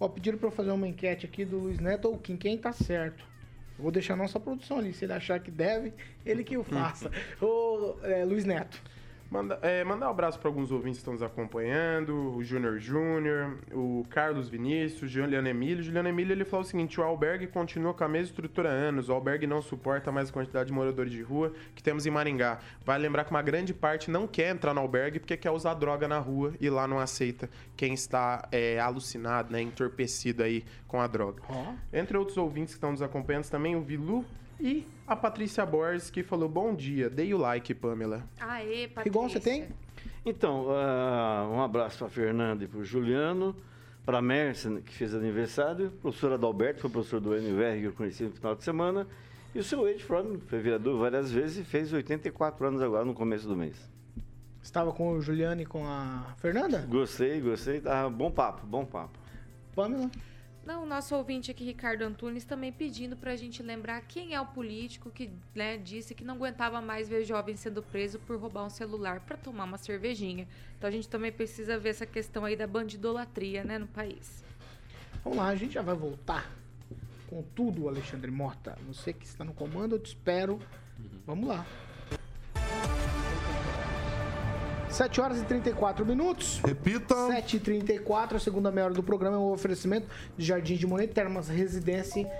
Ó, 0.00 0.08
pediram 0.08 0.38
pra 0.38 0.48
eu 0.48 0.52
fazer 0.52 0.70
uma 0.70 0.88
enquete 0.88 1.26
aqui 1.26 1.44
do 1.44 1.58
Luiz 1.58 1.78
Neto 1.78 2.08
ou 2.08 2.16
Kim, 2.16 2.34
quem 2.34 2.56
tá 2.56 2.72
certo. 2.72 3.22
Eu 3.78 3.82
vou 3.82 3.92
deixar 3.92 4.14
a 4.14 4.16
nossa 4.16 4.40
produção 4.40 4.78
ali. 4.78 4.94
Se 4.94 5.04
ele 5.04 5.12
achar 5.12 5.38
que 5.38 5.50
deve, 5.50 5.92
ele 6.24 6.42
que 6.42 6.56
o 6.56 6.64
faça. 6.64 7.10
Ô, 7.40 7.96
é, 8.02 8.24
Luiz 8.24 8.46
Neto. 8.46 8.82
Manda, 9.30 9.60
é, 9.62 9.84
mandar 9.84 10.08
um 10.08 10.10
abraço 10.10 10.40
para 10.40 10.48
alguns 10.48 10.72
ouvintes 10.72 10.98
que 10.98 11.02
estão 11.02 11.12
nos 11.12 11.22
acompanhando, 11.22 12.34
o 12.34 12.42
Júnior 12.42 12.80
Júnior, 12.80 13.58
o 13.72 14.04
Carlos 14.10 14.48
Vinícius, 14.48 15.08
Juliano 15.08 15.46
Emílio. 15.46 15.84
Juliano 15.84 16.08
Emílio 16.08 16.32
ele 16.32 16.44
falou 16.44 16.66
o 16.66 16.68
seguinte: 16.68 17.00
o 17.00 17.04
albergue 17.04 17.46
continua 17.46 17.94
com 17.94 18.02
a 18.02 18.08
mesma 18.08 18.26
estrutura 18.26 18.70
há 18.70 18.72
anos, 18.72 19.08
o 19.08 19.12
albergue 19.12 19.46
não 19.46 19.62
suporta 19.62 20.10
mais 20.10 20.30
a 20.30 20.32
quantidade 20.32 20.66
de 20.66 20.72
moradores 20.72 21.12
de 21.12 21.22
rua 21.22 21.52
que 21.76 21.82
temos 21.82 22.06
em 22.06 22.10
Maringá. 22.10 22.58
Vale 22.84 23.04
lembrar 23.04 23.22
que 23.22 23.30
uma 23.30 23.40
grande 23.40 23.72
parte 23.72 24.10
não 24.10 24.26
quer 24.26 24.52
entrar 24.52 24.74
no 24.74 24.80
albergue 24.80 25.20
porque 25.20 25.36
quer 25.36 25.52
usar 25.52 25.74
droga 25.74 26.08
na 26.08 26.18
rua 26.18 26.52
e 26.60 26.68
lá 26.68 26.88
não 26.88 26.98
aceita 26.98 27.48
quem 27.76 27.94
está 27.94 28.48
é, 28.50 28.80
alucinado, 28.80 29.52
né, 29.52 29.62
entorpecido 29.62 30.42
aí 30.42 30.64
com 30.88 31.00
a 31.00 31.06
droga. 31.06 31.40
Entre 31.92 32.18
outros 32.18 32.36
ouvintes 32.36 32.74
que 32.74 32.78
estão 32.78 32.90
nos 32.90 33.00
acompanhando 33.00 33.48
também, 33.48 33.76
o 33.76 33.80
Vilu 33.80 34.24
e 34.60 34.86
a 35.06 35.16
Patrícia 35.16 35.64
Borges, 35.64 36.10
que 36.10 36.22
falou 36.22 36.48
bom 36.48 36.74
dia, 36.74 37.08
dei 37.08 37.32
o 37.32 37.38
like, 37.38 37.74
Pamela. 37.74 38.22
Aê, 38.38 38.86
Patrícia. 38.86 39.08
Igual 39.08 39.28
você 39.28 39.40
tem? 39.40 39.68
Então, 40.24 40.66
ah, 40.70 41.48
um 41.50 41.62
abraço 41.62 41.98
para 41.98 42.08
Fernanda 42.08 42.64
e 42.64 42.68
para 42.68 42.78
o 42.78 42.84
Juliano, 42.84 43.56
para 44.04 44.18
a 44.18 44.22
Mércia, 44.22 44.80
que 44.82 44.92
fez 44.92 45.14
aniversário, 45.14 45.90
professor 46.02 46.32
Adalberto, 46.32 46.76
que 46.76 46.80
foi 46.82 46.90
professor 46.90 47.20
do 47.20 47.34
NVR 47.34 47.80
que 47.80 47.84
eu 47.84 47.92
conheci 47.92 48.24
no 48.24 48.32
final 48.32 48.54
de 48.54 48.62
semana, 48.62 49.06
e 49.54 49.58
o 49.58 49.64
seu 49.64 49.88
Ed 49.88 50.02
From, 50.04 50.38
que 50.38 50.46
foi 50.46 50.60
vereador 50.60 50.98
várias 50.98 51.32
vezes 51.32 51.58
e 51.58 51.64
fez 51.64 51.92
84 51.92 52.66
anos 52.66 52.82
agora 52.82 53.04
no 53.04 53.14
começo 53.14 53.48
do 53.48 53.56
mês. 53.56 53.90
Estava 54.62 54.92
com 54.92 55.12
o 55.12 55.20
Juliano 55.22 55.62
e 55.62 55.66
com 55.66 55.86
a 55.86 56.34
Fernanda? 56.36 56.86
Gostei, 56.88 57.40
gostei, 57.40 57.80
tá 57.80 58.08
bom 58.08 58.30
papo, 58.30 58.66
bom 58.66 58.84
papo. 58.84 59.18
Pamela? 59.74 60.10
Não, 60.70 60.84
o 60.84 60.86
nosso 60.86 61.16
ouvinte 61.16 61.50
aqui, 61.50 61.64
Ricardo 61.64 62.02
Antunes, 62.02 62.44
também 62.44 62.70
pedindo 62.70 63.16
pra 63.16 63.34
gente 63.34 63.60
lembrar 63.60 64.00
quem 64.02 64.36
é 64.36 64.40
o 64.40 64.46
político 64.46 65.10
que 65.10 65.28
né, 65.52 65.76
disse 65.76 66.14
que 66.14 66.22
não 66.22 66.36
aguentava 66.36 66.80
mais 66.80 67.08
ver 67.08 67.24
jovem 67.24 67.56
sendo 67.56 67.82
preso 67.82 68.20
por 68.20 68.38
roubar 68.38 68.64
um 68.64 68.70
celular 68.70 69.18
pra 69.18 69.36
tomar 69.36 69.64
uma 69.64 69.76
cervejinha. 69.76 70.46
Então 70.78 70.86
a 70.86 70.92
gente 70.92 71.08
também 71.08 71.32
precisa 71.32 71.76
ver 71.76 71.88
essa 71.88 72.06
questão 72.06 72.44
aí 72.44 72.54
da 72.54 72.68
bandidolatria, 72.68 73.64
né, 73.64 73.80
no 73.80 73.88
país. 73.88 74.44
Vamos 75.24 75.38
lá, 75.38 75.48
a 75.48 75.56
gente 75.56 75.74
já 75.74 75.82
vai 75.82 75.96
voltar 75.96 76.48
com 77.28 77.42
tudo, 77.42 77.88
Alexandre 77.88 78.30
Mota. 78.30 78.78
Você 78.86 79.12
que 79.12 79.26
está 79.26 79.44
no 79.44 79.52
comando, 79.52 79.96
eu 79.96 79.98
te 79.98 80.06
espero. 80.06 80.60
Vamos 81.26 81.48
lá. 81.48 81.66
7 84.90 85.20
horas 85.20 85.40
e 85.40 85.44
34 85.44 86.04
minutos. 86.04 86.60
Repita. 86.64 87.14
7 87.28 87.56
e 87.56 87.60
34 87.60 88.36
a 88.36 88.40
segunda 88.40 88.70
meia 88.70 88.86
hora 88.86 88.94
do 88.94 89.02
programa 89.02 89.36
é 89.36 89.38
um 89.38 89.52
oferecimento 89.52 90.06
de 90.36 90.44
Jardim 90.44 90.76
de 90.76 90.86
Monet, 90.86 91.12
Termas 91.12 91.48
Residência. 91.48 92.30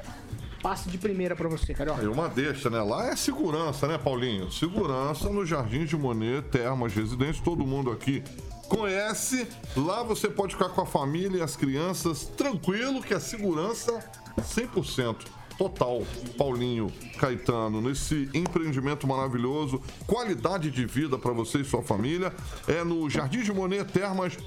Passe 0.62 0.90
de 0.90 0.98
primeira 0.98 1.34
pra 1.34 1.48
você, 1.48 1.72
Carioca. 1.72 2.02
Aí 2.02 2.06
uma 2.06 2.28
deixa, 2.28 2.68
né? 2.68 2.82
Lá 2.82 3.06
é 3.06 3.16
segurança, 3.16 3.88
né, 3.88 3.96
Paulinho? 3.96 4.50
Segurança 4.52 5.30
no 5.30 5.46
Jardim 5.46 5.86
de 5.86 5.96
Monet, 5.96 6.42
Termas 6.50 6.92
Residência, 6.92 7.42
todo 7.42 7.64
mundo 7.64 7.90
aqui 7.90 8.22
conhece. 8.68 9.48
Lá 9.76 10.02
você 10.02 10.28
pode 10.28 10.54
ficar 10.54 10.68
com 10.68 10.82
a 10.82 10.86
família 10.86 11.38
e 11.38 11.42
as 11.42 11.56
crianças 11.56 12.24
tranquilo, 12.36 13.02
que 13.02 13.12
é 13.12 13.18
segurança 13.18 14.04
100%. 14.38 15.39
Total, 15.60 16.02
Paulinho 16.38 16.90
Caetano, 17.18 17.82
nesse 17.82 18.30
empreendimento 18.32 19.06
maravilhoso, 19.06 19.78
qualidade 20.06 20.70
de 20.70 20.86
vida 20.86 21.18
para 21.18 21.34
você 21.34 21.58
e 21.58 21.64
sua 21.66 21.82
família, 21.82 22.32
é 22.66 22.82
no 22.82 23.10
Jardim 23.10 23.42
de 23.42 23.52
Monet 23.52 23.84
Termas 23.92 24.38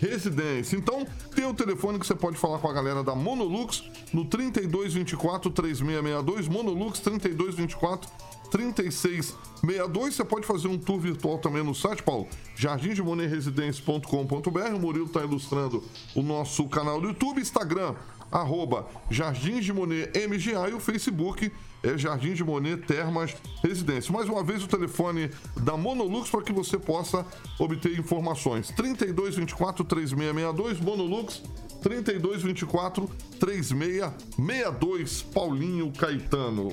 Residência. 0.00 0.76
Então, 0.76 1.06
tem 1.36 1.46
o 1.46 1.54
telefone 1.54 2.00
que 2.00 2.06
você 2.06 2.16
pode 2.16 2.36
falar 2.36 2.58
com 2.58 2.68
a 2.68 2.72
galera 2.72 3.04
da 3.04 3.14
Monolux 3.14 3.84
no 4.12 4.24
3224 4.24 5.52
3662, 5.52 6.48
Monolux 6.48 6.98
3224 6.98 8.10
3662. 8.50 10.16
Você 10.16 10.24
pode 10.24 10.48
fazer 10.48 10.66
um 10.66 10.76
tour 10.76 10.98
virtual 10.98 11.38
também 11.38 11.62
no 11.62 11.76
site, 11.76 12.02
Paulo, 12.02 12.26
jardimdemoneresidência.com.br. 12.56 14.74
O 14.74 14.80
Murilo 14.80 15.06
está 15.06 15.22
ilustrando 15.22 15.84
o 16.12 16.22
nosso 16.22 16.68
canal 16.68 17.00
do 17.00 17.06
YouTube, 17.06 17.40
Instagram, 17.40 17.94
arroba 18.30 18.86
Jardins 19.10 19.64
de 19.64 19.72
Monet 19.72 20.10
MGA 20.26 20.68
e 20.70 20.74
o 20.74 20.80
Facebook 20.80 21.52
é 21.82 21.96
Jardim 21.96 22.34
de 22.34 22.42
Monet 22.42 22.78
Termas 22.86 23.34
Residência. 23.62 24.12
Mais 24.12 24.28
uma 24.28 24.42
vez 24.42 24.64
o 24.64 24.68
telefone 24.68 25.30
da 25.62 25.76
Monolux 25.76 26.28
para 26.28 26.42
que 26.42 26.52
você 26.52 26.78
possa 26.78 27.24
obter 27.58 27.98
informações. 27.98 28.68
3224 28.70 29.84
3662 29.84 30.80
Monolux 30.80 31.42
3224 31.82 33.08
3662 33.38 35.22
Paulinho 35.22 35.92
Caetano. 35.92 36.70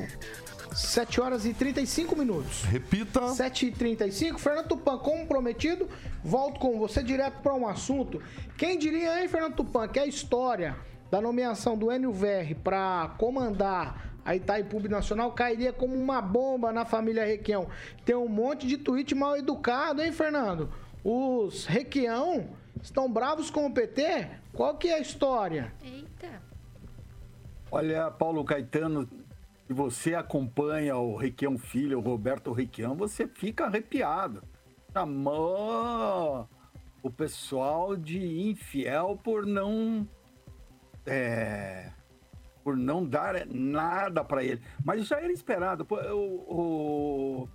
7 0.73 1.21
horas 1.21 1.45
e 1.45 1.53
35 1.53 2.15
minutos. 2.15 2.63
Repita. 2.63 3.27
7 3.29 3.67
e 3.67 3.71
35 3.71 4.39
Fernando 4.39 4.69
Tupan, 4.69 4.97
como 4.97 5.27
prometido, 5.27 5.87
volto 6.23 6.59
com 6.59 6.79
você 6.79 7.03
direto 7.03 7.41
para 7.43 7.53
um 7.53 7.67
assunto. 7.67 8.19
Quem 8.57 8.79
diria, 8.79 9.21
hein, 9.21 9.27
Fernando 9.27 9.55
Tupan, 9.55 9.87
que 9.87 9.99
a 9.99 10.07
história 10.07 10.75
da 11.13 11.21
nomeação 11.21 11.77
do 11.77 11.91
Enio 11.91 12.11
VR 12.11 12.55
para 12.63 13.13
comandar 13.19 14.15
a 14.25 14.35
Itaipu 14.35 14.79
Nacional 14.89 15.31
cairia 15.31 15.71
como 15.71 15.93
uma 15.93 16.19
bomba 16.19 16.71
na 16.71 16.85
família 16.85 17.23
Requião. 17.23 17.67
Tem 18.03 18.15
um 18.15 18.27
monte 18.27 18.65
de 18.65 18.79
tweet 18.79 19.13
mal 19.13 19.37
educado, 19.37 20.01
hein, 20.01 20.11
Fernando? 20.11 20.71
Os 21.03 21.67
Requião 21.67 22.47
estão 22.81 23.07
bravos 23.13 23.51
com 23.51 23.67
o 23.67 23.71
PT? 23.71 24.27
Qual 24.53 24.75
que 24.75 24.87
é 24.87 24.95
a 24.95 24.99
história? 24.99 25.71
Eita. 25.83 26.41
Olha, 27.71 28.09
Paulo 28.09 28.43
Caetano, 28.43 29.07
se 29.67 29.71
você 29.71 30.15
acompanha 30.15 30.97
o 30.97 31.15
Requião 31.15 31.59
Filho, 31.59 31.99
o 31.99 32.01
Roberto 32.01 32.51
Requião, 32.51 32.95
você 32.95 33.27
fica 33.27 33.65
arrepiado. 33.65 34.41
Chamou 34.91 36.49
o 37.03 37.11
pessoal 37.11 37.95
de 37.95 38.49
infiel 38.49 39.15
por 39.23 39.45
não. 39.45 40.07
É, 41.05 41.91
por 42.63 42.77
não 42.77 43.05
dar 43.05 43.45
nada 43.45 44.23
para 44.23 44.43
ele. 44.43 44.61
Mas 44.83 45.05
já 45.05 45.19
era 45.19 45.31
esperado. 45.31 45.85
O, 45.89 47.45
o, 47.45 47.49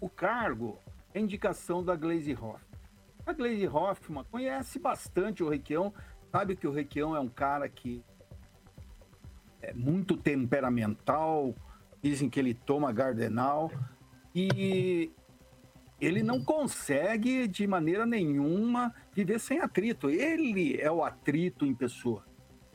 o 0.00 0.08
cargo 0.08 0.78
é 1.12 1.20
indicação 1.20 1.82
da 1.82 1.96
Glaze 1.96 2.32
Hoffman. 2.32 2.80
A 3.26 3.32
Glaze 3.32 3.66
Hoffman 3.66 4.24
conhece 4.30 4.78
bastante 4.78 5.42
o 5.42 5.48
Requião, 5.48 5.92
sabe 6.30 6.54
que 6.54 6.66
o 6.66 6.72
Requião 6.72 7.16
é 7.16 7.18
um 7.18 7.28
cara 7.28 7.68
que 7.68 8.04
é 9.60 9.72
muito 9.74 10.16
temperamental, 10.16 11.52
dizem 12.00 12.30
que 12.30 12.38
ele 12.38 12.54
toma 12.54 12.92
gardenal 12.92 13.68
e 14.32 15.10
ele 16.00 16.22
não 16.22 16.42
consegue 16.42 17.48
de 17.48 17.66
maneira 17.66 18.04
nenhuma 18.04 18.94
viver 19.12 19.40
sem 19.40 19.60
atrito. 19.60 20.10
Ele 20.10 20.78
é 20.80 20.90
o 20.90 21.02
atrito 21.02 21.64
em 21.64 21.74
pessoa. 21.74 22.24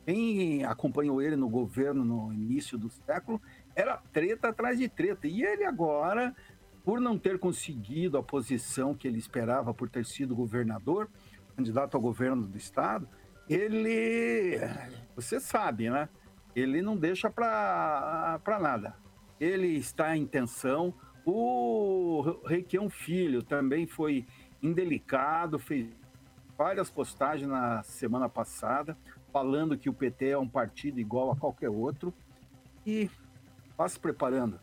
Quem 0.06 0.66
acompanhou 0.66 1.22
ele 1.22 1.36
no 1.36 1.48
governo 1.48 2.04
no 2.04 2.34
início 2.34 2.78
do 2.78 2.90
século 2.90 3.40
era 3.76 3.98
treta 4.12 4.50
atrás 4.50 4.80
de 4.80 4.90
treta. 4.90 5.28
E 5.28 5.44
ele 5.44 5.64
agora, 5.64 6.36
por 6.84 7.00
não 7.00 7.18
ter 7.18 7.38
conseguido 7.38 8.18
a 8.18 8.24
posição 8.24 8.96
que 8.96 9.08
ele 9.08 9.20
esperava 9.20 9.74
por 9.74 9.88
ter 9.88 10.06
sido 10.06 10.36
governador, 10.36 11.08
candidato 11.56 11.96
ao 11.96 12.02
governo 12.02 12.48
do 12.48 12.58
estado, 12.58 13.08
ele, 13.48 14.58
você 15.16 15.40
sabe, 15.40 15.90
né? 15.90 16.10
Ele 16.56 16.82
não 16.82 16.98
deixa 16.98 17.30
para 17.30 18.60
nada. 18.60 18.96
Ele 19.40 19.68
está 19.68 20.18
em 20.18 20.26
tensão. 20.26 20.94
O 21.26 22.40
Requião 22.46 22.90
Filho 22.90 23.44
também 23.44 23.86
foi 23.86 24.26
indelicado, 24.62 25.60
fez 25.60 25.88
várias 26.58 26.90
postagens 26.90 27.50
na 27.50 27.84
semana 27.84 28.30
passada 28.30 28.98
falando 29.32 29.78
que 29.78 29.90
o 29.90 29.94
PT 29.94 30.30
é 30.30 30.38
um 30.38 30.48
partido 30.48 31.00
igual 31.00 31.32
a 31.32 31.36
qualquer 31.36 31.70
outro 31.70 32.14
e 32.86 33.10
vá 33.78 33.88
se 33.88 34.00
preparando. 34.00 34.60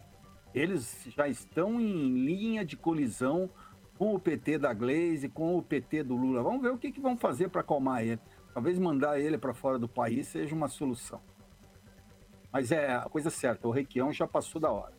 Eles 0.55 1.07
já 1.09 1.29
estão 1.29 1.81
em 1.81 2.25
linha 2.25 2.65
de 2.65 2.77
colisão 2.77 3.51
com 3.97 4.15
o 4.15 4.19
PT 4.19 4.59
da 4.59 4.73
Glaze, 4.73 5.29
com 5.29 5.57
o 5.57 5.63
PT 5.63 6.05
do 6.05 6.17
Lula. 6.17 6.43
Vamos 6.43 6.63
ver 6.63 6.73
o 6.73 6.79
que, 6.79 6.93
que 6.93 7.01
vão 7.01 7.17
fazer 7.17 7.49
para 7.49 7.63
acalmar 7.63 8.03
ele. 8.03 8.21
Talvez 8.55 8.79
mandar 8.79 9.21
ele 9.21 9.39
para 9.39 9.55
fora 9.55 9.79
do 9.79 9.89
país 9.89 10.29
seja 10.29 10.55
uma 10.55 10.69
solução. 10.69 11.21
Mas 12.53 12.73
é 12.73 12.95
a 12.95 13.03
coisa 13.03 13.31
certa, 13.31 13.69
o 13.69 13.71
Requião 13.71 14.13
já 14.13 14.27
passou 14.27 14.61
da 14.61 14.71
hora. 14.71 14.98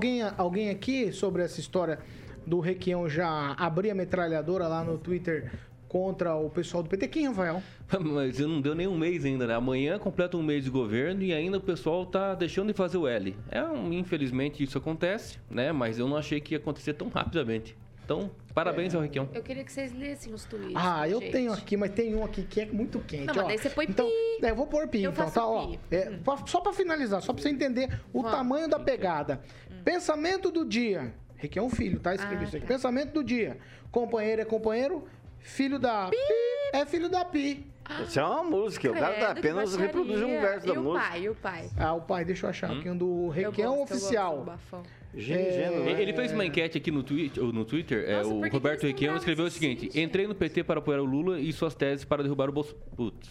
Alguém, 0.00 0.22
alguém 0.38 0.70
aqui 0.70 1.12
sobre 1.12 1.42
essa 1.42 1.60
história 1.60 1.98
do 2.46 2.58
Requião 2.58 3.06
já 3.06 3.52
abrir 3.58 3.90
a 3.90 3.94
metralhadora 3.94 4.66
lá 4.66 4.82
no 4.82 4.96
Twitter 4.96 5.52
contra 5.86 6.34
o 6.34 6.48
pessoal 6.48 6.82
do 6.82 6.88
PT? 6.88 7.06
Quem, 7.08 7.26
Rafael? 7.28 7.62
Mas 8.00 8.38
não 8.38 8.62
deu 8.62 8.74
nem 8.74 8.86
um 8.86 8.96
mês 8.96 9.26
ainda, 9.26 9.46
né? 9.46 9.54
Amanhã 9.54 9.98
completa 9.98 10.38
um 10.38 10.42
mês 10.42 10.64
de 10.64 10.70
governo 10.70 11.22
e 11.22 11.34
ainda 11.34 11.58
o 11.58 11.60
pessoal 11.60 12.06
tá 12.06 12.34
deixando 12.34 12.68
de 12.68 12.72
fazer 12.72 12.96
o 12.96 13.06
L. 13.06 13.36
É, 13.50 13.62
um, 13.62 13.92
infelizmente 13.92 14.62
isso 14.62 14.78
acontece, 14.78 15.38
né? 15.50 15.70
Mas 15.70 15.98
eu 15.98 16.08
não 16.08 16.16
achei 16.16 16.40
que 16.40 16.54
ia 16.54 16.58
acontecer 16.58 16.94
tão 16.94 17.08
rapidamente. 17.10 17.76
Então, 18.02 18.28
parabéns 18.52 18.92
É. 18.92 18.96
ao 18.96 19.02
Requião. 19.04 19.28
Eu 19.32 19.40
queria 19.42 19.62
que 19.62 19.70
vocês 19.70 19.92
lessem 19.96 20.32
os 20.34 20.44
tweets. 20.44 20.72
Ah, 20.74 21.08
eu 21.08 21.20
gente. 21.20 21.30
tenho 21.30 21.52
aqui, 21.52 21.76
mas 21.76 21.90
tem 21.92 22.12
um 22.12 22.24
aqui 22.24 22.42
que 22.42 22.62
é 22.62 22.66
muito 22.66 22.98
quente. 23.00 23.26
Não, 23.26 23.34
mas 23.34 23.44
ó. 23.44 23.46
daí 23.46 23.58
você 23.58 23.70
põe 23.70 23.84
então, 23.88 24.04
pi. 24.08 24.44
É, 24.46 24.50
eu 24.50 24.56
vou 24.56 24.66
pôr 24.66 24.88
pi, 24.88 25.02
Eu 25.04 25.12
então, 25.12 25.24
faço 25.26 25.34
tá? 25.38 25.46
Ó, 25.46 25.68
pi. 25.68 25.78
é, 25.92 26.10
pra- 26.24 26.38
só 26.44 26.60
pra 26.60 26.72
finalizar, 26.72 27.22
só 27.22 27.32
pra 27.32 27.40
você 27.40 27.50
entender 27.50 28.00
o 28.12 28.22
Vamos. 28.22 28.36
tamanho 28.36 28.68
da 28.68 28.80
pegada. 28.80 29.40
Pensamento 29.84 30.50
do 30.50 30.64
dia. 30.64 31.12
Requião 31.36 31.70
Filho, 31.70 31.98
tá? 32.00 32.14
Escrevi 32.14 32.42
Ah, 32.42 32.44
isso 32.46 32.56
aqui. 32.56 32.66
tá. 32.66 32.72
Pensamento 32.74 33.12
do 33.12 33.24
dia. 33.24 33.56
Companheiro 33.90 34.42
é 34.42 34.44
companheiro, 34.44 35.04
filho 35.38 35.78
da 35.78 36.08
pi, 36.10 36.16
é 36.72 36.84
filho 36.86 37.08
da 37.08 37.24
pi. 37.24 37.66
Isso 38.06 38.20
é 38.20 38.24
uma 38.24 38.44
música, 38.44 38.88
o 38.90 38.94
cara 38.94 39.14
tá 39.14 39.30
apenas 39.32 39.74
reproduzindo 39.74 40.28
um 40.28 40.40
verso 40.40 40.66
da 40.66 40.74
e 40.74 40.78
o 40.78 40.82
música. 40.82 41.08
pai, 41.08 41.22
e 41.22 41.28
o 41.28 41.34
pai? 41.34 41.70
Ah, 41.76 41.92
o 41.94 42.00
pai, 42.02 42.24
deixa 42.24 42.46
eu 42.46 42.50
achar 42.50 42.70
aqui 42.70 42.88
um 42.88 42.96
do 42.96 43.28
Requião 43.30 43.74
eu 43.76 43.82
Oficial. 43.82 44.44
bafão. 44.44 44.82
Gênio, 45.12 45.82
né? 45.84 46.00
Ele 46.00 46.12
fez 46.12 46.30
uma 46.32 46.44
enquete 46.44 46.78
aqui 46.78 46.90
no, 46.92 47.04
ou 47.40 47.52
no 47.52 47.64
Twitter. 47.64 48.04
é, 48.08 48.18
Nossa, 48.18 48.30
por 48.30 48.46
o 48.46 48.50
Roberto 48.52 48.86
Requião 48.86 49.10
não 49.12 49.18
escreveu 49.18 49.44
o 49.46 49.50
seguinte: 49.50 49.90
Entrei 50.00 50.28
no 50.28 50.36
PT 50.36 50.62
para 50.62 50.78
apoiar 50.78 51.00
o 51.00 51.04
Lula 51.04 51.40
e 51.40 51.52
suas 51.52 51.74
teses 51.74 52.04
para 52.04 52.22
derrubar 52.22 52.48
o 52.48 52.52
Bolsonaro. 52.52 52.84
Putz, 52.94 53.28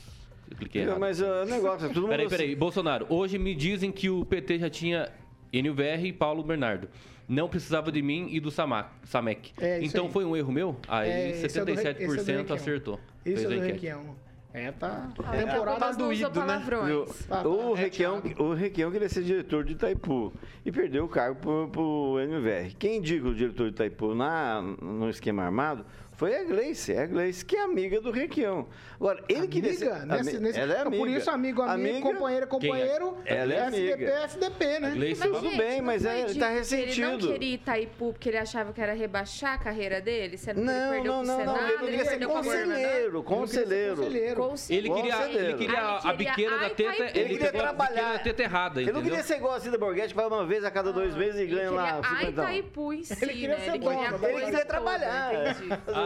eu 0.52 0.58
cliquei 0.58 0.82
errado. 0.82 1.00
Mas 1.00 1.22
o 1.22 1.46
negócio, 1.46 1.86
é 1.86 1.88
todo 1.94 2.02
mundo... 2.02 2.10
Peraí, 2.10 2.28
peraí. 2.28 2.54
Bolsonaro, 2.54 3.06
hoje 3.08 3.38
me 3.40 3.56
dizem 3.56 3.94
que 3.94 4.10
o 4.10 4.26
PT 4.26 4.60
já 4.60 4.70
tinha 4.70 5.10
NVR 5.54 6.06
e 6.06 6.14
Paulo 6.14 6.44
Bernardo. 6.44 6.88
Não 7.28 7.48
precisava 7.48 7.92
de 7.92 8.02
mim 8.02 8.28
e 8.32 8.40
do 8.40 8.50
Samac, 8.50 8.90
Samek. 9.04 9.54
É, 9.62 9.80
então 9.84 10.06
aí. 10.08 10.12
foi 10.12 10.26
um 10.26 10.36
erro 10.36 10.52
meu? 10.52 10.76
Aí 10.88 11.10
É, 11.10 11.30
esse 11.46 11.60
é 11.60 11.64
do 11.66 11.74
Re- 11.74 11.80
esse 11.80 11.88
é 11.88 11.94
do 11.94 12.00
77% 12.14 12.26
Requião. 12.38 12.56
acertou. 12.56 13.00
Isso 13.26 13.44
é 13.44 13.46
a 13.46 13.50
do. 13.50 13.60
Requião. 13.62 14.16
É, 14.52 14.72
tá. 14.72 15.12
Ah, 15.24 15.32
Temporada 15.38 15.78
mas 15.80 15.96
não 15.96 16.10
usa 16.10 16.28
doído, 16.28 16.40
né? 16.40 16.46
palavrões. 16.48 17.26
Tá, 17.28 17.44
tá, 17.44 17.48
O 17.48 17.76
é, 17.78 17.82
Requião, 17.82 18.20
Thiago. 18.20 18.44
o 18.44 18.54
Requião 18.56 18.90
queria 18.92 19.08
ser 19.08 19.24
diretor 19.24 19.64
de 19.64 19.74
Itaipu 19.74 20.34
e 20.66 20.72
perdeu 20.72 21.06
o 21.06 21.08
cargo 21.08 21.40
pro, 21.40 21.68
pro 21.70 22.16
NVR. 22.28 22.74
Quem 22.80 22.98
indica 22.98 23.28
o 23.28 23.36
diretor 23.36 23.66
de 23.66 23.74
Itaipu 23.76 24.16
na, 24.16 24.60
no 24.82 25.08
esquema 25.08 25.44
armado 25.44 25.86
foi 26.20 26.36
a 26.36 26.44
Gleice, 26.44 26.92
é 26.94 27.04
a 27.04 27.06
Gleice, 27.06 27.46
que 27.46 27.56
é 27.56 27.62
amiga 27.64 28.02
do 28.02 28.12
Requião. 28.12 28.68
Agora, 28.96 29.24
ele 29.30 29.48
queria 29.48 29.74
ser... 29.74 29.90
Amiga? 29.90 30.18
Nesse, 30.18 30.30
ami- 30.36 30.40
nesse, 30.48 30.60
ela 30.60 30.74
é 30.74 30.80
amiga. 30.82 30.98
Por 30.98 31.08
isso, 31.10 31.30
amigo, 31.32 31.62
amigo, 31.62 32.12
companheiro, 32.12 32.44
é 32.44 32.48
companheiro. 32.48 33.18
Ela 33.26 33.54
é 33.54 33.58
FDP, 33.68 33.94
amiga. 33.94 34.12
FDP, 34.26 34.80
né? 34.80 34.92
Gleice, 34.96 35.22
Tudo 35.22 35.40
gente, 35.40 35.58
bem, 35.58 35.82
mas 35.82 36.04
é, 36.04 36.20
ele 36.20 36.28
tá 36.28 36.30
que 36.34 36.36
Ele 36.36 36.42
não 36.44 36.58
ressentido. 36.58 37.28
queria 37.32 37.54
Itaipu 37.56 38.12
porque 38.12 38.28
ele 38.28 38.38
achava 38.38 38.74
que 38.74 38.82
era 38.82 38.92
rebaixar 38.92 39.54
a 39.54 39.58
carreira 39.60 40.02
dele? 40.02 40.38
Sendo 40.38 40.60
ele 40.60 40.66
Não, 40.70 41.04
não, 41.06 41.24
não, 41.24 41.38
Senado, 41.38 41.58
não, 41.62 41.68
ele 41.70 41.78
queria 41.78 42.04
ser 42.04 42.10
perdeu 42.10 42.30
pra 42.32 42.42
governador. 42.42 42.74
conselheiro, 42.76 43.24
conselheiro. 43.24 43.96
conselheiro. 44.04 44.36
Conselheiro. 44.42 44.88
Ele 44.88 45.02
queria, 45.02 45.40
ele 45.40 45.54
queria 45.54 45.80
Ah, 45.80 46.00
a 46.04 46.10
ele 46.10 46.18
queria 46.18 46.32
biqueira 46.32 46.58
da 46.58 46.70
teta. 46.70 47.18
Ele 47.18 47.30
queria 47.30 47.48
a 47.50 47.54
trabalhar. 47.54 48.12
da 48.14 48.20
teta 48.20 48.44
errada, 48.44 48.82
Ele 48.82 48.92
não 48.92 49.02
queria 49.02 49.24
ser 49.24 49.38
igual 49.38 49.54
a 49.54 49.60
Cida 49.62 49.78
Borghetti, 49.78 50.14
vai 50.14 50.26
uma 50.28 50.46
vez 50.46 50.66
a 50.66 50.70
cada 50.72 50.92
dois 50.92 51.16
meses 51.16 51.40
e 51.40 51.44
Ele 51.44 51.56
ganha 51.56 51.72
lá 51.72 51.84
queria 51.86 52.00
a 52.00 52.20
50. 52.20 52.30
Itaipu 52.42 52.92
em 52.94 53.04
si, 53.06 53.14
Ele 53.24 53.32
queria 53.32 53.48
né? 53.58 53.64
ser 53.64 53.70
Ele 53.70 53.80
dono, 53.80 53.98
queria 54.20 54.30
ele 54.36 54.46
queria 54.46 54.66
trabalhar. 54.66 55.32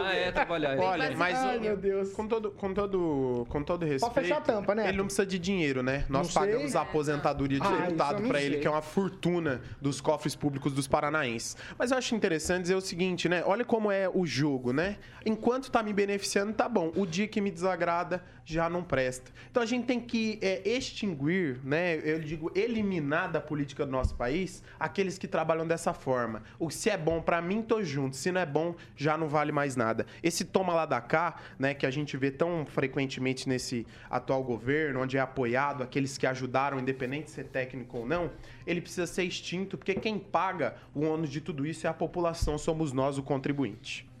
Ah, 0.04 0.14
é, 0.14 0.32
trabalhar. 0.32 0.78
Olha, 0.78 1.16
mas. 1.16 1.38
Ai, 1.38 1.58
meu 1.58 1.76
Deus. 1.76 2.12
com 2.12 2.26
todo, 2.28 2.50
com 2.50 2.72
todo, 2.74 3.46
com 3.48 3.62
todo 3.62 3.84
respeito, 3.84 4.14
fechar 4.14 4.38
a 4.38 4.40
tampa, 4.40 4.74
né? 4.74 4.88
ele 4.88 4.98
não 4.98 5.04
precisa 5.06 5.26
de 5.26 5.38
dinheiro, 5.38 5.82
né? 5.82 6.04
Nós 6.08 6.26
Não 6.26 6.42
sei. 6.42 6.52
pagamos 6.52 6.76
a 6.76 6.82
aposentadoria 6.82 7.58
de 7.58 7.66
Ah, 7.66 7.70
isso 7.70 7.78
eu 7.80 7.86
deputado 7.86 8.20
não 8.22 8.28
pra 8.28 8.38
sei. 8.38 8.46
ele, 8.46 8.58
que 8.58 8.66
é 8.66 8.70
uma 8.70 8.82
fortuna 8.82 9.60
dos 9.80 10.00
cofres 10.00 10.34
públicos 10.34 10.72
dos 10.72 10.86
paranaenses. 10.86 11.56
Mas 11.78 11.90
eu 11.90 11.98
acho 11.98 12.14
interessante 12.14 12.62
dizer 12.62 12.74
o 12.74 12.80
seguinte, 12.80 13.28
né? 13.28 13.42
Olha 13.46 13.64
como 13.64 13.90
é 13.90 14.08
o 14.08 14.26
jogo, 14.26 14.72
né? 14.72 14.96
Enquanto 15.24 15.70
tá 15.70 15.82
me 15.82 15.92
beneficiando, 15.92 16.52
tá 16.52 16.68
bom. 16.68 16.92
O 16.96 17.06
dia 17.06 17.26
que 17.26 17.40
me 17.40 17.50
desagrada, 17.50 18.22
já 18.44 18.68
não 18.68 18.82
presta. 18.82 19.30
Então 19.50 19.62
a 19.62 19.66
gente 19.66 19.86
tem 19.86 20.00
que 20.00 20.38
é, 20.42 20.68
extinguir, 20.68 21.60
né? 21.64 21.96
Eu 21.96 22.20
digo, 22.20 22.50
eliminar 22.54 23.30
da 23.30 23.40
política 23.40 23.86
do 23.86 23.92
nosso 23.92 24.14
país 24.14 24.62
aqueles 24.78 25.16
que 25.16 25.26
trabalham 25.26 25.66
dessa 25.66 25.94
forma. 25.94 26.42
O 26.58 26.70
se 26.70 26.90
é 26.90 26.96
bom 26.96 27.22
pra 27.22 27.40
mim, 27.40 27.62
tô 27.62 27.82
junto. 27.82 28.16
Se 28.16 28.30
não 28.30 28.40
é 28.40 28.46
bom, 28.46 28.74
já 28.96 29.16
não 29.16 29.28
vale 29.28 29.52
mais 29.52 29.76
nada. 29.76 30.06
Esse 30.22 30.44
toma 30.44 30.74
lá 30.74 30.86
da 30.86 31.00
cá, 31.00 31.36
né, 31.58 31.74
que 31.74 31.86
a 31.86 31.90
gente 31.90 32.16
vê 32.16 32.30
tão 32.30 32.66
frequentemente 32.66 33.48
nesse 33.48 33.86
atual 34.10 34.42
governo, 34.42 35.00
onde 35.00 35.16
é 35.16 35.20
apoiado 35.20 35.82
aqueles 35.82 36.18
que 36.18 36.26
ajudaram, 36.26 36.78
independente 36.78 37.24
de 37.24 37.30
ser 37.30 37.44
técnico 37.44 37.98
ou 37.98 38.06
não, 38.06 38.30
ele 38.66 38.80
precisa 38.80 39.06
ser 39.06 39.24
extinto, 39.24 39.78
porque 39.78 39.94
quem 39.94 40.18
paga 40.18 40.76
o 40.94 41.04
ônus 41.04 41.30
de 41.30 41.40
tudo 41.40 41.66
isso 41.66 41.86
é 41.86 41.90
a 41.90 41.94
população, 41.94 42.58
somos 42.58 42.92
nós 42.92 43.18
o 43.18 43.22
contribuinte. 43.22 44.13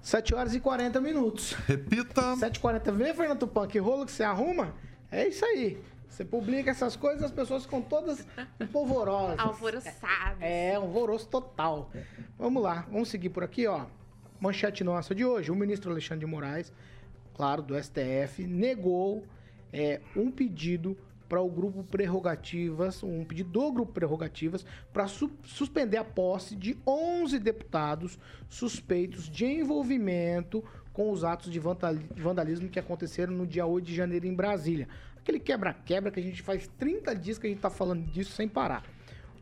7 0.00 0.34
horas 0.34 0.54
e 0.54 0.60
40 0.60 1.00
minutos. 1.00 1.52
Repita. 1.66 2.34
7h40. 2.36 2.92
Vê, 2.92 3.14
Fernando 3.14 3.40
Tupan, 3.40 3.66
que 3.66 3.78
rolo 3.78 4.06
que 4.06 4.12
você 4.12 4.22
arruma? 4.22 4.74
É 5.10 5.28
isso 5.28 5.44
aí. 5.44 5.80
Você 6.08 6.24
publica 6.24 6.70
essas 6.70 6.96
coisas, 6.96 7.22
as 7.22 7.30
pessoas 7.30 7.62
ficam 7.64 7.80
todas 7.80 8.26
polvorosas. 8.72 9.38
Alvoroçadas. 9.38 10.40
É, 10.40 10.74
alvoroço 10.74 11.28
total. 11.28 11.90
Vamos 12.38 12.62
lá, 12.62 12.86
vamos 12.90 13.08
seguir 13.08 13.28
por 13.28 13.44
aqui, 13.44 13.66
ó. 13.66 13.86
Manchete 14.40 14.82
nossa 14.82 15.14
de 15.14 15.24
hoje. 15.24 15.50
O 15.50 15.54
ministro 15.54 15.90
Alexandre 15.90 16.24
de 16.24 16.26
Moraes, 16.26 16.72
claro, 17.34 17.62
do 17.62 17.80
STF, 17.80 18.46
negou 18.46 19.24
é, 19.72 20.00
um 20.16 20.30
pedido 20.30 20.96
para 21.28 21.40
o 21.42 21.48
grupo 21.50 21.84
Prerrogativas, 21.84 23.02
um 23.02 23.24
pedido 23.24 23.50
do 23.50 23.72
grupo 23.72 23.92
Prerrogativas, 23.92 24.64
para 24.92 25.06
su 25.06 25.30
suspender 25.44 25.98
a 25.98 26.04
posse 26.04 26.56
de 26.56 26.76
11 26.86 27.38
deputados 27.38 28.18
suspeitos 28.48 29.28
de 29.28 29.44
envolvimento 29.44 30.64
com 30.92 31.10
os 31.10 31.22
atos 31.22 31.52
de 31.52 31.60
vandali- 31.60 32.08
de 32.14 32.22
vandalismo 32.22 32.68
que 32.68 32.78
aconteceram 32.78 33.32
no 33.32 33.46
dia 33.46 33.66
8 33.66 33.84
de 33.84 33.94
janeiro 33.94 34.26
em 34.26 34.34
Brasília. 34.34 34.88
Aquele 35.18 35.38
quebra-quebra 35.38 36.10
que 36.10 36.18
a 36.18 36.22
gente 36.22 36.42
faz 36.42 36.66
30 36.78 37.14
dias 37.14 37.38
que 37.38 37.46
a 37.46 37.50
gente 37.50 37.58
está 37.58 37.70
falando 37.70 38.04
disso 38.10 38.32
sem 38.32 38.48
parar. 38.48 38.82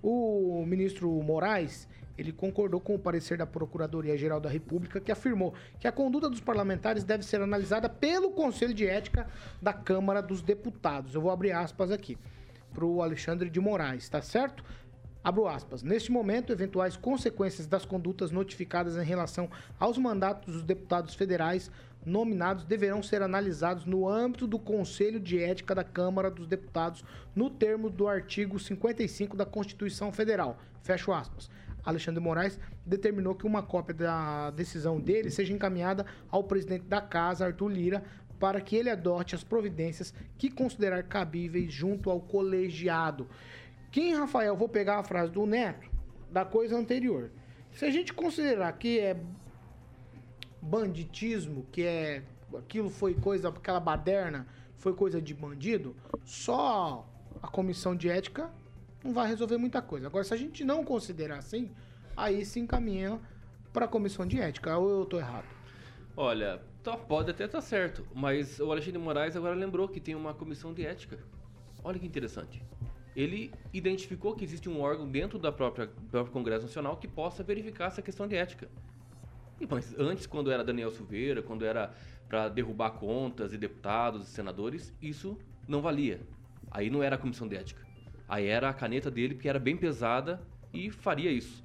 O 0.03 0.65
ministro 0.67 1.11
Moraes, 1.23 1.89
ele 2.17 2.33
concordou 2.33 2.81
com 2.81 2.95
o 2.95 2.99
parecer 2.99 3.39
da 3.39 3.47
Procuradoria-Geral 3.47 4.41
da 4.41 4.49
República, 4.49 5.01
que 5.01 5.13
afirmou 5.13 5.55
que 5.79 5.87
a 5.87 5.93
conduta 5.93 6.29
dos 6.29 6.41
parlamentares 6.41 7.05
deve 7.05 7.25
ser 7.25 7.41
analisada 7.41 7.89
pelo 7.89 8.31
Conselho 8.31 8.75
de 8.75 8.87
Ética 8.87 9.27
da 9.61 9.73
Câmara 9.73 10.23
dos 10.23 10.43
Deputados. 10.43 11.15
Eu 11.15 11.21
vou 11.21 11.31
abrir 11.31 11.53
aspas 11.53 11.91
aqui 11.91 12.17
para 12.73 12.85
o 12.85 13.03
Alexandre 13.03 13.49
de 13.49 13.61
Moraes, 13.61 14.09
tá 14.09 14.21
certo? 14.21 14.65
Abro 15.23 15.49
aspas. 15.49 15.83
Neste 15.83 16.13
momento, 16.13 16.53
eventuais 16.53 16.97
consequências 16.97 17.67
das 17.67 17.85
condutas 17.85 18.31
notificadas 18.31 18.97
em 18.97 19.05
relação 19.05 19.51
aos 19.79 19.99
mandatos 19.99 20.55
dos 20.55 20.63
deputados 20.63 21.15
federais 21.15 21.71
nominados 22.07 22.65
deverão 22.65 23.03
ser 23.03 23.21
analisados 23.21 23.85
no 23.85 24.09
âmbito 24.09 24.47
do 24.47 24.59
Conselho 24.59 25.19
de 25.19 25.43
Ética 25.43 25.75
da 25.75 25.83
Câmara 25.83 26.31
dos 26.31 26.47
Deputados, 26.47 27.05
no 27.35 27.51
termo 27.51 27.91
do 27.91 28.07
artigo 28.07 28.61
55 28.61 29.37
da 29.37 29.45
Constituição 29.45 30.13
Federal. 30.13 30.57
Fecho 30.83 31.13
aspas. 31.13 31.51
Alexandre 31.87 32.21
Moraes 32.21 32.59
determinou 32.85 33.35
que 33.35 33.47
uma 33.47 33.63
cópia 33.63 33.95
da 33.95 34.51
decisão 34.51 35.01
dele 35.01 35.31
seja 35.31 35.55
encaminhada 35.55 36.05
ao 36.29 36.43
presidente 36.43 36.85
da 36.85 37.01
Casa, 37.01 37.47
Arthur 37.47 37.69
Lira, 37.69 38.05
para 38.41 38.61
que 38.61 38.75
ele 38.75 38.91
adote 38.91 39.35
as 39.37 39.45
providências 39.45 40.13
que 40.37 40.51
considerar 40.51 41.05
cabíveis 41.05 41.73
junto 41.73 42.11
ao 42.11 42.21
colegiado. 42.21 43.29
Quem, 43.91 44.15
Rafael, 44.15 44.57
vou 44.57 44.69
pegar 44.69 44.99
a 44.99 45.05
frase 45.05 45.31
do 45.31 45.47
Neto 45.47 45.89
da 46.31 46.45
coisa 46.45 46.77
anterior. 46.77 47.31
Se 47.73 47.85
a 47.85 47.91
gente 47.91 48.13
considerar 48.13 48.73
que 48.73 48.99
é 48.99 49.17
banditismo, 50.61 51.65
que 51.71 51.83
é 51.83 52.25
aquilo 52.59 52.91
foi 52.91 53.15
coisa, 53.15 53.49
aquela 53.49 53.81
baderna 53.81 54.47
foi 54.77 54.93
coisa 54.93 55.23
de 55.23 55.33
bandido, 55.33 55.95
só 56.25 57.09
a 57.43 57.49
comissão 57.49 57.95
de 57.95 58.09
ética 58.09 58.51
não 59.07 59.15
vai 59.15 59.29
resolver 59.29 59.57
muita 59.57 59.81
coisa. 59.81 60.09
Agora, 60.09 60.25
se 60.25 60.35
a 60.35 60.37
gente 60.37 60.65
não 60.65 60.85
considerar 60.85 61.39
assim, 61.39 61.71
aí 62.17 62.45
se 62.45 62.59
encaminha 62.59 63.21
para 63.73 63.85
a 63.85 63.89
comissão 63.89 64.27
de 64.27 64.41
ética. 64.41 64.77
Ou 64.77 65.01
eu 65.01 65.07
tô 65.07 65.19
errado? 65.19 65.47
Olha, 66.17 66.61
tá- 66.83 66.97
pode 66.97 67.31
até 67.31 67.45
estar 67.45 67.61
certo, 67.61 68.07
mas 68.15 68.59
o 68.59 68.71
Alexandre 68.73 68.99
Moraes 68.99 69.37
agora 69.37 69.55
lembrou 69.55 69.89
que 69.89 70.01
tem 70.01 70.15
uma 70.15 70.35
comissão 70.35 70.73
de 70.75 70.85
ética. 70.85 71.19
Olha 71.85 71.99
que 71.99 72.07
interessante. 72.07 72.63
Ele 73.15 73.51
identificou 73.73 74.35
que 74.35 74.45
existe 74.45 74.69
um 74.69 74.81
órgão 74.81 75.09
dentro 75.09 75.39
da 75.39 75.51
própria, 75.53 75.87
do 75.87 76.11
próprio 76.11 76.33
Congresso 76.33 76.67
Nacional 76.67 76.97
que 76.97 77.09
possa 77.09 77.43
verificar 77.43 77.87
essa 77.87 78.03
questão 78.03 78.27
de 78.27 78.35
ética. 78.37 78.69
Mas 79.71 79.95
antes, 79.99 80.27
quando 80.27 80.51
era 80.51 80.63
Daniel 80.63 80.91
Silveira, 80.91 81.43
quando 81.43 81.65
era 81.65 81.95
para 82.29 82.49
derrubar 82.49 82.91
contas 82.91 83.55
e 83.55 83.59
deputados 83.59 84.27
e 84.29 84.31
senadores, 84.31 84.93
isso 85.01 85.39
não 85.67 85.81
valia. 85.81 86.21
Aí 86.71 86.91
não 86.91 87.03
era 87.03 87.15
a 87.15 87.19
comissão 87.19 87.49
de 87.49 87.57
ética. 87.57 87.86
Aí 88.29 88.47
era 88.47 88.69
a 88.69 88.75
caneta 88.75 89.11
dele, 89.11 89.35
que 89.35 89.49
era 89.49 89.59
bem 89.59 89.77
pesada 89.77 90.41
e 90.73 90.91
faria 90.91 91.31
isso. 91.31 91.65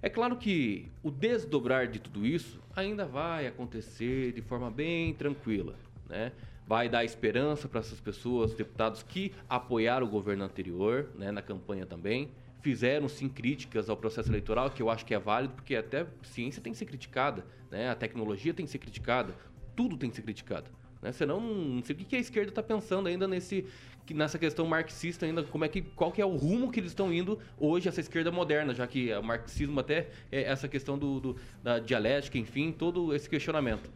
É 0.00 0.08
claro 0.08 0.36
que 0.36 0.90
o 1.02 1.10
desdobrar 1.10 1.86
de 1.86 2.00
tudo 2.00 2.26
isso 2.26 2.60
ainda 2.74 3.06
vai 3.06 3.46
acontecer 3.46 4.32
de 4.32 4.42
forma 4.42 4.70
bem 4.70 5.14
tranquila, 5.14 5.76
né? 6.08 6.32
Vai 6.66 6.88
dar 6.88 7.04
esperança 7.04 7.68
para 7.68 7.80
essas 7.80 8.00
pessoas, 8.00 8.54
deputados 8.54 9.02
que 9.02 9.32
apoiaram 9.48 10.06
o 10.06 10.10
governo 10.10 10.44
anterior, 10.44 11.10
né, 11.14 11.30
na 11.30 11.42
campanha 11.42 11.84
também, 11.84 12.30
fizeram 12.62 13.08
sim 13.08 13.28
críticas 13.28 13.90
ao 13.90 13.96
processo 13.96 14.30
eleitoral, 14.30 14.70
que 14.70 14.80
eu 14.80 14.88
acho 14.88 15.04
que 15.04 15.14
é 15.14 15.18
válido, 15.18 15.54
porque 15.54 15.74
até 15.74 16.06
ciência 16.22 16.62
tem 16.62 16.72
que 16.72 16.78
ser 16.78 16.86
criticada, 16.86 17.44
né? 17.70 17.90
A 17.90 17.94
tecnologia 17.94 18.54
tem 18.54 18.64
que 18.64 18.72
ser 18.72 18.78
criticada, 18.78 19.34
tudo 19.76 19.96
tem 19.96 20.08
que 20.08 20.16
ser 20.16 20.22
criticado, 20.22 20.70
né? 21.00 21.12
Senão 21.12 21.40
não 21.40 21.82
sei 21.82 21.94
o 21.94 21.98
que 21.98 22.16
a 22.16 22.20
esquerda 22.20 22.50
está 22.50 22.62
pensando 22.62 23.08
ainda 23.08 23.26
nesse 23.28 23.66
que 24.12 24.18
nessa 24.18 24.38
questão 24.38 24.66
marxista 24.66 25.24
ainda, 25.24 25.42
como 25.42 25.64
é 25.64 25.68
que 25.68 25.80
qual 25.80 26.12
que 26.12 26.20
é 26.20 26.26
o 26.26 26.36
rumo 26.36 26.70
que 26.70 26.78
eles 26.78 26.90
estão 26.90 27.12
indo 27.12 27.38
hoje 27.58 27.88
essa 27.88 28.00
esquerda 28.00 28.30
moderna, 28.30 28.74
já 28.74 28.86
que 28.86 29.12
o 29.14 29.22
marxismo 29.22 29.80
até 29.80 30.08
é 30.30 30.42
essa 30.42 30.68
questão 30.68 30.98
do, 30.98 31.18
do- 31.18 31.36
da 31.62 31.78
dialética, 31.78 32.36
enfim, 32.38 32.70
todo 32.70 33.14
esse 33.14 33.28
questionamento. 33.28 33.90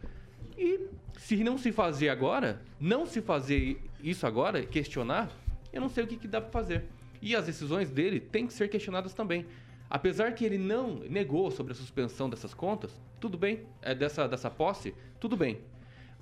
E 0.57 0.87
se 1.19 1.43
não 1.43 1.57
se 1.57 1.71
fazer 1.71 2.09
agora, 2.09 2.59
não 2.79 3.05
se 3.05 3.21
fazer 3.21 3.79
isso 4.03 4.25
agora, 4.25 4.63
questionar, 4.65 5.29
eu 5.71 5.79
não 5.79 5.89
sei 5.89 6.03
o 6.03 6.07
que, 6.07 6.17
que 6.17 6.27
dá 6.27 6.41
para 6.41 6.49
fazer. 6.49 6.83
E 7.21 7.35
as 7.35 7.45
decisões 7.45 7.89
dele 7.91 8.19
têm 8.19 8.47
que 8.47 8.53
ser 8.53 8.67
questionadas 8.69 9.13
também. 9.13 9.45
Apesar 9.89 10.33
que 10.33 10.43
ele 10.43 10.57
não 10.57 10.95
negou 11.09 11.49
sobre 11.51 11.73
a 11.73 11.75
suspensão 11.75 12.27
dessas 12.29 12.53
contas, 12.55 12.91
tudo 13.19 13.37
bem, 13.37 13.61
é 13.81 13.93
dessa, 13.93 14.27
dessa 14.27 14.49
posse, 14.49 14.93
tudo 15.19 15.37
bem. 15.37 15.59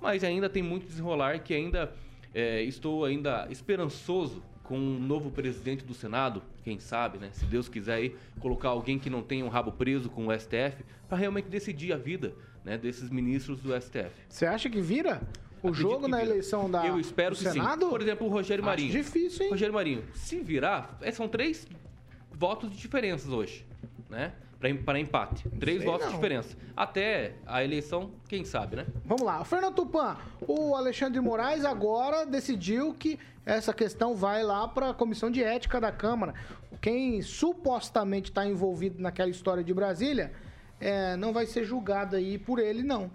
Mas 0.00 0.22
ainda 0.22 0.48
tem 0.50 0.62
muito 0.62 0.86
desenrolar 0.86 1.40
que 1.40 1.54
ainda 1.54 1.92
é, 2.36 2.62
estou 2.62 3.02
ainda 3.06 3.46
esperançoso 3.50 4.42
com 4.62 4.78
um 4.78 4.98
novo 5.00 5.30
presidente 5.30 5.82
do 5.82 5.94
Senado, 5.94 6.42
quem 6.62 6.78
sabe, 6.78 7.16
né? 7.16 7.30
Se 7.32 7.46
Deus 7.46 7.66
quiser 7.66 7.94
aí 7.94 8.16
colocar 8.40 8.68
alguém 8.68 8.98
que 8.98 9.08
não 9.08 9.22
tenha 9.22 9.42
um 9.42 9.48
rabo 9.48 9.72
preso 9.72 10.10
com 10.10 10.26
o 10.26 10.38
STF 10.38 10.84
para 11.08 11.16
realmente 11.16 11.48
decidir 11.48 11.94
a 11.94 11.96
vida, 11.96 12.34
né, 12.62 12.76
desses 12.76 13.08
ministros 13.08 13.58
do 13.60 13.72
STF. 13.80 14.10
Você 14.28 14.44
acha 14.44 14.68
que 14.68 14.82
vira 14.82 15.22
o 15.62 15.72
jogo 15.72 16.06
na 16.08 16.20
eleição 16.22 16.70
da 16.70 16.86
Eu 16.86 17.00
espero 17.00 17.34
do 17.34 17.38
que 17.38 17.50
Senado? 17.50 17.84
sim. 17.84 17.90
Por 17.90 18.02
exemplo, 18.02 18.26
o 18.26 18.30
Rogério 18.30 18.62
Acho 18.62 18.70
Marinho. 18.70 18.90
difícil, 18.92 19.44
hein? 19.44 19.50
Rogério 19.52 19.72
Marinho, 19.72 20.04
se 20.12 20.40
virar, 20.40 20.98
é, 21.00 21.10
são 21.10 21.28
três 21.28 21.66
votos 22.32 22.70
de 22.70 22.76
diferenças 22.76 23.30
hoje, 23.30 23.64
né? 24.10 24.34
Para 24.58 24.98
empate. 24.98 25.48
Três 25.60 25.78
Sei 25.78 25.86
votos 25.86 26.06
não. 26.06 26.08
de 26.08 26.14
diferença. 26.14 26.56
Até 26.74 27.34
a 27.46 27.62
eleição, 27.62 28.10
quem 28.26 28.44
sabe, 28.44 28.76
né? 28.76 28.86
Vamos 29.04 29.22
lá. 29.22 29.44
Fernando 29.44 29.74
Tupan, 29.74 30.16
o 30.48 30.74
Alexandre 30.74 31.20
Moraes 31.20 31.64
agora 31.64 32.24
decidiu 32.24 32.94
que 32.94 33.18
essa 33.44 33.72
questão 33.72 34.16
vai 34.16 34.42
lá 34.42 34.66
para 34.66 34.90
a 34.90 34.94
comissão 34.94 35.30
de 35.30 35.42
ética 35.42 35.80
da 35.80 35.92
Câmara. 35.92 36.34
Quem 36.80 37.20
supostamente 37.20 38.30
está 38.30 38.46
envolvido 38.46 39.00
naquela 39.00 39.30
história 39.30 39.62
de 39.62 39.72
Brasília 39.74 40.32
é, 40.80 41.16
não 41.16 41.32
vai 41.32 41.46
ser 41.46 41.64
julgado 41.64 42.16
aí 42.16 42.38
por 42.38 42.58
ele, 42.58 42.82
não. 42.82 43.10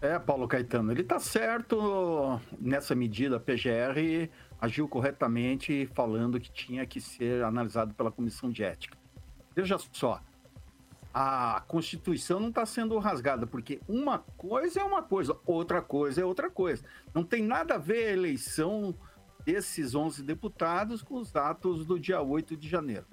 É, 0.00 0.18
Paulo 0.18 0.46
Caetano, 0.46 0.92
ele 0.92 1.00
está 1.00 1.18
certo 1.18 2.40
nessa 2.60 2.94
medida. 2.94 3.36
A 3.36 3.40
PGR 3.40 4.28
agiu 4.60 4.88
corretamente 4.88 5.88
falando 5.94 6.38
que 6.38 6.50
tinha 6.50 6.84
que 6.84 7.00
ser 7.00 7.42
analisado 7.44 7.94
pela 7.94 8.10
comissão 8.10 8.50
de 8.50 8.62
ética. 8.62 8.97
Veja 9.58 9.76
só, 9.90 10.22
a 11.12 11.64
Constituição 11.66 12.38
não 12.38 12.50
está 12.50 12.64
sendo 12.64 12.96
rasgada, 12.98 13.44
porque 13.44 13.80
uma 13.88 14.20
coisa 14.20 14.78
é 14.78 14.84
uma 14.84 15.02
coisa, 15.02 15.36
outra 15.44 15.82
coisa 15.82 16.20
é 16.20 16.24
outra 16.24 16.48
coisa. 16.48 16.84
Não 17.12 17.24
tem 17.24 17.42
nada 17.42 17.74
a 17.74 17.78
ver 17.78 18.06
a 18.06 18.12
eleição 18.12 18.94
desses 19.44 19.96
11 19.96 20.22
deputados 20.22 21.02
com 21.02 21.16
os 21.16 21.34
atos 21.34 21.84
do 21.84 21.98
dia 21.98 22.22
8 22.22 22.56
de 22.56 22.68
janeiro. 22.68 23.04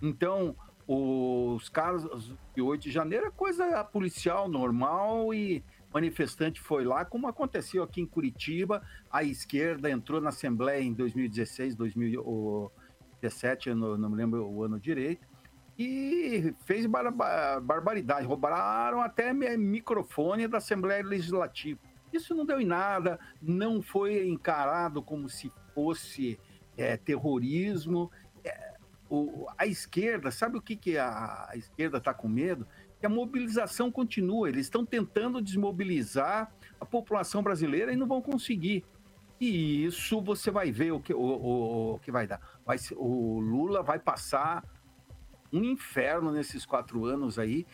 Então, 0.00 0.54
os 0.86 1.68
casos 1.68 2.32
de 2.54 2.62
8 2.62 2.80
de 2.80 2.92
janeiro 2.92 3.26
é 3.26 3.30
coisa 3.32 3.82
policial 3.82 4.48
normal 4.48 5.34
e 5.34 5.64
manifestante 5.92 6.60
foi 6.60 6.84
lá, 6.84 7.04
como 7.04 7.26
aconteceu 7.26 7.82
aqui 7.82 8.00
em 8.00 8.06
Curitiba. 8.06 8.80
A 9.10 9.24
esquerda 9.24 9.90
entrou 9.90 10.20
na 10.20 10.28
Assembleia 10.28 10.80
em 10.80 10.92
2016, 10.92 11.74
2017, 11.74 13.70
eu 13.70 13.74
não, 13.74 13.98
não 13.98 14.08
me 14.08 14.14
lembro 14.14 14.48
o 14.48 14.62
ano 14.62 14.78
direito, 14.78 15.26
e 15.78 16.52
fez 16.64 16.84
barba- 16.86 17.60
barbaridade. 17.60 18.26
Roubaram 18.26 19.00
até 19.00 19.32
mi- 19.32 19.56
microfone 19.56 20.48
da 20.48 20.58
Assembleia 20.58 21.04
Legislativa. 21.04 21.78
Isso 22.12 22.34
não 22.34 22.44
deu 22.44 22.60
em 22.60 22.64
nada, 22.66 23.18
não 23.40 23.80
foi 23.80 24.26
encarado 24.28 25.02
como 25.02 25.28
se 25.28 25.52
fosse 25.74 26.38
é, 26.76 26.96
terrorismo. 26.96 28.10
É, 28.44 28.74
o- 29.10 29.46
a 29.56 29.66
esquerda, 29.66 30.30
sabe 30.30 30.56
o 30.58 30.62
que, 30.62 30.74
que 30.76 30.96
a, 30.98 31.46
a 31.50 31.56
esquerda 31.56 31.98
está 31.98 32.12
com 32.14 32.28
medo? 32.28 32.66
Que 32.98 33.06
a 33.06 33.08
mobilização 33.08 33.90
continua. 33.92 34.48
Eles 34.48 34.66
estão 34.66 34.84
tentando 34.84 35.40
desmobilizar 35.40 36.50
a 36.80 36.84
população 36.86 37.42
brasileira 37.42 37.92
e 37.92 37.96
não 37.96 38.06
vão 38.06 38.20
conseguir. 38.22 38.84
E 39.40 39.84
isso 39.84 40.20
você 40.20 40.50
vai 40.50 40.72
ver 40.72 40.90
o 40.92 40.98
que, 41.00 41.14
o, 41.14 41.20
o- 41.20 41.94
o 41.94 41.98
que 42.00 42.10
vai 42.10 42.26
dar. 42.26 42.40
O 42.96 43.38
Lula 43.38 43.82
vai 43.82 43.98
passar 44.00 44.64
um 45.52 45.64
inferno 45.64 46.30
nesses 46.30 46.64
quatro 46.66 47.04
anos 47.04 47.38
aí, 47.38 47.66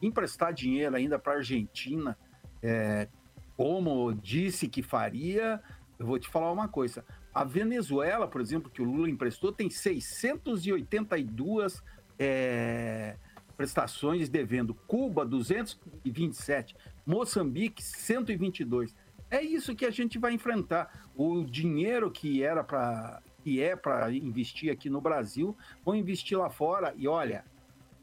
emprestar 0.00 0.52
dinheiro 0.52 0.96
ainda 0.96 1.18
para 1.18 1.34
a 1.34 1.36
Argentina, 1.36 2.18
é, 2.62 3.08
como 3.56 4.12
disse 4.12 4.68
que 4.68 4.82
faria. 4.82 5.60
Eu 5.98 6.06
vou 6.06 6.18
te 6.18 6.28
falar 6.28 6.52
uma 6.52 6.68
coisa: 6.68 7.04
A 7.32 7.44
Venezuela, 7.44 8.28
por 8.28 8.40
exemplo, 8.40 8.70
que 8.70 8.82
o 8.82 8.84
Lula 8.84 9.08
emprestou, 9.08 9.52
tem 9.52 9.70
682 9.70 11.82
é, 12.18 13.16
prestações 13.56 14.28
devendo. 14.28 14.74
Cuba, 14.74 15.24
227. 15.24 16.76
Moçambique, 17.06 17.82
122. 17.82 18.94
É 19.30 19.42
isso 19.42 19.74
que 19.74 19.86
a 19.86 19.90
gente 19.90 20.18
vai 20.18 20.32
enfrentar. 20.32 21.08
O 21.14 21.44
dinheiro 21.44 22.10
que 22.10 22.42
era 22.42 22.62
para 22.62 23.22
que 23.44 23.62
é 23.62 23.76
para 23.76 24.10
investir 24.10 24.72
aqui 24.72 24.88
no 24.88 25.02
Brasil, 25.02 25.54
vão 25.84 25.94
investir 25.94 26.38
lá 26.38 26.48
fora. 26.48 26.94
E 26.96 27.06
olha, 27.06 27.44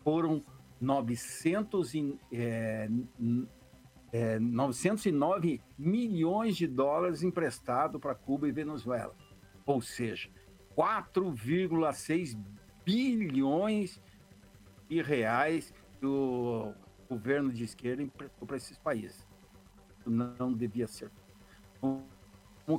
foram 0.03 0.43
900 0.79 1.95
e, 1.95 2.19
é, 2.31 2.87
é, 4.13 4.37
909 4.37 5.59
milhões 5.75 6.55
de 6.55 6.67
dólares 6.67 7.23
emprestados 7.23 7.99
para 7.99 8.13
Cuba 8.13 8.47
e 8.47 8.51
Venezuela. 8.51 9.15
Ou 9.65 9.81
seja, 9.81 10.29
4,6 10.77 12.37
bilhões 12.85 13.99
de 14.87 15.01
reais 15.01 15.73
que 15.99 16.05
o 16.05 16.71
governo 17.09 17.51
de 17.51 17.63
esquerda 17.63 18.03
emprestou 18.03 18.47
para 18.47 18.57
esses 18.57 18.77
países. 18.77 19.27
Não 20.05 20.53
devia 20.53 20.87
ser. 20.87 21.09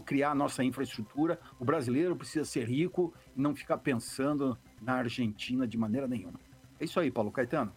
Criar 0.01 0.31
a 0.31 0.35
nossa 0.35 0.63
infraestrutura. 0.63 1.39
O 1.59 1.65
brasileiro 1.65 2.17
precisa 2.17 2.45
ser 2.45 2.69
rico 2.69 3.13
e 3.37 3.41
não 3.41 3.55
ficar 3.55 3.79
pensando 3.79 4.59
na 4.81 4.95
Argentina 4.95 5.67
de 5.67 5.77
maneira 5.77 6.07
nenhuma. 6.07 6.39
É 6.79 6.85
isso 6.85 6.99
aí, 6.99 7.11
Paulo 7.11 7.31
Caetano. 7.31 7.73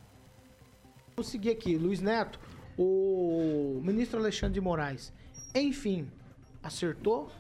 Vamos 1.16 1.30
seguir 1.30 1.52
aqui. 1.52 1.78
Luiz 1.78 2.02
Neto, 2.02 2.40
o 2.78 3.80
ministro 3.84 4.20
Alexandre 4.20 4.56
de 4.56 4.62
Moraes, 4.62 5.14
enfim, 5.54 6.10
acertou? 6.62 7.32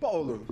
Paulo, 0.00 0.46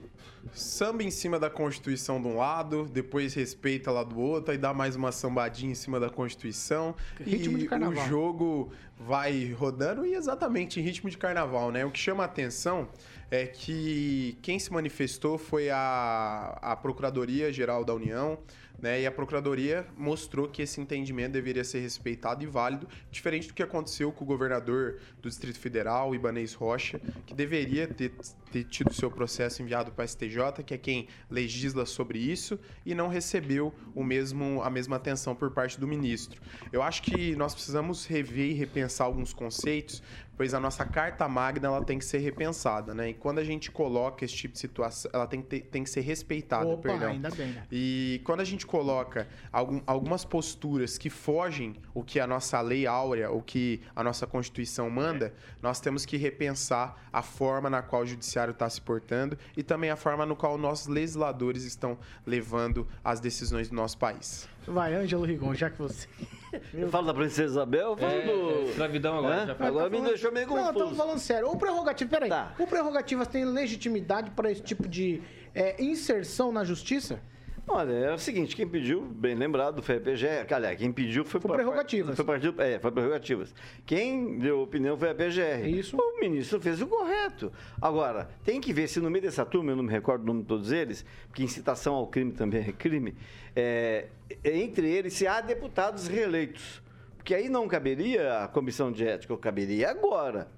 samba 0.52 1.02
em 1.02 1.10
cima 1.10 1.38
da 1.38 1.48
Constituição 1.48 2.20
de 2.20 2.28
um 2.28 2.36
lado, 2.36 2.86
depois 2.90 3.34
respeita 3.34 3.90
lá 3.90 4.02
do 4.02 4.18
outro, 4.18 4.52
aí 4.52 4.58
dá 4.58 4.74
mais 4.74 4.96
uma 4.96 5.12
sambadinha 5.12 5.72
em 5.72 5.74
cima 5.74 5.98
da 5.98 6.10
Constituição. 6.10 6.94
Ritmo 7.20 7.56
e 7.56 7.62
de 7.62 7.68
carnaval. 7.68 8.04
o 8.04 8.08
jogo 8.08 8.72
vai 8.98 9.52
rodando 9.52 10.06
e 10.06 10.14
exatamente 10.14 10.78
em 10.80 10.82
ritmo 10.82 11.10
de 11.10 11.18
carnaval, 11.18 11.70
né? 11.70 11.84
O 11.84 11.90
que 11.90 11.98
chama 11.98 12.22
a 12.22 12.26
atenção 12.26 12.88
é 13.30 13.46
que 13.46 14.38
quem 14.42 14.58
se 14.58 14.72
manifestou 14.72 15.36
foi 15.38 15.70
a, 15.70 16.58
a 16.62 16.76
Procuradoria-Geral 16.76 17.84
da 17.84 17.94
União, 17.94 18.38
né? 18.78 19.00
E 19.00 19.06
a 19.06 19.12
Procuradoria 19.12 19.86
mostrou 19.96 20.48
que 20.48 20.62
esse 20.62 20.80
entendimento 20.80 21.32
deveria 21.32 21.64
ser 21.64 21.80
respeitado 21.80 22.42
e 22.42 22.46
válido, 22.46 22.88
diferente 23.10 23.48
do 23.48 23.54
que 23.54 23.62
aconteceu 23.62 24.12
com 24.12 24.24
o 24.24 24.26
governador 24.26 24.98
do 25.22 25.28
Distrito 25.28 25.58
Federal, 25.58 26.14
Ibanez 26.14 26.54
Rocha, 26.54 27.00
que 27.26 27.34
deveria 27.34 27.86
ter, 27.86 28.12
ter 28.50 28.64
tido 28.64 28.92
seu 28.92 29.10
processo 29.10 29.62
enviado 29.62 29.92
para 29.92 30.04
a 30.04 30.06
STJ, 30.06 30.62
que 30.64 30.74
é 30.74 30.78
quem 30.78 31.08
legisla 31.30 31.86
sobre 31.86 32.18
isso, 32.18 32.58
e 32.84 32.94
não 32.94 33.08
recebeu 33.08 33.72
o 33.94 34.04
mesmo, 34.04 34.62
a 34.62 34.70
mesma 34.70 34.96
atenção 34.96 35.34
por 35.34 35.50
parte 35.50 35.78
do 35.78 35.86
ministro. 35.86 36.40
Eu 36.72 36.82
acho 36.82 37.02
que 37.02 37.34
nós 37.36 37.54
precisamos 37.54 38.06
rever 38.06 38.50
e 38.50 38.54
repensar 38.54 39.06
alguns 39.06 39.32
conceitos, 39.32 40.02
pois 40.36 40.54
a 40.54 40.60
nossa 40.60 40.84
carta 40.84 41.28
magna 41.28 41.68
ela 41.68 41.84
tem 41.84 41.98
que 41.98 42.04
ser 42.04 42.18
repensada, 42.18 42.94
né? 42.94 43.10
E 43.10 43.14
quando 43.14 43.38
a 43.38 43.44
gente 43.44 43.70
coloca 43.70 44.24
esse 44.24 44.34
tipo 44.34 44.52
de 44.54 44.58
situação, 44.60 45.10
ela 45.14 45.26
tem 45.26 45.40
que, 45.42 45.48
ter- 45.48 45.60
tem 45.62 45.84
que 45.84 45.90
ser 45.90 46.00
respeitada, 46.00 46.66
Opa, 46.66 46.82
perdão. 46.82 47.10
ainda 47.10 47.30
bem, 47.30 47.52
né? 47.52 47.66
E 47.70 48.20
quando 48.24 48.40
a 48.40 48.44
gente 48.44 48.66
coloca 48.66 49.28
algum- 49.52 49.80
algumas 49.86 50.24
posturas 50.24 50.98
que 50.98 51.08
fogem 51.10 51.76
o 51.94 52.02
que 52.02 52.18
a 52.20 52.26
nossa 52.26 52.60
lei 52.60 52.86
áurea, 52.86 53.30
o 53.30 53.40
que 53.42 53.80
a 53.94 54.02
nossa 54.02 54.26
Constituição 54.26 54.90
manda, 54.90 55.32
nós 55.62 55.80
temos 55.80 56.04
que 56.04 56.16
repensar 56.16 56.96
a 57.12 57.22
forma 57.22 57.70
na 57.70 57.82
qual 57.82 58.02
o 58.02 58.06
judiciário 58.06 58.52
está 58.52 58.68
se 58.68 58.80
portando 58.80 59.38
e 59.56 59.62
também 59.62 59.90
a 59.90 59.96
forma 59.96 60.26
no 60.26 60.34
qual 60.36 60.58
nossos 60.58 60.86
legisladores 60.88 61.62
estão 61.64 61.96
levando 62.26 62.86
as 63.02 63.20
decisões 63.20 63.68
do 63.68 63.74
nosso 63.76 63.96
país. 63.98 64.48
Vai, 64.66 64.94
Ângelo 64.94 65.24
Rigon, 65.24 65.54
já 65.54 65.68
que 65.70 65.78
você. 65.78 66.06
Eu 66.72 66.88
falo 66.88 67.06
da 67.08 67.14
Princesa 67.14 67.44
Isabel, 67.50 67.90
eu 67.90 67.96
falo 67.96 68.12
É, 68.12 68.22
do... 68.26 68.68
escravidão 68.70 69.18
agora, 69.18 69.42
Hã? 69.42 69.46
já. 69.46 69.52
Agora 69.54 69.72
Tá 69.72 69.90
me 69.90 69.96
falando- 69.96 70.06
deixou 70.08 70.30
meio 70.30 70.46
Não, 70.46 70.54
confuso. 70.54 70.72
estamos 70.78 70.96
falando 70.96 71.18
sério. 71.18 71.48
O 71.50 71.56
prerrogativo, 71.56 72.08
peraí. 72.10 72.28
Tá. 72.30 72.54
O 72.56 72.64
prerrogativas 72.68 73.26
tem 73.26 73.44
legitimidade 73.44 74.30
para 74.30 74.52
esse 74.52 74.62
tipo 74.62 74.86
de 74.86 75.20
é, 75.52 75.82
inserção 75.82 76.52
na 76.52 76.62
justiça? 76.62 77.18
Olha, 77.66 77.92
é 77.92 78.12
o 78.12 78.18
seguinte, 78.18 78.54
quem 78.54 78.68
pediu, 78.68 79.00
bem 79.00 79.34
lembrado, 79.34 79.82
foi 79.82 79.96
a 79.96 80.00
PGR. 80.00 80.52
Aliás, 80.54 80.78
quem 80.78 80.92
pediu 80.92 81.24
foi... 81.24 81.40
Foi 81.40 81.48
pra- 81.48 81.56
prerrogativas. 81.56 82.14
Foi, 82.14 82.24
partido, 82.24 82.60
é, 82.60 82.78
foi 82.78 82.92
prerrogativas. 82.92 83.54
Quem 83.86 84.38
deu 84.38 84.60
opinião 84.60 84.98
foi 84.98 85.10
a 85.10 85.14
PGR. 85.14 85.66
Isso. 85.66 85.96
O 85.96 86.20
ministro 86.20 86.60
fez 86.60 86.82
o 86.82 86.86
correto. 86.86 87.50
Agora, 87.80 88.28
tem 88.44 88.60
que 88.60 88.72
ver 88.72 88.86
se 88.86 89.00
no 89.00 89.10
meio 89.10 89.22
dessa 89.22 89.46
turma, 89.46 89.72
eu 89.72 89.76
não 89.76 89.82
me 89.82 89.90
recordo 89.90 90.22
o 90.22 90.26
nome 90.26 90.42
de 90.42 90.46
todos 90.48 90.70
eles, 90.72 91.06
porque 91.28 91.42
incitação 91.42 91.94
ao 91.94 92.06
crime 92.06 92.32
também 92.32 92.60
é 92.68 92.72
crime, 92.72 93.14
é, 93.56 94.06
entre 94.44 94.86
eles 94.90 95.14
se 95.14 95.26
há 95.26 95.40
deputados 95.40 96.06
reeleitos. 96.06 96.82
Porque 97.16 97.34
aí 97.34 97.48
não 97.48 97.66
caberia 97.66 98.44
a 98.44 98.48
comissão 98.48 98.92
de 98.92 99.06
ética, 99.06 99.34
caberia 99.38 99.90
agora. 99.90 100.48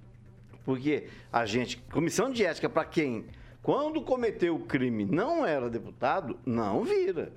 Porque 0.65 1.05
a 1.33 1.47
gente, 1.47 1.77
comissão 1.93 2.33
de 2.33 2.45
ética 2.45 2.69
para 2.69 2.85
quem, 2.85 3.25
quando 3.67 4.01
cometeu 4.01 4.55
o 4.55 4.61
crime, 4.61 5.05
não 5.05 5.45
era 5.45 5.69
deputado, 5.69 6.39
não 6.47 6.85
vira. 6.85 7.33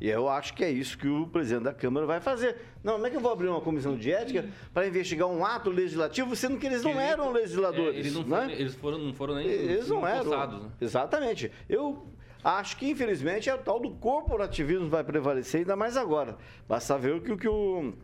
E 0.00 0.08
eu 0.08 0.28
acho 0.28 0.52
que 0.52 0.64
é 0.64 0.70
isso 0.70 0.98
que 0.98 1.06
o 1.06 1.28
presidente 1.28 1.62
da 1.62 1.72
Câmara 1.72 2.06
vai 2.06 2.20
fazer. 2.20 2.56
Não, 2.82 2.94
como 2.94 3.06
é 3.06 3.10
que 3.10 3.14
eu 3.14 3.20
vou 3.20 3.30
abrir 3.30 3.46
uma 3.46 3.60
comissão 3.60 3.96
de 3.96 4.10
ética 4.10 4.48
para 4.74 4.88
investigar 4.88 5.28
um 5.28 5.44
ato 5.44 5.70
legislativo, 5.70 6.34
sendo 6.34 6.58
que 6.58 6.66
eles 6.66 6.82
não 6.82 6.98
eram 6.98 7.30
legisladores? 7.30 7.94
É, 7.94 7.98
eles 8.00 8.14
não 8.14 8.24
né? 8.24 8.40
foram, 8.40 8.50
eles 8.50 8.74
foram, 8.74 8.98
não 8.98 9.14
foram 9.14 9.34
nem 9.36 9.46
Eles 9.46 9.88
não 9.88 10.04
eram. 10.04 10.58
né? 10.58 10.70
Exatamente. 10.80 11.52
Eu 11.68 12.04
acho 12.42 12.76
que, 12.76 12.90
infelizmente, 12.90 13.48
é 13.48 13.54
o 13.54 13.58
tal 13.58 13.78
do 13.78 13.92
corporativismo 13.92 14.88
vai 14.88 15.04
prevalecer, 15.04 15.60
ainda 15.60 15.76
mais 15.76 15.96
agora. 15.96 16.36
Basta 16.68 16.98
ver 16.98 17.14
o 17.14 17.20
que, 17.20 17.30
o 17.30 17.38
que 17.38 17.48
o 17.48 17.94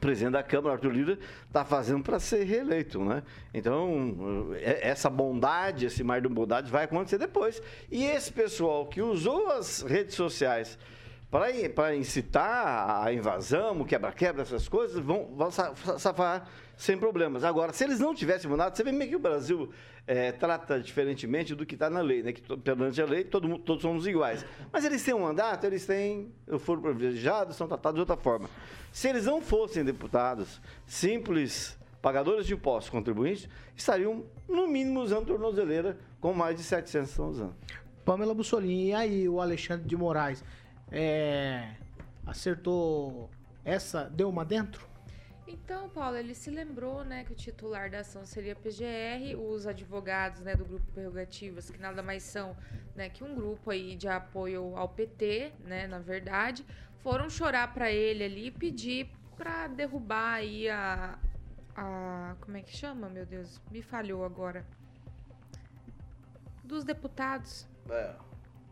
presidente 0.00 0.32
da 0.32 0.42
Câmara, 0.42 0.74
Arthur 0.74 0.92
Lira, 0.92 1.18
está 1.46 1.64
fazendo 1.64 2.02
para 2.02 2.18
ser 2.18 2.44
reeleito, 2.44 3.02
né? 3.04 3.22
Então, 3.52 4.50
é- 4.54 4.88
essa 4.88 5.08
bondade, 5.08 5.86
esse 5.86 6.02
mar 6.02 6.20
de 6.20 6.28
bondade 6.28 6.70
vai 6.70 6.84
acontecer 6.84 7.18
depois. 7.18 7.62
E 7.90 8.04
esse 8.04 8.32
pessoal 8.32 8.86
que 8.86 9.00
usou 9.00 9.50
as 9.50 9.82
redes 9.82 10.14
sociais 10.14 10.78
para 11.74 11.96
incitar 11.96 13.04
a 13.04 13.12
invasão, 13.12 13.80
o 13.80 13.84
quebra-quebra, 13.84 14.42
essas 14.42 14.68
coisas, 14.68 14.98
vão, 15.04 15.34
vão 15.34 15.50
sa- 15.50 15.74
safar 15.98 16.46
sem 16.76 16.96
problemas. 16.96 17.42
Agora, 17.42 17.72
se 17.72 17.82
eles 17.82 17.98
não 17.98 18.14
tivessem 18.14 18.48
mandado, 18.48 18.76
você 18.76 18.84
vê 18.84 18.92
meio 18.92 19.10
que 19.10 19.16
o 19.16 19.20
Brasil 19.20 19.70
eh, 20.06 20.32
trata 20.32 20.78
diferentemente 20.80 21.54
do 21.54 21.64
que 21.64 21.74
está 21.74 21.88
na 21.88 22.00
lei, 22.00 22.22
né? 22.22 22.32
Que 22.32 22.42
perante 22.56 23.00
a 23.00 23.06
lei 23.06 23.24
todo 23.24 23.48
mundo, 23.48 23.62
todos 23.62 23.82
somos 23.82 24.06
iguais. 24.06 24.44
Mas 24.72 24.84
eles 24.84 25.02
têm 25.02 25.14
um 25.14 25.20
mandato, 25.20 25.64
eles 25.64 25.86
têm, 25.86 26.32
foram 26.58 26.82
privilegiados, 26.82 27.56
são 27.56 27.66
tratados 27.66 27.96
de 27.96 28.00
outra 28.00 28.16
forma. 28.16 28.48
Se 28.92 29.08
eles 29.08 29.26
não 29.26 29.40
fossem 29.40 29.84
deputados, 29.84 30.60
simples 30.86 31.78
pagadores 32.00 32.46
de 32.46 32.52
impostos, 32.52 32.90
contribuintes, 32.90 33.48
estariam, 33.74 34.24
no 34.46 34.68
mínimo, 34.68 35.00
usando 35.00 35.26
tornozeleira, 35.26 35.96
com 36.20 36.34
mais 36.34 36.54
de 36.54 36.62
700 36.62 37.08
estão 37.08 37.30
usando. 37.30 37.54
Pamela 38.04 38.34
Bussolini, 38.34 38.88
e 38.88 38.92
aí 38.92 39.26
o 39.26 39.40
Alexandre 39.40 39.88
de 39.88 39.96
Moraes 39.96 40.44
é, 40.92 41.70
acertou 42.26 43.30
essa, 43.64 44.04
deu 44.04 44.28
uma 44.28 44.44
dentro? 44.44 44.86
Então, 45.46 45.88
Paulo, 45.90 46.16
ele 46.16 46.34
se 46.34 46.48
lembrou, 46.50 47.04
né, 47.04 47.22
que 47.24 47.32
o 47.32 47.34
titular 47.36 47.90
da 47.90 48.00
ação 48.00 48.24
seria 48.24 48.54
a 48.54 48.56
PGR, 48.56 49.36
os 49.38 49.66
advogados, 49.66 50.40
né, 50.40 50.56
do 50.56 50.64
grupo 50.64 50.86
Prerrogativas, 50.92 51.70
que 51.70 51.78
nada 51.78 52.02
mais 52.02 52.22
são, 52.22 52.56
né, 52.96 53.10
que 53.10 53.22
um 53.22 53.34
grupo 53.34 53.70
aí 53.70 53.94
de 53.94 54.08
apoio 54.08 54.74
ao 54.76 54.88
PT, 54.88 55.52
né, 55.64 55.86
na 55.86 55.98
verdade, 55.98 56.64
foram 57.02 57.28
chorar 57.28 57.74
para 57.74 57.90
ele 57.90 58.24
ali 58.24 58.46
e 58.46 58.50
pedir 58.50 59.10
para 59.36 59.66
derrubar 59.66 60.34
aí 60.34 60.68
a 60.68 61.18
a 61.76 62.36
como 62.40 62.56
é 62.56 62.62
que 62.62 62.70
chama, 62.70 63.08
meu 63.08 63.26
Deus? 63.26 63.60
Me 63.68 63.82
falhou 63.82 64.24
agora. 64.24 64.64
Dos 66.62 66.84
deputados. 66.84 67.66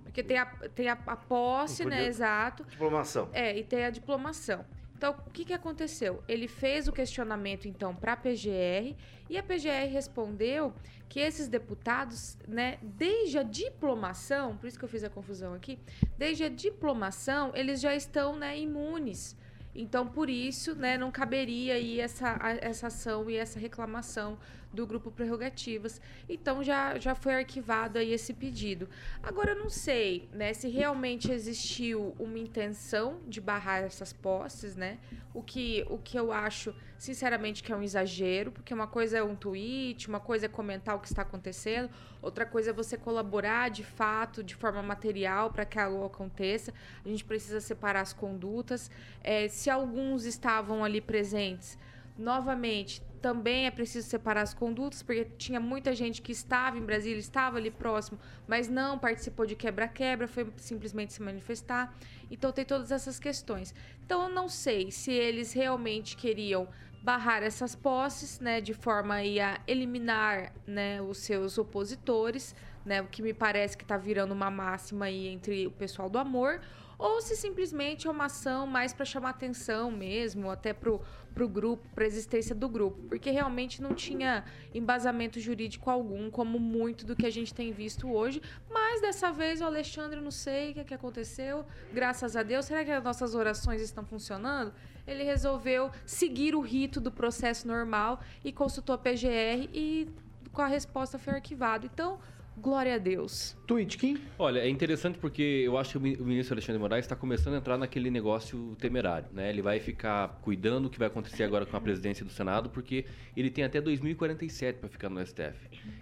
Porque 0.04 0.22
tem 0.22 0.38
a, 0.38 0.46
tem 0.46 0.88
a, 0.88 0.92
a 0.92 1.16
posse, 1.16 1.82
Não 1.82 1.90
né, 1.90 1.96
podia- 1.96 2.08
exato. 2.08 2.64
Diplomação. 2.64 3.28
É, 3.32 3.58
e 3.58 3.64
tem 3.64 3.84
a 3.84 3.90
diplomação. 3.90 4.64
Então, 5.02 5.16
o 5.26 5.30
que, 5.32 5.44
que 5.44 5.52
aconteceu? 5.52 6.22
Ele 6.28 6.46
fez 6.46 6.86
o 6.86 6.92
questionamento, 6.92 7.66
então, 7.66 7.92
para 7.92 8.12
a 8.12 8.16
PGR, 8.16 8.94
e 9.28 9.36
a 9.36 9.42
PGR 9.42 9.90
respondeu 9.90 10.72
que 11.08 11.18
esses 11.18 11.48
deputados, 11.48 12.38
né, 12.46 12.78
desde 12.80 13.36
a 13.36 13.42
diplomação, 13.42 14.56
por 14.56 14.68
isso 14.68 14.78
que 14.78 14.84
eu 14.84 14.88
fiz 14.88 15.02
a 15.02 15.10
confusão 15.10 15.54
aqui, 15.54 15.76
desde 16.16 16.44
a 16.44 16.48
diplomação, 16.48 17.50
eles 17.52 17.80
já 17.80 17.96
estão, 17.96 18.36
né, 18.36 18.56
imunes. 18.56 19.36
Então, 19.74 20.06
por 20.06 20.30
isso, 20.30 20.76
né, 20.76 20.96
não 20.96 21.10
caberia 21.10 21.74
aí 21.74 21.98
essa, 21.98 22.38
essa 22.60 22.86
ação 22.86 23.28
e 23.28 23.34
essa 23.34 23.58
reclamação 23.58 24.38
do 24.72 24.86
grupo 24.86 25.10
Prerrogativas. 25.10 26.00
Então, 26.28 26.62
já, 26.62 26.98
já 26.98 27.14
foi 27.14 27.34
arquivado 27.34 27.98
aí 27.98 28.12
esse 28.12 28.32
pedido. 28.32 28.88
Agora, 29.22 29.50
eu 29.50 29.58
não 29.58 29.68
sei 29.68 30.28
né, 30.32 30.54
se 30.54 30.68
realmente 30.68 31.30
existiu 31.30 32.14
uma 32.18 32.38
intenção 32.38 33.20
de 33.28 33.40
barrar 33.40 33.82
essas 33.82 34.12
posses, 34.12 34.74
né? 34.74 34.98
O 35.34 35.42
que, 35.42 35.84
o 35.88 35.98
que 35.98 36.18
eu 36.18 36.32
acho, 36.32 36.74
sinceramente, 36.98 37.62
que 37.62 37.72
é 37.72 37.76
um 37.76 37.82
exagero, 37.82 38.52
porque 38.52 38.72
uma 38.72 38.86
coisa 38.86 39.18
é 39.18 39.22
um 39.22 39.34
tweet, 39.34 40.08
uma 40.08 40.20
coisa 40.20 40.46
é 40.46 40.48
comentar 40.48 40.96
o 40.96 41.00
que 41.00 41.06
está 41.06 41.22
acontecendo, 41.22 41.90
outra 42.20 42.44
coisa 42.46 42.70
é 42.70 42.72
você 42.72 42.96
colaborar 42.96 43.70
de 43.70 43.82
fato, 43.82 44.42
de 44.42 44.54
forma 44.54 44.82
material, 44.82 45.50
para 45.50 45.64
que 45.64 45.78
algo 45.78 46.04
aconteça. 46.04 46.72
A 47.04 47.08
gente 47.08 47.24
precisa 47.24 47.60
separar 47.60 48.00
as 48.00 48.12
condutas. 48.12 48.90
É, 49.22 49.48
se 49.48 49.70
alguns 49.70 50.24
estavam 50.24 50.84
ali 50.84 51.00
presentes, 51.00 51.78
novamente, 52.16 53.02
também 53.22 53.66
é 53.66 53.70
preciso 53.70 54.08
separar 54.08 54.42
as 54.42 54.52
condutas, 54.52 55.02
porque 55.02 55.24
tinha 55.38 55.60
muita 55.60 55.94
gente 55.94 56.20
que 56.20 56.32
estava 56.32 56.76
em 56.76 56.82
Brasília, 56.84 57.20
estava 57.20 57.56
ali 57.56 57.70
próximo, 57.70 58.18
mas 58.48 58.68
não 58.68 58.98
participou 58.98 59.46
de 59.46 59.54
quebra-quebra, 59.54 60.26
foi 60.26 60.52
simplesmente 60.56 61.12
se 61.12 61.22
manifestar. 61.22 61.94
Então 62.28 62.50
tem 62.50 62.64
todas 62.64 62.90
essas 62.90 63.20
questões. 63.20 63.72
Então 64.04 64.24
eu 64.24 64.28
não 64.28 64.48
sei 64.48 64.90
se 64.90 65.12
eles 65.12 65.52
realmente 65.52 66.16
queriam 66.16 66.68
barrar 67.02 67.42
essas 67.42 67.74
posses, 67.74 68.40
né, 68.40 68.60
de 68.60 68.74
forma 68.74 69.16
a 69.16 69.60
eliminar, 69.66 70.52
né, 70.66 71.00
os 71.00 71.18
seus 71.18 71.58
opositores, 71.58 72.54
né, 72.84 73.00
o 73.02 73.06
que 73.06 73.22
me 73.22 73.32
parece 73.32 73.76
que 73.76 73.84
está 73.84 73.96
virando 73.96 74.32
uma 74.32 74.50
máxima 74.50 75.06
aí 75.06 75.28
entre 75.28 75.66
o 75.66 75.70
pessoal 75.70 76.10
do 76.10 76.18
amor, 76.18 76.60
ou 76.98 77.20
se 77.20 77.36
simplesmente 77.36 78.06
é 78.06 78.10
uma 78.10 78.26
ação 78.26 78.66
mais 78.66 78.92
para 78.92 79.04
chamar 79.04 79.30
atenção 79.30 79.90
mesmo, 79.90 80.50
até 80.50 80.72
pro, 80.72 81.00
pro 81.34 81.48
grupo, 81.48 81.86
para 81.94 82.06
existência 82.06 82.54
do 82.54 82.68
grupo, 82.68 83.02
porque 83.08 83.30
realmente 83.30 83.82
não 83.82 83.94
tinha 83.94 84.44
embasamento 84.74 85.40
jurídico 85.40 85.90
algum, 85.90 86.30
como 86.30 86.58
muito 86.58 87.04
do 87.04 87.16
que 87.16 87.26
a 87.26 87.30
gente 87.30 87.52
tem 87.52 87.72
visto 87.72 88.10
hoje, 88.12 88.40
mas 88.70 89.00
dessa 89.00 89.32
vez 89.32 89.60
o 89.60 89.64
Alexandre, 89.64 90.20
não 90.20 90.30
sei 90.30 90.70
o 90.70 90.74
que, 90.74 90.80
é 90.80 90.84
que 90.84 90.94
aconteceu, 90.94 91.64
graças 91.92 92.36
a 92.36 92.42
Deus, 92.42 92.66
será 92.66 92.84
que 92.84 92.90
as 92.90 93.02
nossas 93.02 93.34
orações 93.34 93.80
estão 93.80 94.04
funcionando? 94.04 94.72
Ele 95.06 95.24
resolveu 95.24 95.90
seguir 96.06 96.54
o 96.54 96.60
rito 96.60 97.00
do 97.00 97.10
processo 97.10 97.66
normal 97.66 98.20
e 98.44 98.52
consultou 98.52 98.94
a 98.94 98.98
PGR 98.98 99.68
e 99.72 100.08
com 100.52 100.62
a 100.62 100.66
resposta 100.66 101.18
foi 101.18 101.34
arquivado. 101.34 101.86
Então, 101.92 102.20
glória 102.56 102.94
a 102.94 102.98
Deus. 102.98 103.56
Tweet, 103.66 103.96
Kim? 103.98 104.18
Olha, 104.38 104.60
é 104.60 104.68
interessante 104.68 105.18
porque 105.18 105.42
eu 105.64 105.76
acho 105.78 105.92
que 105.92 105.98
o 105.98 106.00
mi- 106.00 106.16
o 106.16 106.24
ministro 106.24 106.54
Alexandre 106.54 106.74
de 106.78 106.80
Moraes 106.82 107.04
está 107.04 107.16
começando 107.16 107.54
a 107.54 107.56
entrar 107.58 107.76
naquele 107.78 108.10
negócio 108.10 108.76
temerário, 108.78 109.28
né? 109.32 109.48
Ele 109.50 109.62
vai 109.62 109.80
ficar 109.80 110.38
cuidando 110.42 110.84
do 110.84 110.90
que 110.90 110.98
vai 110.98 111.08
acontecer 111.08 111.42
agora 111.44 111.64
com 111.66 111.76
a 111.76 111.80
presidência 111.80 112.24
do 112.24 112.30
Senado, 112.30 112.70
porque 112.70 113.04
ele 113.36 113.50
tem 113.50 113.64
até 113.64 113.80
2047 113.80 114.78
para 114.78 114.88
ficar 114.88 115.08
no 115.08 115.20
STF. 115.24 115.58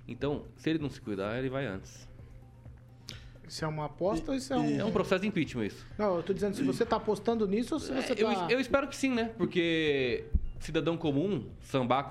Então, 0.07 0.44
se 0.57 0.70
ele 0.70 0.78
não 0.78 0.90
se 0.90 1.01
cuidar, 1.01 1.38
ele 1.38 1.48
vai 1.48 1.66
antes. 1.66 2.09
Isso 3.48 3.64
é 3.64 3.68
uma 3.68 3.86
aposta 3.86 4.30
ou 4.30 4.36
isso 4.36 4.53
é 4.53 4.57
um... 4.59 4.80
É 4.80 4.84
um 4.84 4.92
processo 4.92 5.22
de 5.22 5.28
impeachment 5.28 5.66
isso. 5.66 5.84
Não, 5.98 6.16
eu 6.16 6.22
tô 6.22 6.32
dizendo 6.32 6.55
se 6.55 6.62
você 6.62 6.86
tá 6.86 6.96
apostando 6.96 7.48
nisso 7.48 7.74
ou 7.74 7.80
se 7.80 7.92
você 7.92 8.12
É, 8.12 8.22
eu, 8.22 8.32
tá... 8.32 8.46
eu 8.48 8.61
espero 8.61 8.86
que 8.86 8.94
sim, 8.94 9.11
né? 9.12 9.32
Porque 9.36 10.24
cidadão 10.61 10.96
comum, 10.96 11.46
sambar, 11.62 12.09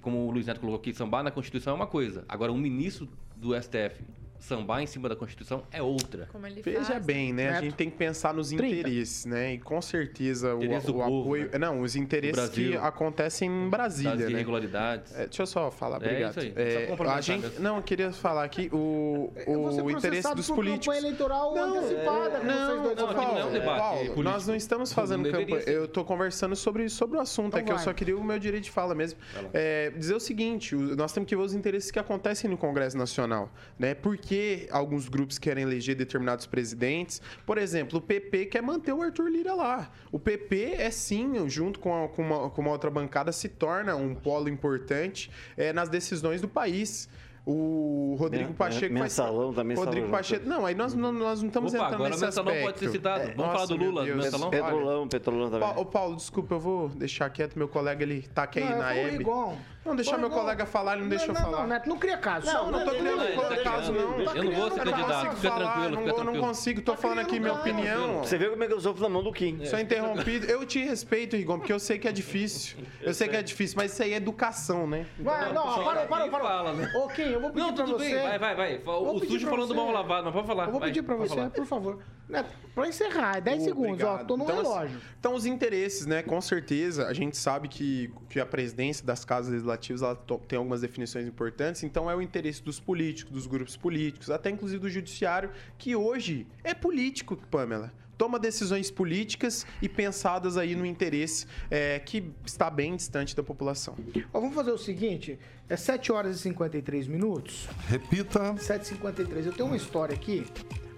como 0.00 0.26
o 0.26 0.30
Luiz 0.30 0.46
Neto 0.46 0.60
colocou 0.60 0.78
aqui, 0.78 0.92
sambar 0.94 1.24
na 1.24 1.32
Constituição 1.32 1.72
é 1.72 1.76
uma 1.76 1.86
coisa. 1.86 2.24
Agora, 2.28 2.52
um 2.52 2.58
ministro 2.58 3.08
do 3.40 3.54
STF 3.54 3.92
sambar 4.38 4.82
em 4.82 4.86
cima 4.86 5.08
da 5.08 5.16
Constituição 5.16 5.62
é 5.72 5.82
outra. 5.82 6.28
Como 6.32 6.46
ele 6.46 6.62
Veja 6.62 6.84
faz. 6.84 7.04
bem, 7.04 7.32
né? 7.32 7.48
A 7.48 7.52
Neto. 7.52 7.64
gente 7.64 7.74
tem 7.74 7.90
que 7.90 7.96
pensar 7.96 8.32
nos 8.34 8.48
30. 8.50 8.66
interesses, 8.66 9.24
né? 9.24 9.54
E 9.54 9.58
com 9.58 9.80
certeza 9.82 10.54
o, 10.54 10.58
o 10.60 10.80
povo, 10.82 11.02
apoio. 11.02 11.50
né? 11.52 11.58
Não, 11.58 11.80
os 11.80 11.96
interesses 11.96 12.48
que 12.50 12.76
acontecem 12.76 13.48
em 13.50 13.68
Brasília, 13.68 14.16
Das 14.16 14.26
né? 14.26 14.30
irregularidades. 14.30 15.12
É, 15.14 15.26
deixa 15.26 15.42
eu 15.42 15.46
só 15.46 15.70
falar, 15.70 15.96
É 16.02 16.06
obrigado. 16.06 16.30
isso 16.30 16.40
aí, 16.40 16.52
É, 16.56 16.96
a 17.10 17.20
gente, 17.20 17.42
mesmo. 17.42 17.60
não, 17.60 17.76
eu 17.76 17.82
queria 17.82 18.12
falar 18.12 18.44
aqui 18.44 18.68
o, 18.72 19.32
Eu 19.46 19.60
o 19.84 19.90
interesse 19.90 20.34
dos 20.34 20.50
políticos. 20.50 20.86
campanha 20.86 21.00
eleitoral 21.00 21.56
antecipada, 21.56 22.30
como 22.38 22.44
vocês 22.50 22.68
Não, 22.68 22.76
não, 22.82 22.90
estão 22.92 23.06
aqui 23.10 23.14
não 23.16 23.22
é 23.22 23.26
um 23.26 23.34
falando. 23.36 23.52
debate 23.52 23.78
Paulo, 23.78 23.96
político. 23.98 24.22
nós 24.22 24.46
não 24.46 24.54
estamos 24.54 24.92
fazendo 24.92 25.24
Não 25.24 25.30
campanha. 25.32 25.60
ser. 25.62 25.70
Eu 25.74 25.84
estou 25.86 26.04
conversando 26.04 26.54
sobre, 26.56 26.88
sobre 26.88 27.18
o 27.18 27.20
assunto, 27.20 27.48
Então 27.48 27.60
é 27.60 27.62
que 27.62 27.70
eu 27.72 27.76
vai. 27.76 27.84
só 27.84 27.92
queria 27.92 28.16
o 28.16 28.24
meu 28.24 28.38
direito 28.38 28.64
de 28.64 28.70
fala 28.70 28.94
mesmo. 28.94 29.18
É, 29.52 29.90
dizer 29.90 30.14
o 30.14 30.20
seguinte: 30.20 30.74
nós 30.74 31.12
temos 31.12 31.28
que 31.28 31.36
ver 31.36 31.42
os 31.42 31.54
interesses 31.54 31.90
que 31.90 31.98
acontecem 31.98 32.50
no 32.50 32.56
Congresso 32.56 32.96
Nacional. 32.96 33.50
Né? 33.78 33.94
Por 33.94 34.16
que 34.28 34.68
alguns 34.70 35.08
grupos 35.08 35.38
querem 35.38 35.62
eleger 35.64 35.94
determinados 35.94 36.46
presidentes? 36.46 37.22
Por 37.46 37.56
exemplo, 37.56 37.98
o 37.98 38.02
PP 38.02 38.44
quer 38.46 38.60
manter 38.62 38.92
o 38.92 39.00
Arthur 39.00 39.28
Lira 39.30 39.54
lá. 39.54 39.90
O 40.12 40.18
PP 40.18 40.74
é 40.78 40.90
sim, 40.90 41.48
junto 41.48 41.78
com, 41.80 42.04
a- 42.04 42.08
com 42.08 42.20
uma, 42.22 42.50
com 42.50 42.60
uma 42.60 42.70
outra 42.70 42.90
bancada, 42.90 43.32
se 43.32 43.48
torna 43.48 43.96
um 43.96 44.14
polo 44.14 44.48
importante 44.50 45.30
é, 45.56 45.72
nas 45.72 45.88
decisões 45.88 46.42
do 46.42 46.48
país. 46.48 47.08
O 47.50 48.14
Rodrigo 48.18 48.52
Pacheco 48.52 48.92
vai- 48.92 49.04
mensalão 49.04 49.54
também 49.54 49.74
Rodrigo 49.74 50.04
estava 50.04 50.18
Pacheco. 50.18 50.46
Não, 50.46 50.66
aí 50.66 50.74
nós 50.74 50.92
não, 50.92 51.10
nós 51.10 51.40
não 51.40 51.48
estamos 51.48 51.72
Opa, 51.72 51.84
entrando 51.84 51.94
agora 51.94 52.08
o 52.10 52.12
nesse 52.12 52.24
mensalão 52.26 52.50
aspecto. 52.52 52.66
pode 52.74 52.78
ser 52.78 52.90
citado. 52.90 53.20
Vamos 53.24 53.36
Nossa, 53.38 53.52
falar 53.52 53.66
do 53.66 53.76
Lula, 53.76 54.04
do 54.06 54.16
mensalão? 54.16 54.48
Olha, 54.48 54.62
Petrolão, 54.62 55.08
petrolão 55.08 55.50
também. 55.50 55.68
Pa- 55.74 55.80
Ô, 55.80 55.84
Paulo, 55.86 56.16
desculpa, 56.16 56.54
eu 56.56 56.60
vou 56.60 56.88
deixar 56.90 57.30
quieto. 57.30 57.56
Meu 57.58 57.66
colega, 57.66 58.02
ele 58.02 58.20
tá 58.34 58.42
aqui 58.42 58.58
aí 58.58 58.68
Não, 58.68 58.78
na 58.78 58.88
foi 58.90 58.96
o 58.96 59.06
Hebe. 59.06 59.16
Rigon. 59.16 59.56
Não, 59.88 59.96
deixar 59.96 60.18
meu 60.18 60.30
colega 60.30 60.66
falar, 60.66 60.92
ele 60.94 61.02
não 61.02 61.08
deixa 61.08 61.26
eu 61.26 61.34
não, 61.34 61.40
falar. 61.40 61.60
Não, 61.60 61.66
Neto, 61.66 61.88
não 61.88 61.98
cria 61.98 62.16
caso. 62.18 62.46
Não, 62.46 62.70
não 62.70 62.84
tô 62.84 62.90
criando 62.90 63.16
não, 63.16 63.24
ele 63.24 63.36
tá 63.36 63.56
caso, 63.70 63.92
não. 63.92 64.00
Eu 64.00 64.44
não 64.44 64.52
vou 64.52 64.70
ser 64.70 64.80
Eu 64.80 64.84
não 64.84 64.92
candidato, 64.92 65.08
consigo 65.08 65.36
fica 65.36 65.48
falar, 65.48 65.72
tranquilo, 65.72 66.06
não, 66.06 66.18
eu 66.18 66.24
não 66.24 66.40
consigo, 66.40 66.82
tô 66.82 66.92
Tá 66.92 66.98
falando 66.98 67.18
aqui 67.20 67.40
minha 67.40 67.54
caso. 67.54 67.60
opinião. 67.62 68.18
Você 68.18 68.38
vê 68.38 68.50
como 68.50 68.64
é 68.64 68.66
que 68.66 68.72
eu 68.72 68.80
sofro 68.80 69.02
na 69.02 69.08
mão 69.08 69.22
do 69.22 69.32
Kim. 69.32 69.64
Só 69.64 69.78
interrompido. 69.78 70.46
Eu 70.46 70.66
te 70.66 70.84
respeito, 70.84 71.36
Rigon, 71.36 71.58
porque 71.58 71.72
eu 71.72 71.78
sei 71.80 71.98
que 71.98 72.06
é 72.06 72.12
difícil. 72.12 72.78
Eu 73.00 73.14
sei 73.14 73.28
que 73.28 73.36
é 73.36 73.42
difícil, 73.42 73.76
mas 73.76 73.92
isso 73.92 74.02
aí 74.02 74.12
é 74.12 74.16
educação, 74.16 74.86
né? 74.86 75.06
Vai, 75.18 75.52
não, 75.52 75.64
parou, 75.84 76.06
parou, 76.06 76.30
parou. 76.30 76.74
né? 76.74 76.92
Ô, 76.94 77.08
Kim, 77.08 77.22
eu 77.22 77.40
vou 77.40 77.50
pedir 77.50 77.66
Não, 77.66 77.74
pra 77.74 77.84
tudo 77.84 77.98
você... 77.98 78.14
bem, 78.14 78.22
vai, 78.22 78.38
vai, 78.38 78.54
vai. 78.54 78.82
O 78.84 79.18
sujo 79.20 79.48
falando 79.48 79.74
mal 79.74 79.90
lavado, 79.90 80.24
mas 80.26 80.34
pode 80.34 80.46
falar. 80.46 80.66
Eu 80.66 80.72
vou 80.72 80.80
pedir 80.80 81.02
pra 81.02 81.16
você, 81.16 81.48
por 81.50 81.64
favor. 81.66 81.98
Neto, 82.28 82.50
pra 82.74 82.86
encerrar, 82.86 83.38
é 83.38 83.40
10 83.40 83.62
segundos, 83.62 84.04
ó. 84.04 84.18
Tô 84.18 84.36
no 84.36 84.44
Então, 84.44 84.60
assim, 84.60 84.68
relógio. 84.68 85.00
Então, 85.18 85.34
os 85.34 85.46
interesses, 85.46 86.04
né? 86.04 86.22
Com 86.22 86.38
certeza, 86.42 87.06
a 87.06 87.14
gente 87.14 87.38
sabe 87.38 87.68
que, 87.68 88.12
que 88.28 88.38
a 88.38 88.44
presidência 88.44 89.04
das 89.06 89.24
casas 89.24 89.50
legislativas 89.50 89.77
ela 90.02 90.16
tem 90.46 90.56
algumas 90.58 90.80
definições 90.80 91.26
importantes. 91.26 91.82
Então, 91.82 92.10
é 92.10 92.14
o 92.14 92.22
interesse 92.22 92.62
dos 92.62 92.78
políticos, 92.80 93.32
dos 93.32 93.46
grupos 93.46 93.76
políticos, 93.76 94.30
até 94.30 94.50
inclusive 94.50 94.80
do 94.80 94.88
judiciário, 94.88 95.50
que 95.76 95.94
hoje 95.94 96.46
é 96.62 96.74
político, 96.74 97.36
Pamela. 97.50 97.92
Toma 98.16 98.36
decisões 98.36 98.90
políticas 98.90 99.64
e 99.80 99.88
pensadas 99.88 100.56
aí 100.56 100.74
no 100.74 100.84
interesse 100.84 101.46
é, 101.70 102.00
que 102.00 102.32
está 102.44 102.68
bem 102.68 102.96
distante 102.96 103.36
da 103.36 103.44
população. 103.44 103.94
Ó, 104.32 104.40
vamos 104.40 104.56
fazer 104.56 104.72
o 104.72 104.78
seguinte: 104.78 105.38
é 105.68 105.76
7 105.76 106.10
horas 106.10 106.36
e 106.36 106.40
53 106.40 107.06
minutos. 107.06 107.68
Repita. 107.86 108.54
7h53. 108.54 109.46
Eu 109.46 109.52
tenho 109.52 109.68
uma 109.68 109.76
história 109.76 110.16
aqui. 110.16 110.44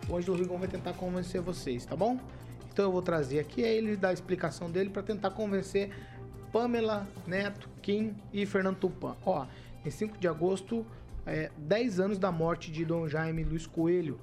O 0.09 0.17
Ângelo 0.17 0.39
Rigon 0.39 0.57
vai 0.57 0.67
tentar 0.67 0.95
convencer 0.95 1.43
vocês, 1.43 1.85
tá 1.85 1.95
bom? 1.95 2.19
Então 2.73 2.87
eu 2.87 2.93
vou 2.93 3.03
trazer 3.03 3.39
aqui, 3.39 3.63
aí 3.65 3.77
ele 3.77 3.97
dá 3.97 4.09
a 4.09 4.13
explicação 4.13 4.71
dele 4.71 4.91
para 4.91 5.03
tentar 5.03 5.31
convencer 5.31 5.91
Pamela, 6.53 7.07
Neto, 7.27 7.69
Kim 7.81 8.15
e 8.33 8.45
Fernando 8.47 8.77
Tupan. 8.77 9.17
Ó, 9.25 9.47
em 9.85 9.91
5 9.91 10.19
de 10.19 10.29
agosto, 10.29 10.87
é, 11.27 11.51
10 11.57 12.01
anos 12.01 12.19
da 12.19 12.31
morte 12.31 12.71
de 12.71 12.85
Dom 12.85 13.09
Jaime 13.09 13.43
Luiz 13.45 13.67
Coelho. 13.67 14.19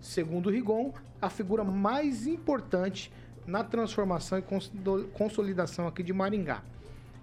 Segundo 0.00 0.50
Rigon, 0.50 0.92
a 1.20 1.28
figura 1.28 1.62
mais 1.62 2.26
importante 2.26 3.12
na 3.46 3.62
transformação 3.62 4.38
e 4.38 4.42
consol- 4.42 5.04
consolidação 5.12 5.86
aqui 5.86 6.02
de 6.02 6.12
Maringá. 6.12 6.62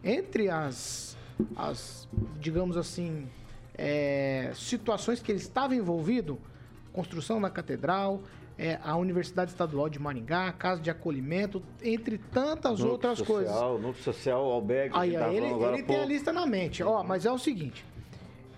Entre 0.03 0.49
as, 0.49 1.17
as 1.55 2.07
digamos 2.39 2.77
assim, 2.77 3.27
é, 3.75 4.51
situações 4.53 5.21
que 5.21 5.31
ele 5.31 5.39
estava 5.39 5.75
envolvido, 5.75 6.39
construção 6.93 7.41
da 7.41 7.49
catedral, 7.49 8.21
é, 8.57 8.79
a 8.83 8.95
Universidade 8.97 9.51
Estadual 9.51 9.87
de 9.89 9.99
Maringá, 9.99 10.51
casa 10.51 10.81
de 10.81 10.89
acolhimento, 10.89 11.61
entre 11.83 12.17
tantas 12.17 12.79
Núcleo 12.79 12.91
outras 12.91 13.19
social, 13.19 13.35
coisas. 13.35 13.81
Núcleo 13.81 14.03
social, 14.03 14.41
Albergue, 14.51 14.95
Aí, 14.97 15.11
que 15.11 15.15
aí 15.15 15.37
ele, 15.37 15.47
ele 15.47 15.83
tem 15.83 15.99
a 15.99 16.05
lista 16.05 16.33
na 16.33 16.45
mente. 16.45 16.81
Ó, 16.81 17.03
mas 17.03 17.25
é 17.25 17.31
o 17.31 17.37
seguinte. 17.37 17.85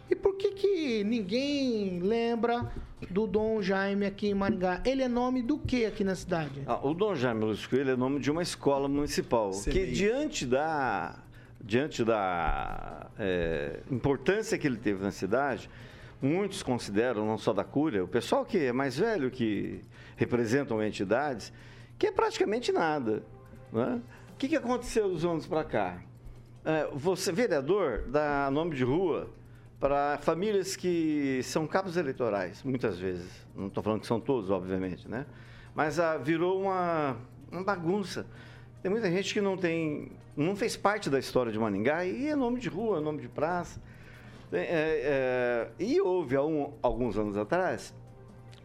E 0.09 0.15
por 0.15 0.35
que 0.35 0.51
que 0.51 1.03
ninguém 1.03 1.99
lembra 1.99 2.71
do 3.09 3.27
Dom 3.27 3.61
Jaime 3.61 4.05
aqui 4.05 4.29
em 4.29 4.33
Maringá? 4.33 4.81
Ele 4.85 5.03
é 5.03 5.07
nome 5.07 5.41
do 5.41 5.57
que 5.57 5.85
aqui 5.85 6.03
na 6.03 6.15
cidade? 6.15 6.63
Ah, 6.65 6.79
o 6.81 6.93
Dom 6.93 7.13
Jaime 7.13 7.43
Luiz 7.45 7.67
Coelho 7.67 7.91
é 7.91 7.95
nome 7.95 8.19
de 8.19 8.31
uma 8.31 8.41
escola 8.41 8.87
municipal, 8.87 9.51
que 9.51 9.71
CMI. 9.71 9.91
diante 9.91 10.45
da, 10.45 11.19
diante 11.61 12.03
da 12.03 13.07
é, 13.19 13.81
importância 13.91 14.57
que 14.57 14.65
ele 14.65 14.77
teve 14.77 15.03
na 15.03 15.11
cidade, 15.11 15.69
muitos 16.21 16.61
consideram, 16.61 17.25
não 17.25 17.37
só 17.37 17.53
da 17.53 17.63
Cúria, 17.63 18.03
o 18.03 18.07
pessoal 18.07 18.45
que 18.45 18.57
é 18.57 18.71
mais 18.71 18.97
velho, 18.97 19.31
que 19.31 19.81
representam 20.15 20.83
entidades, 20.83 21.53
que 21.97 22.07
é 22.07 22.11
praticamente 22.11 22.71
nada. 22.71 23.23
né? 23.71 24.01
O 24.33 24.35
que, 24.37 24.47
que 24.47 24.55
aconteceu 24.55 25.09
dos 25.09 25.25
anos 25.25 25.45
para 25.45 25.63
cá? 25.63 26.01
É, 26.63 26.89
você, 26.93 27.31
vereador, 27.31 28.03
dá 28.07 28.49
nome 28.51 28.75
de 28.75 28.83
rua 28.83 29.29
para 29.79 30.17
famílias 30.17 30.75
que 30.75 31.41
são 31.43 31.65
cabos 31.65 31.95
eleitorais, 31.95 32.61
muitas 32.63 32.97
vezes. 32.99 33.29
Não 33.55 33.67
estou 33.67 33.81
falando 33.81 34.01
que 34.01 34.07
são 34.07 34.19
todos, 34.19 34.49
obviamente, 34.49 35.07
né? 35.07 35.25
Mas 35.73 35.99
ah, 35.99 36.17
virou 36.17 36.61
uma, 36.61 37.15
uma 37.49 37.63
bagunça. 37.63 38.25
Tem 38.81 38.91
muita 38.91 39.09
gente 39.09 39.33
que 39.33 39.39
não 39.39 39.57
tem, 39.57 40.11
não 40.35 40.55
fez 40.55 40.75
parte 40.75 41.09
da 41.09 41.19
história 41.19 41.51
de 41.51 41.59
Maningá 41.59 42.05
e 42.05 42.27
é 42.27 42.35
nome 42.35 42.59
de 42.59 42.67
rua, 42.67 42.99
nome 42.99 43.21
de 43.21 43.29
praça. 43.29 43.81
É, 44.51 44.57
é, 44.57 45.71
e 45.79 46.01
houve, 46.01 46.35
há 46.35 46.43
um, 46.43 46.73
alguns 46.81 47.17
anos 47.17 47.37
atrás, 47.37 47.93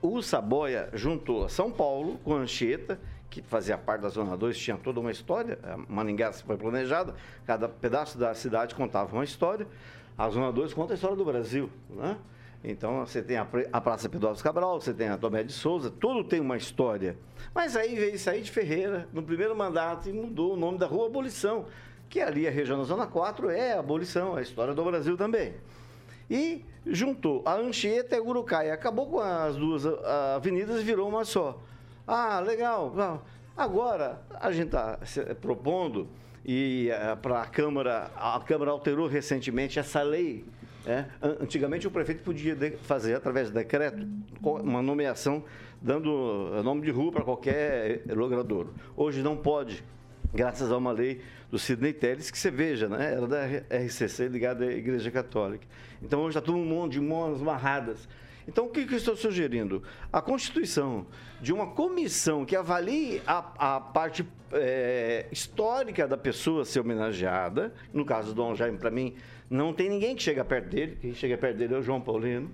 o 0.00 0.22
Saboia 0.22 0.88
juntou 0.94 1.48
São 1.48 1.70
Paulo 1.70 2.18
com 2.24 2.34
Anchieta, 2.34 2.98
que 3.28 3.42
fazia 3.42 3.76
parte 3.76 4.02
da 4.02 4.08
Zona 4.08 4.36
2, 4.36 4.56
tinha 4.56 4.76
toda 4.76 5.00
uma 5.00 5.10
história. 5.10 5.58
A 5.62 5.76
Maningá 5.76 6.32
foi 6.32 6.56
planejada, 6.56 7.14
cada 7.46 7.68
pedaço 7.68 8.16
da 8.16 8.32
cidade 8.34 8.74
contava 8.74 9.14
uma 9.14 9.24
história. 9.24 9.66
A 10.16 10.28
Zona 10.30 10.52
2 10.52 10.72
conta 10.72 10.92
a 10.92 10.96
história 10.96 11.16
do 11.16 11.24
Brasil, 11.24 11.68
né? 11.90 12.16
Então, 12.62 13.04
você 13.04 13.22
tem 13.22 13.36
a, 13.36 13.44
Praça 13.80 14.08
Pedro 14.08 14.34
Cabral, 14.36 14.80
você 14.80 14.94
tem 14.94 15.08
a 15.08 15.18
Tomé 15.18 15.42
de 15.42 15.52
Souza, 15.52 15.90
tudo 15.90 16.24
tem 16.24 16.40
uma 16.40 16.56
história. 16.56 17.14
Mas 17.54 17.76
aí 17.76 17.94
veio 17.94 18.18
sair 18.18 18.40
de 18.40 18.50
Ferreira, 18.50 19.06
no 19.12 19.22
primeiro 19.22 19.54
mandato, 19.54 20.08
e 20.08 20.12
mudou 20.14 20.54
o 20.54 20.56
nome 20.56 20.78
da 20.78 20.86
rua 20.86 21.06
Abolição, 21.08 21.66
que 22.14 22.20
ali 22.20 22.46
a 22.46 22.50
região 22.52 22.78
da 22.78 22.84
Zona 22.84 23.08
4 23.08 23.50
é 23.50 23.72
a 23.72 23.80
abolição, 23.80 24.36
a 24.36 24.40
história 24.40 24.72
do 24.72 24.84
Brasil 24.84 25.16
também. 25.16 25.52
E 26.30 26.64
juntou 26.86 27.42
a 27.44 27.56
Anchieta 27.56 28.14
e 28.14 28.18
a 28.20 28.22
Gurucai. 28.22 28.70
Acabou 28.70 29.06
com 29.08 29.18
as 29.18 29.56
duas 29.56 29.84
ah, 29.84 30.34
avenidas 30.36 30.80
e 30.80 30.84
virou 30.84 31.08
uma 31.08 31.24
só. 31.24 31.60
Ah, 32.06 32.38
legal. 32.38 32.94
Agora, 33.56 34.22
a 34.40 34.52
gente 34.52 34.66
está 34.66 34.96
propondo, 35.40 36.06
e 36.46 36.88
para 37.20 37.42
a 37.42 37.46
Câmara, 37.46 38.12
a 38.14 38.38
Câmara 38.46 38.70
alterou 38.70 39.08
recentemente 39.08 39.80
essa 39.80 40.00
lei. 40.00 40.44
né? 40.86 41.10
An- 41.20 41.38
Antigamente 41.40 41.84
o 41.88 41.90
prefeito 41.90 42.22
podia 42.22 42.56
fazer, 42.82 43.14
através 43.16 43.48
de 43.48 43.54
decreto, 43.54 44.06
uma 44.40 44.80
nomeação 44.80 45.42
dando 45.82 46.52
eh, 46.54 46.62
nome 46.62 46.82
de 46.82 46.92
rua 46.92 47.10
para 47.10 47.24
qualquer 47.24 48.02
logradouro. 48.06 48.72
Hoje 48.96 49.20
não 49.20 49.36
pode, 49.36 49.82
graças 50.32 50.70
a 50.70 50.76
uma 50.76 50.92
lei 50.92 51.20
do 51.54 51.58
Sidney 51.60 51.92
Telles, 51.92 52.32
que 52.32 52.36
você 52.36 52.50
veja, 52.50 52.88
né? 52.88 53.14
era 53.14 53.28
da 53.28 53.46
RCC 53.46 54.26
ligada 54.26 54.64
à 54.64 54.72
Igreja 54.72 55.08
Católica. 55.08 55.64
Então 56.02 56.18
hoje 56.18 56.36
está 56.36 56.40
todo 56.40 56.58
mundo 56.58 56.90
de 56.90 57.00
mãos 57.00 57.40
amarradas. 57.40 58.08
Então 58.48 58.66
o 58.66 58.70
que, 58.70 58.84
que 58.84 58.96
estou 58.96 59.14
sugerindo? 59.14 59.80
A 60.12 60.20
constituição 60.20 61.06
de 61.40 61.52
uma 61.52 61.68
comissão 61.68 62.44
que 62.44 62.56
avalie 62.56 63.22
a, 63.24 63.76
a 63.76 63.80
parte 63.80 64.26
eh, 64.50 65.26
histórica 65.30 66.08
da 66.08 66.16
pessoa 66.16 66.64
ser 66.64 66.80
homenageada. 66.80 67.72
No 67.92 68.04
caso 68.04 68.30
do 68.30 68.34
Dom 68.34 68.56
Jaime, 68.56 68.76
para 68.76 68.90
mim, 68.90 69.14
não 69.48 69.72
tem 69.72 69.88
ninguém 69.88 70.16
que 70.16 70.24
chega 70.24 70.44
perto 70.44 70.70
dele. 70.70 70.98
Quem 71.00 71.14
chega 71.14 71.38
perto 71.38 71.56
dele 71.56 71.72
é 71.72 71.78
o 71.78 71.82
João 71.82 72.00
Paulino. 72.00 72.50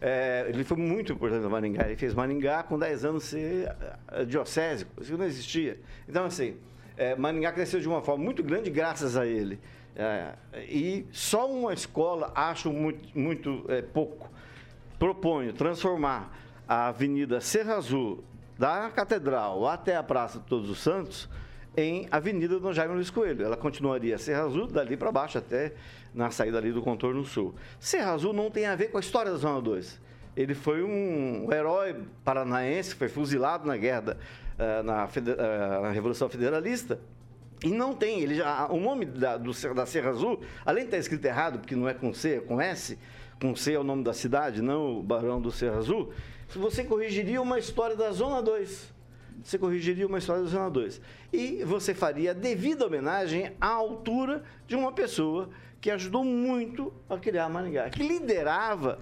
É, 0.00 0.46
ele 0.48 0.64
foi 0.64 0.78
muito 0.78 1.12
importante 1.12 1.42
no 1.42 1.50
Maringá. 1.50 1.84
Ele 1.84 1.96
fez 1.96 2.14
Maringá 2.14 2.62
com 2.62 2.78
10 2.78 3.04
anos 3.04 3.24
ser 3.24 3.76
eh, 4.10 4.24
diocésico. 4.24 5.02
Isso 5.02 5.18
não 5.18 5.26
existia. 5.26 5.78
Então, 6.08 6.24
assim, 6.24 6.56
Maringá 7.16 7.52
cresceu 7.52 7.80
de 7.80 7.88
uma 7.88 8.02
forma 8.02 8.24
muito 8.24 8.42
grande 8.42 8.70
graças 8.70 9.16
a 9.16 9.26
ele. 9.26 9.60
É, 9.94 10.34
e 10.68 11.06
só 11.10 11.50
uma 11.50 11.72
escola 11.72 12.30
acho 12.34 12.72
muito, 12.72 13.18
muito 13.18 13.64
eh, 13.68 13.82
pouco. 13.82 14.30
Proponho 14.98 15.52
transformar 15.52 16.32
a 16.68 16.88
Avenida 16.88 17.40
Serra 17.40 17.76
Azul, 17.76 18.22
da 18.58 18.90
Catedral 18.90 19.66
até 19.66 19.96
a 19.96 20.02
Praça 20.02 20.38
de 20.38 20.44
Todos 20.46 20.70
os 20.70 20.78
Santos, 20.78 21.28
em 21.76 22.06
Avenida 22.10 22.60
Dom 22.60 22.72
Jaime 22.72 22.94
Luiz 22.94 23.10
Coelho. 23.10 23.44
Ela 23.44 23.56
continuaria 23.56 24.18
Serra 24.18 24.44
Azul, 24.44 24.66
dali 24.66 24.96
para 24.96 25.10
baixo, 25.10 25.38
até 25.38 25.72
na 26.14 26.30
saída 26.30 26.58
ali 26.58 26.72
do 26.72 26.82
contorno 26.82 27.24
sul. 27.24 27.54
Serra 27.80 28.12
Azul 28.12 28.32
não 28.32 28.50
tem 28.50 28.66
a 28.66 28.76
ver 28.76 28.88
com 28.88 28.98
a 28.98 29.00
história 29.00 29.30
da 29.30 29.36
Zona 29.36 29.60
2. 29.60 30.00
Ele 30.36 30.54
foi 30.54 30.84
um 30.84 31.52
herói 31.52 31.96
paranaense, 32.24 32.94
foi 32.94 33.08
fuzilado 33.08 33.66
na 33.66 33.76
guerra, 33.76 34.16
eh, 34.58 34.82
na, 34.82 35.04
eh, 35.04 35.80
na 35.82 35.90
Revolução 35.90 36.28
Federalista. 36.28 37.00
E 37.62 37.68
não 37.68 37.94
tem, 37.94 38.20
ele 38.20 38.36
já, 38.36 38.68
o 38.68 38.78
nome 38.78 39.04
da, 39.04 39.36
do, 39.36 39.52
da 39.74 39.86
Serra 39.86 40.10
Azul, 40.10 40.40
além 40.64 40.84
de 40.84 40.88
estar 40.88 40.98
escrito 40.98 41.24
errado, 41.24 41.58
porque 41.58 41.74
não 41.74 41.88
é 41.88 41.94
com 41.94 42.12
C, 42.14 42.36
é 42.36 42.40
com 42.40 42.60
S, 42.60 42.98
com 43.40 43.54
C 43.56 43.72
é 43.72 43.78
o 43.78 43.84
nome 43.84 44.04
da 44.04 44.12
cidade, 44.12 44.62
não 44.62 44.98
o 44.98 45.02
Barão 45.02 45.40
do 45.40 45.50
Serra 45.50 45.78
Azul, 45.78 46.12
você 46.56 46.84
corrigiria 46.84 47.42
uma 47.42 47.58
história 47.58 47.96
da 47.96 48.10
Zona 48.10 48.40
2. 48.42 48.94
Você 49.42 49.58
corrigiria 49.58 50.06
uma 50.06 50.18
história 50.18 50.42
da 50.42 50.48
Zona 50.48 50.70
2. 50.70 51.00
E 51.32 51.62
você 51.64 51.94
faria 51.94 52.30
a 52.30 52.34
devida 52.34 52.86
homenagem 52.86 53.52
à 53.60 53.68
altura 53.68 54.42
de 54.66 54.74
uma 54.74 54.92
pessoa 54.92 55.50
que 55.80 55.90
ajudou 55.90 56.24
muito 56.24 56.92
a 57.08 57.18
criar 57.18 57.48
Maringá, 57.48 57.88
que 57.90 58.02
liderava 58.02 58.98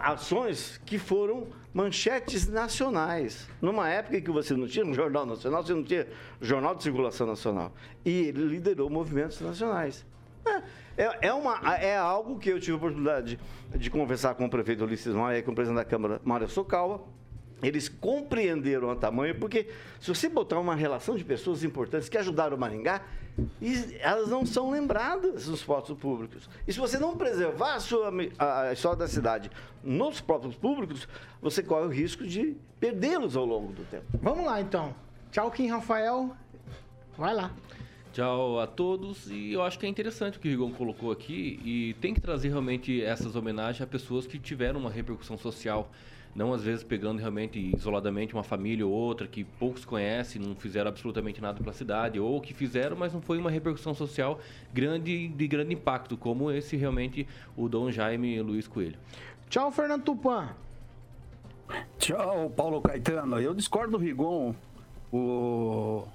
ações 0.00 0.80
que 0.84 0.98
foram 0.98 1.48
manchetes 1.72 2.48
nacionais. 2.48 3.48
Numa 3.60 3.88
época 3.88 4.20
que 4.20 4.30
você 4.30 4.54
não 4.54 4.66
tinha 4.66 4.84
um 4.84 4.92
jornal 4.92 5.24
nacional, 5.24 5.62
você 5.62 5.74
não 5.74 5.84
tinha 5.84 6.06
jornal 6.40 6.74
de 6.74 6.82
circulação 6.82 7.26
nacional. 7.26 7.72
E 8.04 8.10
ele 8.10 8.44
liderou 8.44 8.90
movimentos 8.90 9.40
nacionais. 9.40 10.04
É, 10.44 11.04
é, 11.04 11.18
é 11.28 11.32
uma, 11.32 11.58
é 11.76 11.96
algo 11.96 12.38
que 12.38 12.50
eu 12.50 12.60
tive 12.60 12.72
a 12.72 12.76
oportunidade 12.76 13.38
de, 13.74 13.90
conversar 13.90 14.34
com 14.34 14.46
o 14.46 14.50
prefeito 14.50 14.84
Ulisses 14.84 15.14
Maia 15.14 15.38
e 15.38 15.42
com 15.42 15.52
o 15.52 15.54
presidente 15.54 15.78
da 15.78 15.84
Câmara, 15.84 16.20
Mário 16.24 16.48
Socawa. 16.48 17.02
Eles 17.62 17.88
compreenderam 17.88 18.88
o 18.90 18.96
tamanho, 18.96 19.34
porque 19.34 19.68
se 20.00 20.08
você 20.08 20.28
botar 20.28 20.58
uma 20.58 20.74
relação 20.74 21.16
de 21.16 21.24
pessoas 21.24 21.62
importantes 21.64 22.08
que 22.08 22.16
ajudaram 22.16 22.56
o 22.56 22.60
Maringá, 22.60 23.02
elas 24.00 24.28
não 24.28 24.44
são 24.44 24.70
lembradas 24.70 25.46
nos 25.46 25.62
postos 25.62 25.96
públicos. 25.98 26.48
E 26.66 26.72
se 26.72 26.78
você 26.78 26.98
não 26.98 27.16
preservar 27.16 27.74
a, 27.74 27.80
sua, 27.80 28.10
a 28.38 28.60
a 28.62 28.72
história 28.72 28.98
da 28.98 29.08
cidade 29.08 29.50
nos 29.82 30.20
próprios 30.20 30.54
públicos, 30.56 31.08
você 31.40 31.62
corre 31.62 31.86
o 31.86 31.90
risco 31.90 32.26
de 32.26 32.56
perdê-los 32.78 33.36
ao 33.36 33.44
longo 33.44 33.72
do 33.72 33.84
tempo. 33.84 34.06
Vamos 34.20 34.44
lá, 34.44 34.60
então. 34.60 34.94
Tchau, 35.30 35.50
Kim 35.50 35.68
Rafael. 35.68 36.34
Vai 37.16 37.34
lá. 37.34 37.50
Tchau 38.12 38.58
a 38.58 38.66
todos 38.66 39.30
e 39.30 39.52
eu 39.52 39.62
acho 39.62 39.78
que 39.78 39.86
é 39.86 39.88
interessante 39.88 40.36
o 40.36 40.40
que 40.40 40.48
o 40.48 40.50
Rigon 40.50 40.72
colocou 40.72 41.12
aqui 41.12 41.60
e 41.64 41.94
tem 42.00 42.12
que 42.12 42.20
trazer 42.20 42.48
realmente 42.48 43.00
essas 43.00 43.36
homenagens 43.36 43.80
a 43.80 43.86
pessoas 43.86 44.26
que 44.26 44.36
tiveram 44.36 44.80
uma 44.80 44.90
repercussão 44.90 45.38
social, 45.38 45.92
não 46.34 46.52
às 46.52 46.62
vezes 46.62 46.84
pegando 46.84 47.18
realmente 47.18 47.58
isoladamente 47.74 48.34
uma 48.34 48.42
família 48.42 48.86
ou 48.86 48.92
outra 48.92 49.26
que 49.26 49.44
poucos 49.44 49.84
conhecem, 49.84 50.40
não 50.40 50.54
fizeram 50.54 50.88
absolutamente 50.88 51.40
nada 51.40 51.58
pela 51.58 51.72
cidade 51.72 52.20
ou 52.20 52.40
que 52.40 52.54
fizeram, 52.54 52.96
mas 52.96 53.12
não 53.12 53.20
foi 53.20 53.38
uma 53.38 53.50
repercussão 53.50 53.94
social 53.94 54.40
grande 54.72 55.28
de 55.28 55.48
grande 55.48 55.74
impacto, 55.74 56.16
como 56.16 56.50
esse 56.50 56.76
realmente 56.76 57.26
o 57.56 57.68
Dom 57.68 57.90
Jaime 57.90 58.40
Luiz 58.40 58.68
Coelho. 58.68 58.98
Tchau, 59.48 59.70
Fernando 59.72 60.04
Tupan. 60.04 60.54
Tchau, 61.98 62.50
Paulo 62.50 62.80
Caetano. 62.80 63.40
Eu 63.40 63.54
discordo 63.54 63.92
do 63.92 63.98
Rigon. 63.98 64.54
O 65.12 66.06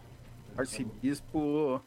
arcebispo 0.58 1.82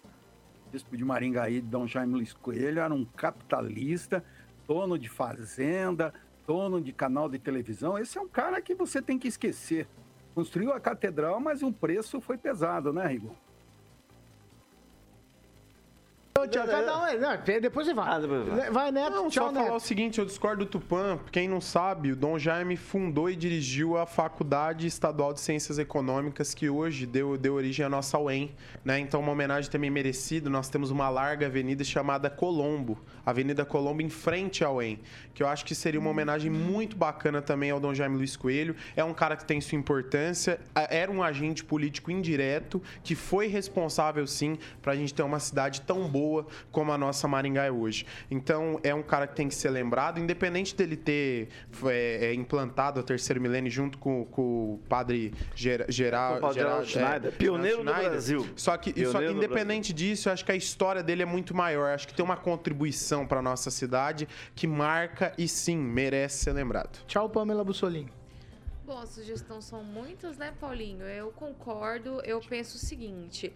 bispo 0.71 0.97
de 0.97 1.05
Maringaí, 1.05 1.61
Dom 1.61 1.87
Jaime 1.87 2.15
Luiz 2.15 2.33
Coelho, 2.33 2.81
era 2.81 2.93
um 2.93 3.05
capitalista, 3.05 4.23
dono 4.67 4.99
de 4.99 5.09
fazenda, 5.09 6.13
dono 6.49 6.81
de 6.81 6.95
canal 6.95 7.29
de 7.29 7.39
televisão. 7.39 7.99
Esse 7.99 8.17
é 8.17 8.21
um 8.23 8.27
cara 8.27 8.59
que 8.63 8.75
você 8.75 9.03
tem 9.03 9.19
que 9.19 9.29
esquecer. 9.29 9.87
Construiu 10.35 10.73
a 10.73 10.81
catedral, 10.81 11.39
mas 11.39 11.63
o 11.63 11.71
preço 11.71 12.23
foi 12.23 12.39
pesado, 12.39 12.91
né, 12.91 13.07
Rigon? 13.07 13.35
Ô, 16.43 16.47
Tchau, 16.49 16.67
cada 16.67 17.01
um. 17.01 17.07
é- 17.07 17.17
não, 17.19 17.37
depois 17.61 17.87
você 17.87 17.95
vai. 17.95 18.21
vai. 18.21 18.71
Vai, 18.71 18.93
Neto. 18.93 19.11
Não, 19.11 19.29
tchau, 19.29 19.49
só 19.49 19.53
falar 19.55 19.71
o 19.71 19.73
Neto. 19.75 19.81
seguinte, 19.83 20.19
eu 20.19 20.25
discordo 20.25 20.65
do 20.65 20.71
Tupã. 20.71 21.19
Quem 21.33 21.49
não 21.49 21.61
sabe, 21.61 22.13
o 22.13 22.17
Dom 22.17 22.39
Jaime 22.39 22.77
fundou 22.77 23.29
e 23.31 23.37
dirigiu 23.37 23.97
a 23.97 24.07
Faculdade 24.07 24.87
Estadual 24.87 25.33
de 25.33 25.41
Ciências 25.41 25.79
Econômicas, 25.79 26.55
que 26.55 26.69
hoje 26.69 27.07
deu, 27.07 27.37
deu 27.37 27.55
origem 27.55 27.85
à 27.85 27.89
nossa 27.89 28.19
UEM. 28.19 28.55
Né? 28.85 28.99
Então, 29.01 29.21
uma 29.21 29.33
homenagem 29.33 29.71
também 29.71 29.91
merecida. 29.91 30.49
Nós 30.51 30.69
temos 30.69 30.91
uma 30.91 31.09
larga 31.09 31.47
avenida 31.47 31.83
chamada 31.85 32.29
Colombo. 32.31 32.99
Avenida 33.25 33.65
Colombo 33.65 34.01
em 34.03 34.09
frente 34.09 34.65
à 34.65 34.71
UEM. 34.71 35.01
Que 35.35 35.43
eu 35.43 35.49
acho 35.49 35.65
que 35.65 35.75
seria 35.75 36.01
uma 36.01 36.11
homenagem 36.11 36.51
muito 36.51 36.97
bacana 36.97 37.43
também 37.43 37.71
ao 37.71 37.79
Dom 37.81 37.95
Jaime 37.95 38.17
Luiz 38.17 38.37
Coelho. 38.37 38.75
É 38.97 39.05
um 39.05 39.13
cara 39.15 39.37
que 39.37 39.45
tem 39.45 39.61
sua 39.61 39.77
importância. 39.79 40.59
a- 40.75 40.89
Era 40.95 41.11
um 41.11 41.23
agente 41.23 41.65
político 41.65 42.11
indireto 42.11 42.83
que 43.03 43.15
foi 43.15 43.47
responsável, 43.47 44.27
sim, 44.27 44.59
para 44.83 44.93
a 44.93 44.97
gente 44.97 45.13
ter 45.15 45.23
uma 45.23 45.39
cidade 45.41 45.81
tão 45.83 46.09
boa 46.09 46.28
como 46.71 46.93
a 46.93 46.99
nossa 46.99 47.27
Maringá 47.29 47.65
é 47.65 47.71
hoje. 47.71 48.07
Então, 48.31 48.81
é 48.83 48.95
um 48.95 49.03
cara 49.03 49.27
que 49.27 49.35
tem 49.35 49.49
que 49.49 49.55
ser 49.55 49.71
lembrado, 49.71 50.19
independente 50.19 50.75
dele 50.75 50.97
ter 50.97 51.49
é, 51.87 52.27
é, 52.27 52.35
implantado 52.35 53.01
o 53.01 53.03
terceiro 53.03 53.41
milênio 53.41 53.71
junto 53.71 53.99
com, 53.99 54.25
com 54.27 54.75
o 54.75 54.81
padre 54.89 55.33
Ger, 55.55 55.87
Geral, 55.89 56.41
padre 56.41 56.61
Geraldo 56.61 56.87
Schneider, 56.87 57.33
pioneiro 57.33 57.79
do 57.79 57.93
Brasil. 57.93 58.47
Só 58.57 58.77
que, 58.77 58.93
Pioneiro 58.93 59.13
só 59.13 59.19
que 59.19 59.33
independente 59.33 59.93
disso, 59.93 60.29
eu 60.29 60.33
acho 60.33 60.45
que 60.45 60.53
a 60.53 60.57
história 60.57 61.03
dele 61.03 61.23
é 61.23 61.27
muito 61.27 61.55
maior. 61.55 61.95
Acho 61.95 62.09
que 62.09 62.15
tem 62.15 62.25
uma 62.25 62.37
contribuição 62.37 63.27
para 63.27 63.43
nossa 63.43 63.71
cidade 63.71 64.29
que 64.55 64.67
marca 64.67 65.33
e 65.39 65.49
sim 65.49 65.79
merece 65.79 66.45
ser 66.45 66.53
lembrado. 66.53 67.05
Tchau, 67.07 67.29
Pamela 67.29 67.65
Bussolini. 67.65 68.19
Bom, 68.89 68.99
as 68.99 69.11
sugestões 69.11 69.65
são 69.65 69.85
muitas, 69.85 70.39
né, 70.39 70.51
Paulinho? 70.59 71.05
Eu 71.05 71.31
concordo. 71.33 72.23
Eu 72.25 72.41
penso 72.41 72.77
o 72.77 72.81
seguinte: 72.81 73.53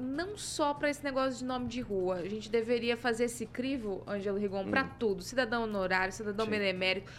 não 0.00 0.36
só 0.36 0.72
para 0.74 0.88
esse 0.90 1.04
negócio 1.04 1.38
de 1.38 1.44
nome 1.44 1.66
de 1.68 1.80
rua. 1.80 2.16
A 2.16 2.28
gente 2.28 2.50
deveria 2.50 2.96
fazer 2.96 3.24
esse 3.24 3.46
crivo, 3.46 4.02
Ângelo 4.08 4.38
Rigon, 4.38 4.68
para 4.70 4.84
tudo. 4.84 5.22
Cidadão 5.22 5.64
honorário, 5.64 6.12
cidadão 6.12 6.46
Sim. 6.46 6.50
benemérito. 6.52 7.10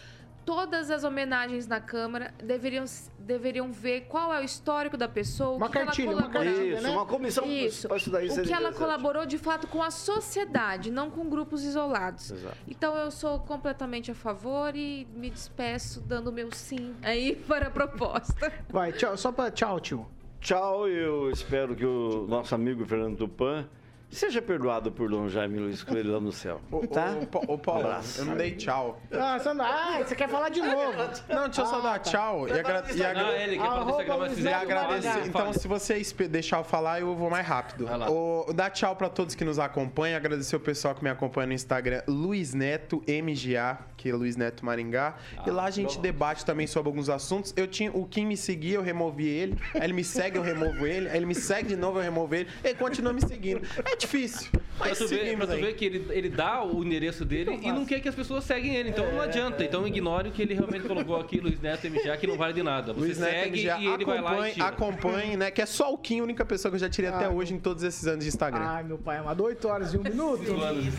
todas 0.44 0.90
as 0.90 1.04
homenagens 1.04 1.68
na 1.68 1.80
Câmara 1.80 2.34
deveriam, 2.44 2.84
deveriam 3.20 3.72
ver 3.72 4.02
qual 4.10 4.34
é 4.34 4.42
o 4.42 4.44
histórico 4.44 4.98
da 4.98 5.08
pessoa, 5.08 5.52
o 5.52 5.58
Uma 5.58 5.70
que 5.70 5.78
ela 5.78 5.86
cartilha, 5.86 6.10
uma 6.10 6.16
colaborou. 6.24 6.44
cartilha, 6.46 6.74
Isso, 6.74 6.84
né? 6.84 6.90
uma 6.90 7.06
comissão 7.06 7.46
Isso. 7.46 7.88
para 7.88 7.98
estudar 7.98 8.24
isso 8.24 8.42
O 8.42 8.44
que 8.44 8.52
ela 8.52 8.74
colaborou 8.74 9.26
de 9.28 9.38
fato 9.38 9.68
com 9.68 9.84
a 9.84 9.92
sociedade, 9.92 10.90
não 10.90 11.12
com 11.12 11.30
grupos 11.30 11.64
isolados. 11.64 12.32
Exato. 12.32 12.58
Então 12.68 12.96
eu 12.98 13.12
sou 13.12 13.40
completamente 13.42 14.10
a 14.10 14.16
favor 14.16 14.76
e 14.76 15.08
me 15.14 15.30
despeço 15.30 16.02
dando 16.02 16.32
meu 16.32 16.52
sim 16.52 16.96
aí 17.04 17.36
para 17.48 17.68
a 17.68 17.72
proposta. 17.72 18.52
Vai, 18.68 18.92
tchau, 18.94 19.16
só 19.16 19.32
pra 19.32 19.52
tchau, 19.52 19.80
tio. 19.80 20.08
Tchau, 20.42 20.88
eu 20.88 21.30
espero 21.30 21.76
que 21.76 21.86
o 21.86 22.26
nosso 22.28 22.56
amigo 22.56 22.84
Fernando 22.84 23.16
Tupan 23.16 23.70
seja 24.12 24.42
perdoado 24.42 24.92
por 24.92 25.10
Dom 25.10 25.28
Jaime 25.30 25.58
Luiz 25.60 25.84
Coelho 25.84 26.14
lá 26.14 26.20
no 26.20 26.32
céu. 26.32 26.62
Ô, 26.72 26.86
Tá? 26.86 27.16
ô, 27.22 27.26
Pa- 27.26 27.42
ô, 27.48 27.58
Paulo, 27.58 27.82
Abraço. 27.88 28.22
eu 28.22 28.26
não 28.26 28.36
dei 28.36 28.52
tchau. 28.52 29.02
Ah, 29.12 29.40
você, 29.40 29.54
não... 29.54 29.66
ah, 29.66 30.00
você 30.06 30.16
quer 30.16 30.28
falar 30.30 30.50
de 30.50 30.62
novo? 30.62 30.98
Não, 31.30 31.46
deixa 31.46 31.62
eu 31.62 31.66
só 31.66 31.80
Ah, 31.80 31.82
dar 31.82 31.94
tá. 31.94 32.00
tchau 32.00 32.48
e, 32.48 32.52
agra 32.52 32.84
e, 32.94 33.04
agra 33.04 33.28
Ah, 33.28 33.44
ele 33.44 33.58
quer 33.58 33.64
falar 33.64 33.84
do 33.84 33.90
Arroba 33.90 34.02
Instagram, 34.02 34.18
mas 34.18 34.20
Luiz 34.28 34.34
fizer 34.38 34.50
Neto 34.52 34.62
agradecer. 34.64 35.28
Então, 35.28 35.54
se 35.54 35.68
você 35.68 36.28
deixar 36.28 36.58
eu 36.60 36.64
falar, 36.64 37.00
eu 37.02 37.16
vou 37.16 37.30
mais 37.30 37.46
rápido. 37.48 37.86
Vai 37.86 37.98
lá. 37.98 38.10
O, 38.12 38.52
dar 38.54 38.70
tchau 38.70 38.96
pra 38.96 39.10
todos 39.10 39.34
que 39.36 39.44
nos 39.46 39.60
acompanham. 39.60 40.18
Agradecer 40.18 40.56
o 40.56 40.60
pessoal 40.60 40.94
que 40.94 41.04
me 41.04 41.10
acompanha 41.10 41.48
no 41.48 41.54
Instagram, 41.54 42.02
Luiz 42.08 42.54
Neto 42.54 43.02
MGA, 43.08 43.78
que 43.96 44.10
é 44.10 44.14
Luiz 44.14 44.36
Neto 44.36 44.66
Maringá. 44.66 45.16
e 45.46 45.50
lá 45.50 45.66
a 45.66 45.70
gente 45.72 46.00
debate 46.00 46.46
também 46.46 46.68
sobre 46.68 46.90
alguns 46.90 47.10
assuntos. 47.10 47.54
Eu 47.56 47.68
tinha 47.68 47.92
o 47.92 48.06
Kim 48.06 48.26
me 48.26 48.36
seguia, 48.38 48.76
eu 48.76 48.82
removi 48.82 49.28
ele. 49.28 49.58
Aí 49.76 49.84
ele 49.84 49.94
me 49.94 50.04
segue, 50.04 50.38
eu 50.38 50.44
removo 50.44 50.86
ele. 50.86 51.08
Aí 51.10 51.18
ele 51.18 51.26
me 51.26 51.36
segue 51.36 51.70
de 51.70 51.76
novo, 51.76 52.00
eu 52.00 52.04
removo 52.04 52.34
ele. 52.36 52.50
Ele 52.64 52.76
continua 52.76 53.14
me 53.14 53.22
seguindo. 53.22 53.62
É 53.86 53.96
difícil. 54.02 54.50
Pra 54.78 54.90
Mas 54.90 54.98
tu, 54.98 55.08
ver, 55.08 55.38
pra 55.38 55.46
tu 55.46 55.54
ver 55.58 55.76
que 55.76 55.86
ele, 55.86 56.06
ele 56.10 56.28
dá 56.30 56.64
o 56.66 56.84
endereço 56.84 57.24
dele 57.24 57.60
e 57.62 57.72
não 57.72 57.86
quer 57.86 58.00
que 58.00 58.10
as 58.10 58.16
pessoas 58.16 58.44
seguem 58.44 58.76
ele. 58.76 58.90
Então 58.90 59.12
não 59.12 59.22
adianta. 59.22 59.64
Então 59.64 59.86
ignore 59.88 60.30
o 60.30 60.32
que 60.32 60.42
ele 60.42 60.56
realmente 60.56 60.88
colocou 60.88 61.18
aqui, 61.20 61.40
Luiz 61.40 61.62
Neto 61.62 61.88
MGA, 61.88 62.18
que 62.18 62.26
não 62.26 62.36
vale 62.36 62.54
de 62.54 62.64
nada. 62.64 62.92
Você 62.92 63.00
Luiz 63.00 63.20
Neto 63.20 63.32
segue 63.32 63.62
MGA, 63.62 63.78
e 63.80 63.86
ele 63.88 64.06
vai 64.06 64.20
lá 64.22 64.32
e 64.32 64.34
acompanhe, 64.34 64.54
tira. 64.54 64.66
acompanhe, 64.68 65.38
né? 65.38 65.52
Que 65.52 65.62
é 65.62 65.66
só 65.68 65.94
o 65.94 65.98
Kim, 66.00 66.20
a 66.20 66.24
única 66.24 66.44
pessoa 66.44 66.72
que 66.72 66.78
eu 66.78 66.80
já 66.80 66.90
tirei 66.90 67.12
até 67.12 67.26
Ah, 67.26 67.30
hoje 67.30 67.54
em 67.54 67.60
todos 67.60 67.84
esses 67.84 68.08
anos 68.08 68.24
de 68.24 68.30
Instagram. 68.30 68.64
Ai, 68.66 68.84
meu 68.84 68.98
pai 68.98 69.18
amado, 69.18 69.44
8 69.44 69.68
horas 69.68 69.94
e 69.94 69.98
1 69.98 70.04
minuto. 70.04 70.42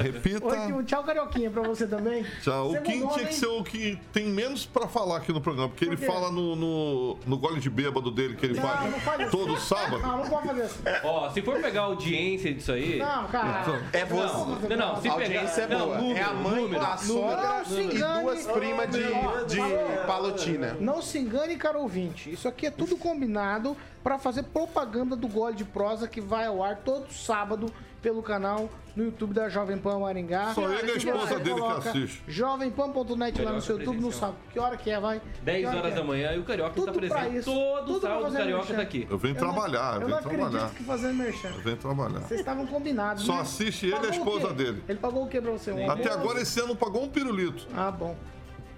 Repita. 0.00 0.46
Oi, 0.46 0.56
Kim, 0.72 0.84
tchau, 0.84 1.02
Carioquinha, 1.02 1.50
pra 1.50 1.62
você 1.62 1.86
também. 1.86 2.24
Tchau. 2.42 2.70
Você 2.70 2.78
O 2.78 2.82
Kim 2.82 3.06
tinha 3.08 3.26
que 3.26 3.34
ser 3.34 3.46
o 3.46 3.64
que 3.64 3.98
tem 4.12 4.26
menos 4.26 4.64
pra 4.64 4.86
falar 4.86 5.16
aqui 5.16 5.32
no 5.32 5.40
programa, 5.40 5.68
porque 5.68 5.84
ele 5.86 5.96
quê? 5.96 6.06
fala 6.06 6.30
no, 6.30 6.54
no, 6.54 7.18
no 7.26 7.36
gole 7.36 7.58
de 7.58 7.68
bêbado 7.68 8.12
dele 8.12 8.36
que 8.36 8.46
ele 8.46 8.54
Não, 8.54 8.62
faz 8.62 8.90
não 8.92 9.00
faz 9.00 9.20
isso. 9.22 9.30
todo 9.30 9.56
sábado. 9.58 9.98
Não, 9.98 10.18
não 10.18 10.28
pode 10.30 10.46
fazer 10.46 10.64
isso. 10.66 10.78
Ó, 11.02 11.30
se 11.30 11.42
for 11.42 11.60
pegar 11.60 11.80
a 11.80 11.84
audiência 11.84 12.54
disso 12.54 12.70
aí. 12.70 12.91
Não, 12.98 13.26
cara. 13.28 13.64
É 13.92 14.04
você. 14.04 14.76
Não, 14.76 14.76
não, 14.76 15.00
se 15.00 15.08
a 15.08 15.14
pegar. 15.14 15.24
audiência 15.24 15.62
é 15.62 15.66
não, 15.68 15.86
boa. 15.86 15.98
número, 15.98 16.18
é 16.18 16.22
a 16.22 16.32
mãe, 16.34 16.62
número. 16.62 16.82
a 16.84 16.96
sogra 16.96 17.64
Não 17.68 17.80
e 17.80 18.22
duas 18.22 18.46
primas 18.46 18.90
de, 18.90 19.02
de 19.48 19.56
falou. 19.56 20.06
palotina. 20.06 20.76
Não 20.80 21.02
se 21.02 21.18
engane, 21.18 21.56
caro 21.56 21.80
ouvinte. 21.80 22.30
Isso 22.32 22.48
aqui 22.48 22.66
é 22.66 22.70
tudo 22.70 22.96
combinado 22.96 23.76
pra 24.02 24.18
fazer 24.18 24.42
propaganda 24.44 25.14
do 25.16 25.28
Gole 25.28 25.54
de 25.54 25.64
Prosa 25.64 26.08
que 26.08 26.20
vai 26.20 26.46
ao 26.46 26.62
ar 26.62 26.76
todo 26.78 27.12
sábado 27.12 27.72
pelo 28.02 28.22
canal 28.22 28.68
no 28.96 29.04
YouTube 29.04 29.32
da 29.32 29.48
Jovem 29.48 29.78
Pan 29.78 30.00
Maringá. 30.00 30.52
Só 30.52 30.68
ele 30.70 30.88
e 30.88 30.90
a 30.90 30.96
esposa 30.96 31.38
dele 31.38 31.60
que 31.62 31.88
assiste. 31.88 32.22
Jovempan.net 32.26 33.40
lá 33.40 33.52
no 33.52 33.62
seu 33.62 33.78
YouTube 33.78 34.00
no 34.00 34.12
sábado. 34.12 34.36
Que 34.52 34.58
hora 34.58 34.76
que 34.76 34.90
é, 34.90 35.00
vai? 35.00 35.22
10 35.42 35.60
Que 35.60 35.66
hora 35.66 35.78
horas 35.78 35.92
é? 35.92 35.94
da 35.94 36.04
manhã 36.04 36.32
e 36.34 36.38
o 36.40 36.44
Carioca 36.44 36.74
Tudo 36.74 36.86
tá 36.86 36.92
presente. 36.92 37.36
isso. 37.38 37.50
Todo 37.54 37.86
Tudo 37.86 38.00
sábado 38.00 38.28
o 38.28 38.32
Carioca 38.32 38.74
tá 38.74 38.82
aqui. 38.82 39.06
Eu 39.08 39.16
venho 39.16 39.34
Eu 39.34 39.38
trabalhar, 39.38 39.94
eu 39.96 40.00
Eu 40.02 40.08
não 40.08 40.08
venho 40.08 40.18
acredito 40.18 40.50
trabalhar. 40.50 40.70
que 40.74 40.84
fazendo 40.84 41.14
merchan. 41.14 41.48
Eu 41.48 41.60
venho 41.62 41.76
trabalhar. 41.76 42.20
Vocês 42.20 42.40
estavam 42.40 42.66
combinados, 42.66 43.22
Só 43.24 43.34
né? 43.36 43.40
assiste 43.40 43.86
ele 43.86 43.94
e 44.04 44.06
a 44.06 44.10
esposa 44.10 44.48
quê? 44.48 44.54
dele. 44.54 44.84
Ele 44.88 44.98
pagou 44.98 45.24
o 45.24 45.28
que 45.28 45.40
pra 45.40 45.52
você? 45.52 45.70
Um 45.72 45.90
Até 45.90 46.10
agora 46.12 46.40
esse 46.42 46.58
ano 46.58 46.70
não 46.70 46.76
pagou 46.76 47.04
um 47.04 47.08
pirulito. 47.08 47.66
Ah, 47.74 47.90
bom. 47.90 48.16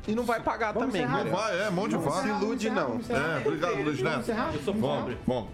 E 0.07 0.15
não 0.15 0.23
vai 0.23 0.39
pagar 0.39 0.73
Vamos 0.73 0.89
também, 0.89 1.03
encerrar? 1.03 1.25
né? 1.25 1.31
Não 1.31 1.37
vai, 1.39 1.61
é, 1.67 1.71
mão 1.71 1.89
de 1.89 1.97
vaca. 1.97 2.21
Se 2.23 2.29
ilude, 2.29 2.67
encerrar, 2.69 2.89
não. 2.89 2.97
encerrar. 2.97 3.37
É, 3.37 3.39
obrigado, 3.47 3.73
Luiz 3.77 3.85
Vamos 3.85 4.03
Neto. 4.03 4.21
encerrar? 4.21 4.55
Eu 4.55 4.61
sou 4.61 4.75
pobre. 4.75 5.19
Bom, 5.27 5.49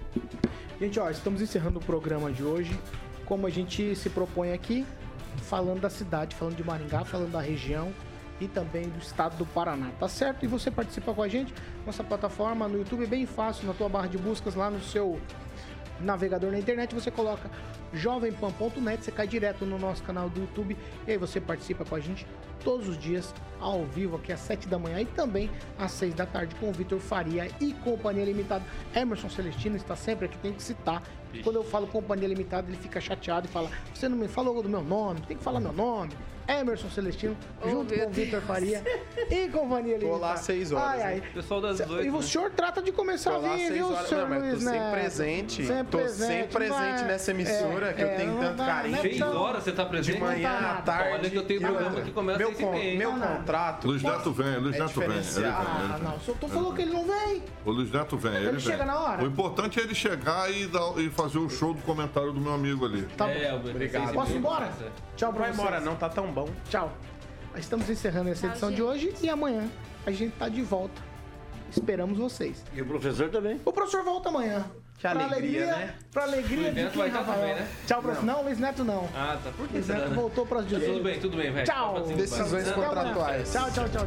Gente, 0.80 0.98
ó, 0.98 1.08
estamos 1.10 1.40
encerrando 1.42 1.78
o 1.78 1.82
programa 1.84 2.32
de 2.32 2.42
hoje. 2.42 2.76
Como 3.30 3.46
a 3.46 3.50
gente 3.50 3.94
se 3.94 4.10
propõe 4.10 4.52
aqui, 4.52 4.84
falando 5.42 5.82
da 5.82 5.88
cidade, 5.88 6.34
falando 6.34 6.56
de 6.56 6.64
Maringá, 6.64 7.04
falando 7.04 7.30
da 7.30 7.40
região 7.40 7.92
e 8.40 8.48
também 8.48 8.88
do 8.88 8.98
estado 8.98 9.36
do 9.36 9.46
Paraná, 9.46 9.92
tá 10.00 10.08
certo? 10.08 10.44
E 10.44 10.48
você 10.48 10.68
participa 10.68 11.14
com 11.14 11.22
a 11.22 11.28
gente, 11.28 11.54
nossa 11.86 12.02
plataforma 12.02 12.66
no 12.66 12.78
YouTube 12.78 13.04
é 13.04 13.06
bem 13.06 13.26
fácil, 13.26 13.68
na 13.68 13.72
tua 13.72 13.88
barra 13.88 14.08
de 14.08 14.18
buscas 14.18 14.56
lá 14.56 14.68
no 14.68 14.80
seu 14.80 15.20
navegador 16.00 16.50
na 16.50 16.58
internet, 16.58 16.92
você 16.92 17.08
coloca 17.08 17.48
jovempan.net, 17.92 19.04
você 19.04 19.12
cai 19.12 19.28
direto 19.28 19.64
no 19.64 19.78
nosso 19.78 20.02
canal 20.02 20.28
do 20.28 20.40
YouTube 20.40 20.76
e 21.06 21.12
aí 21.12 21.16
você 21.16 21.40
participa 21.40 21.84
com 21.84 21.94
a 21.94 22.00
gente 22.00 22.26
todos 22.64 22.88
os 22.88 22.98
dias 22.98 23.32
ao 23.60 23.84
vivo 23.84 24.16
aqui 24.16 24.32
às 24.32 24.40
7 24.40 24.66
da 24.66 24.76
manhã 24.76 25.00
e 25.00 25.06
também 25.06 25.48
às 25.78 25.92
6 25.92 26.14
da 26.14 26.26
tarde 26.26 26.54
com 26.56 26.68
o 26.68 26.72
Vitor 26.72 26.98
Faria 26.98 27.48
e 27.60 27.72
Companhia 27.74 28.24
Limitada. 28.24 28.64
Emerson 28.94 29.28
Celestino 29.28 29.76
está 29.76 29.94
sempre 29.94 30.26
aqui, 30.26 30.36
tem 30.38 30.52
que 30.52 30.62
citar. 30.62 31.02
Quando 31.42 31.56
eu 31.56 31.64
falo 31.64 31.86
Companhia 31.86 32.28
Limitada, 32.28 32.68
ele 32.68 32.76
fica 32.76 33.00
chateado 33.00 33.46
e 33.46 33.50
fala: 33.50 33.70
Você 33.94 34.08
não 34.08 34.16
me 34.16 34.28
falou 34.28 34.62
do 34.62 34.68
meu 34.68 34.82
nome, 34.82 35.20
tem 35.22 35.36
que 35.36 35.42
falar 35.42 35.60
meu 35.60 35.72
nome. 35.72 36.12
Emerson 36.58 36.88
Celestino, 36.90 37.36
Oh, 37.62 37.68
junto 37.68 37.94
com 37.94 38.06
o 38.06 38.10
Vitor. 38.10 38.40
Faria 38.40 38.82
e 39.30 39.48
Companhia 39.48 39.94
Tô 39.94 40.06
Limitada. 40.06 40.18
lá 40.20 40.32
às 40.32 40.40
seis 40.40 40.72
horas, 40.72 40.88
Ai, 40.88 41.02
ai. 41.02 41.14
hein? 41.16 41.22
Pessoal 41.34 41.60
das 41.60 41.76
18. 41.78 42.06
E 42.06 42.10
o 42.10 42.12
né? 42.14 42.22
senhor 42.22 42.50
trata 42.50 42.82
de 42.82 42.90
começar 42.92 43.30
Tô 43.32 43.36
a 43.46 43.54
vir, 43.54 43.72
viu, 43.72 43.86
horas. 43.92 44.08
senhor 44.08 44.22
Não, 44.22 44.28
mas 44.30 44.42
Luiz 44.42 44.64
tô 44.64 44.70
sempre 44.70 44.90
presente. 44.90 45.66
Sempre 45.66 45.84
Tô 45.90 45.98
presente. 45.98 46.26
sempre 46.28 46.46
presente 46.48 46.72
Vai- 46.98 47.04
nessa 47.04 47.30
emissora 47.30 47.92
que 47.92 48.02
eu 48.02 48.16
tenho 48.16 48.32
não 48.32 48.40
tanto 48.40 48.56
dá- 48.56 48.66
carinho. 48.66 48.92
não 48.92 48.98
é 48.98 49.02
Seis 49.02 49.18
tão- 49.18 49.36
horas 49.36 49.62
você 49.64 49.72
tá 49.72 49.84
presente? 49.84 50.14
De 50.16 50.20
manhã, 50.20 50.50
à 50.50 50.74
tarde. 50.82 51.10
Olha 51.14 51.30
que 51.30 51.36
eu 51.36 51.44
tenho 51.44 51.60
programa 51.60 52.00
que 52.00 52.10
começa 52.10 52.38
meu, 52.38 52.74
hein? 52.74 52.98
meu 52.98 53.12
contrato. 53.12 53.86
Luiz 53.86 54.02
Neto 54.02 54.32
vem, 54.32 54.56
Luiz 54.58 54.76
É 54.76 54.78
Neto 54.80 55.00
vem. 55.00 55.08
Ah, 55.46 55.98
não. 56.02 56.16
O 56.16 56.20
senhor 56.20 56.36
falou 56.48 56.72
que 56.74 56.82
ele 56.82 56.92
não 56.92 57.04
vem. 57.06 57.42
O 57.64 57.70
Luiz 57.70 57.90
Neto 57.92 58.16
vem, 58.16 58.34
ele, 58.34 58.48
Ele 58.48 58.60
chega 58.60 58.84
na 58.84 58.98
hora? 58.98 59.22
O 59.22 59.26
importante 59.26 59.78
é 59.78 59.82
ele 59.82 59.94
chegar 59.94 60.50
e, 60.50 60.66
dar- 60.66 60.98
e 60.98 61.10
fazer 61.10 61.38
o 61.38 61.48
show 61.48 61.74
do 61.74 61.82
comentário 61.82 62.32
do 62.32 62.40
meu 62.40 62.52
amigo 62.54 62.84
ali. 62.86 63.02
Tá 63.16 63.26
bom. 63.26 63.32
É, 63.32 63.54
Obrigado. 63.54 64.02
seis 64.02 64.10
e 64.10 64.14
Posso 64.14 64.32
ir 64.32 64.36
embora? 64.36 64.70
Tchau 65.16 65.32
pra 65.32 65.42
Vai 65.42 65.52
embora, 65.52 65.80
não 65.80 65.94
tá 65.96 66.08
tão 66.08 66.26
bom. 66.32 66.39
Tchau. 66.68 66.92
Estamos 67.56 67.88
encerrando 67.90 68.30
essa 68.30 68.42
Tchau, 68.42 68.50
edição 68.50 68.70
de 68.70 68.76
gente. 68.76 68.84
hoje 68.86 69.14
e 69.22 69.28
amanhã 69.28 69.68
a 70.06 70.10
gente 70.10 70.32
tá 70.36 70.48
de 70.48 70.62
volta. 70.62 71.00
Esperamos 71.70 72.18
vocês. 72.18 72.64
E 72.74 72.82
o 72.82 72.86
professor 72.86 73.28
também. 73.30 73.60
O 73.64 73.72
professor 73.72 74.02
volta 74.04 74.28
amanhã. 74.28 74.64
Que 74.98 75.06
alegria, 75.06 75.66
né? 75.66 75.94
Pra 76.12 76.24
alegria 76.24 76.72
de 76.72 76.90
quem, 76.90 77.08
Rafael? 77.08 77.24
também, 77.40 77.54
né? 77.54 77.68
Tchau, 77.86 78.02
professor. 78.02 78.24
Não, 78.26 78.42
Luiz 78.42 78.58
Neto 78.58 78.84
não. 78.84 79.08
Ah, 79.14 79.38
tá. 79.42 79.50
Por 79.56 79.66
que 79.66 79.72
Luiz 79.74 79.88
Neto 79.88 80.08
né? 80.10 80.14
voltou 80.14 80.44
pras 80.44 80.62
Tá 80.64 80.68
18. 80.68 80.92
Tudo 80.92 81.02
bem, 81.04 81.20
tudo 81.20 81.36
bem, 81.38 81.50
velho. 81.52 81.66
Tchau. 81.66 81.94
Participar. 81.94 82.20
Decisões 82.20 82.70
contratuais. 82.72 83.50
Tchau, 83.52 83.70
tchau, 83.70 83.88
tchau. 83.88 84.06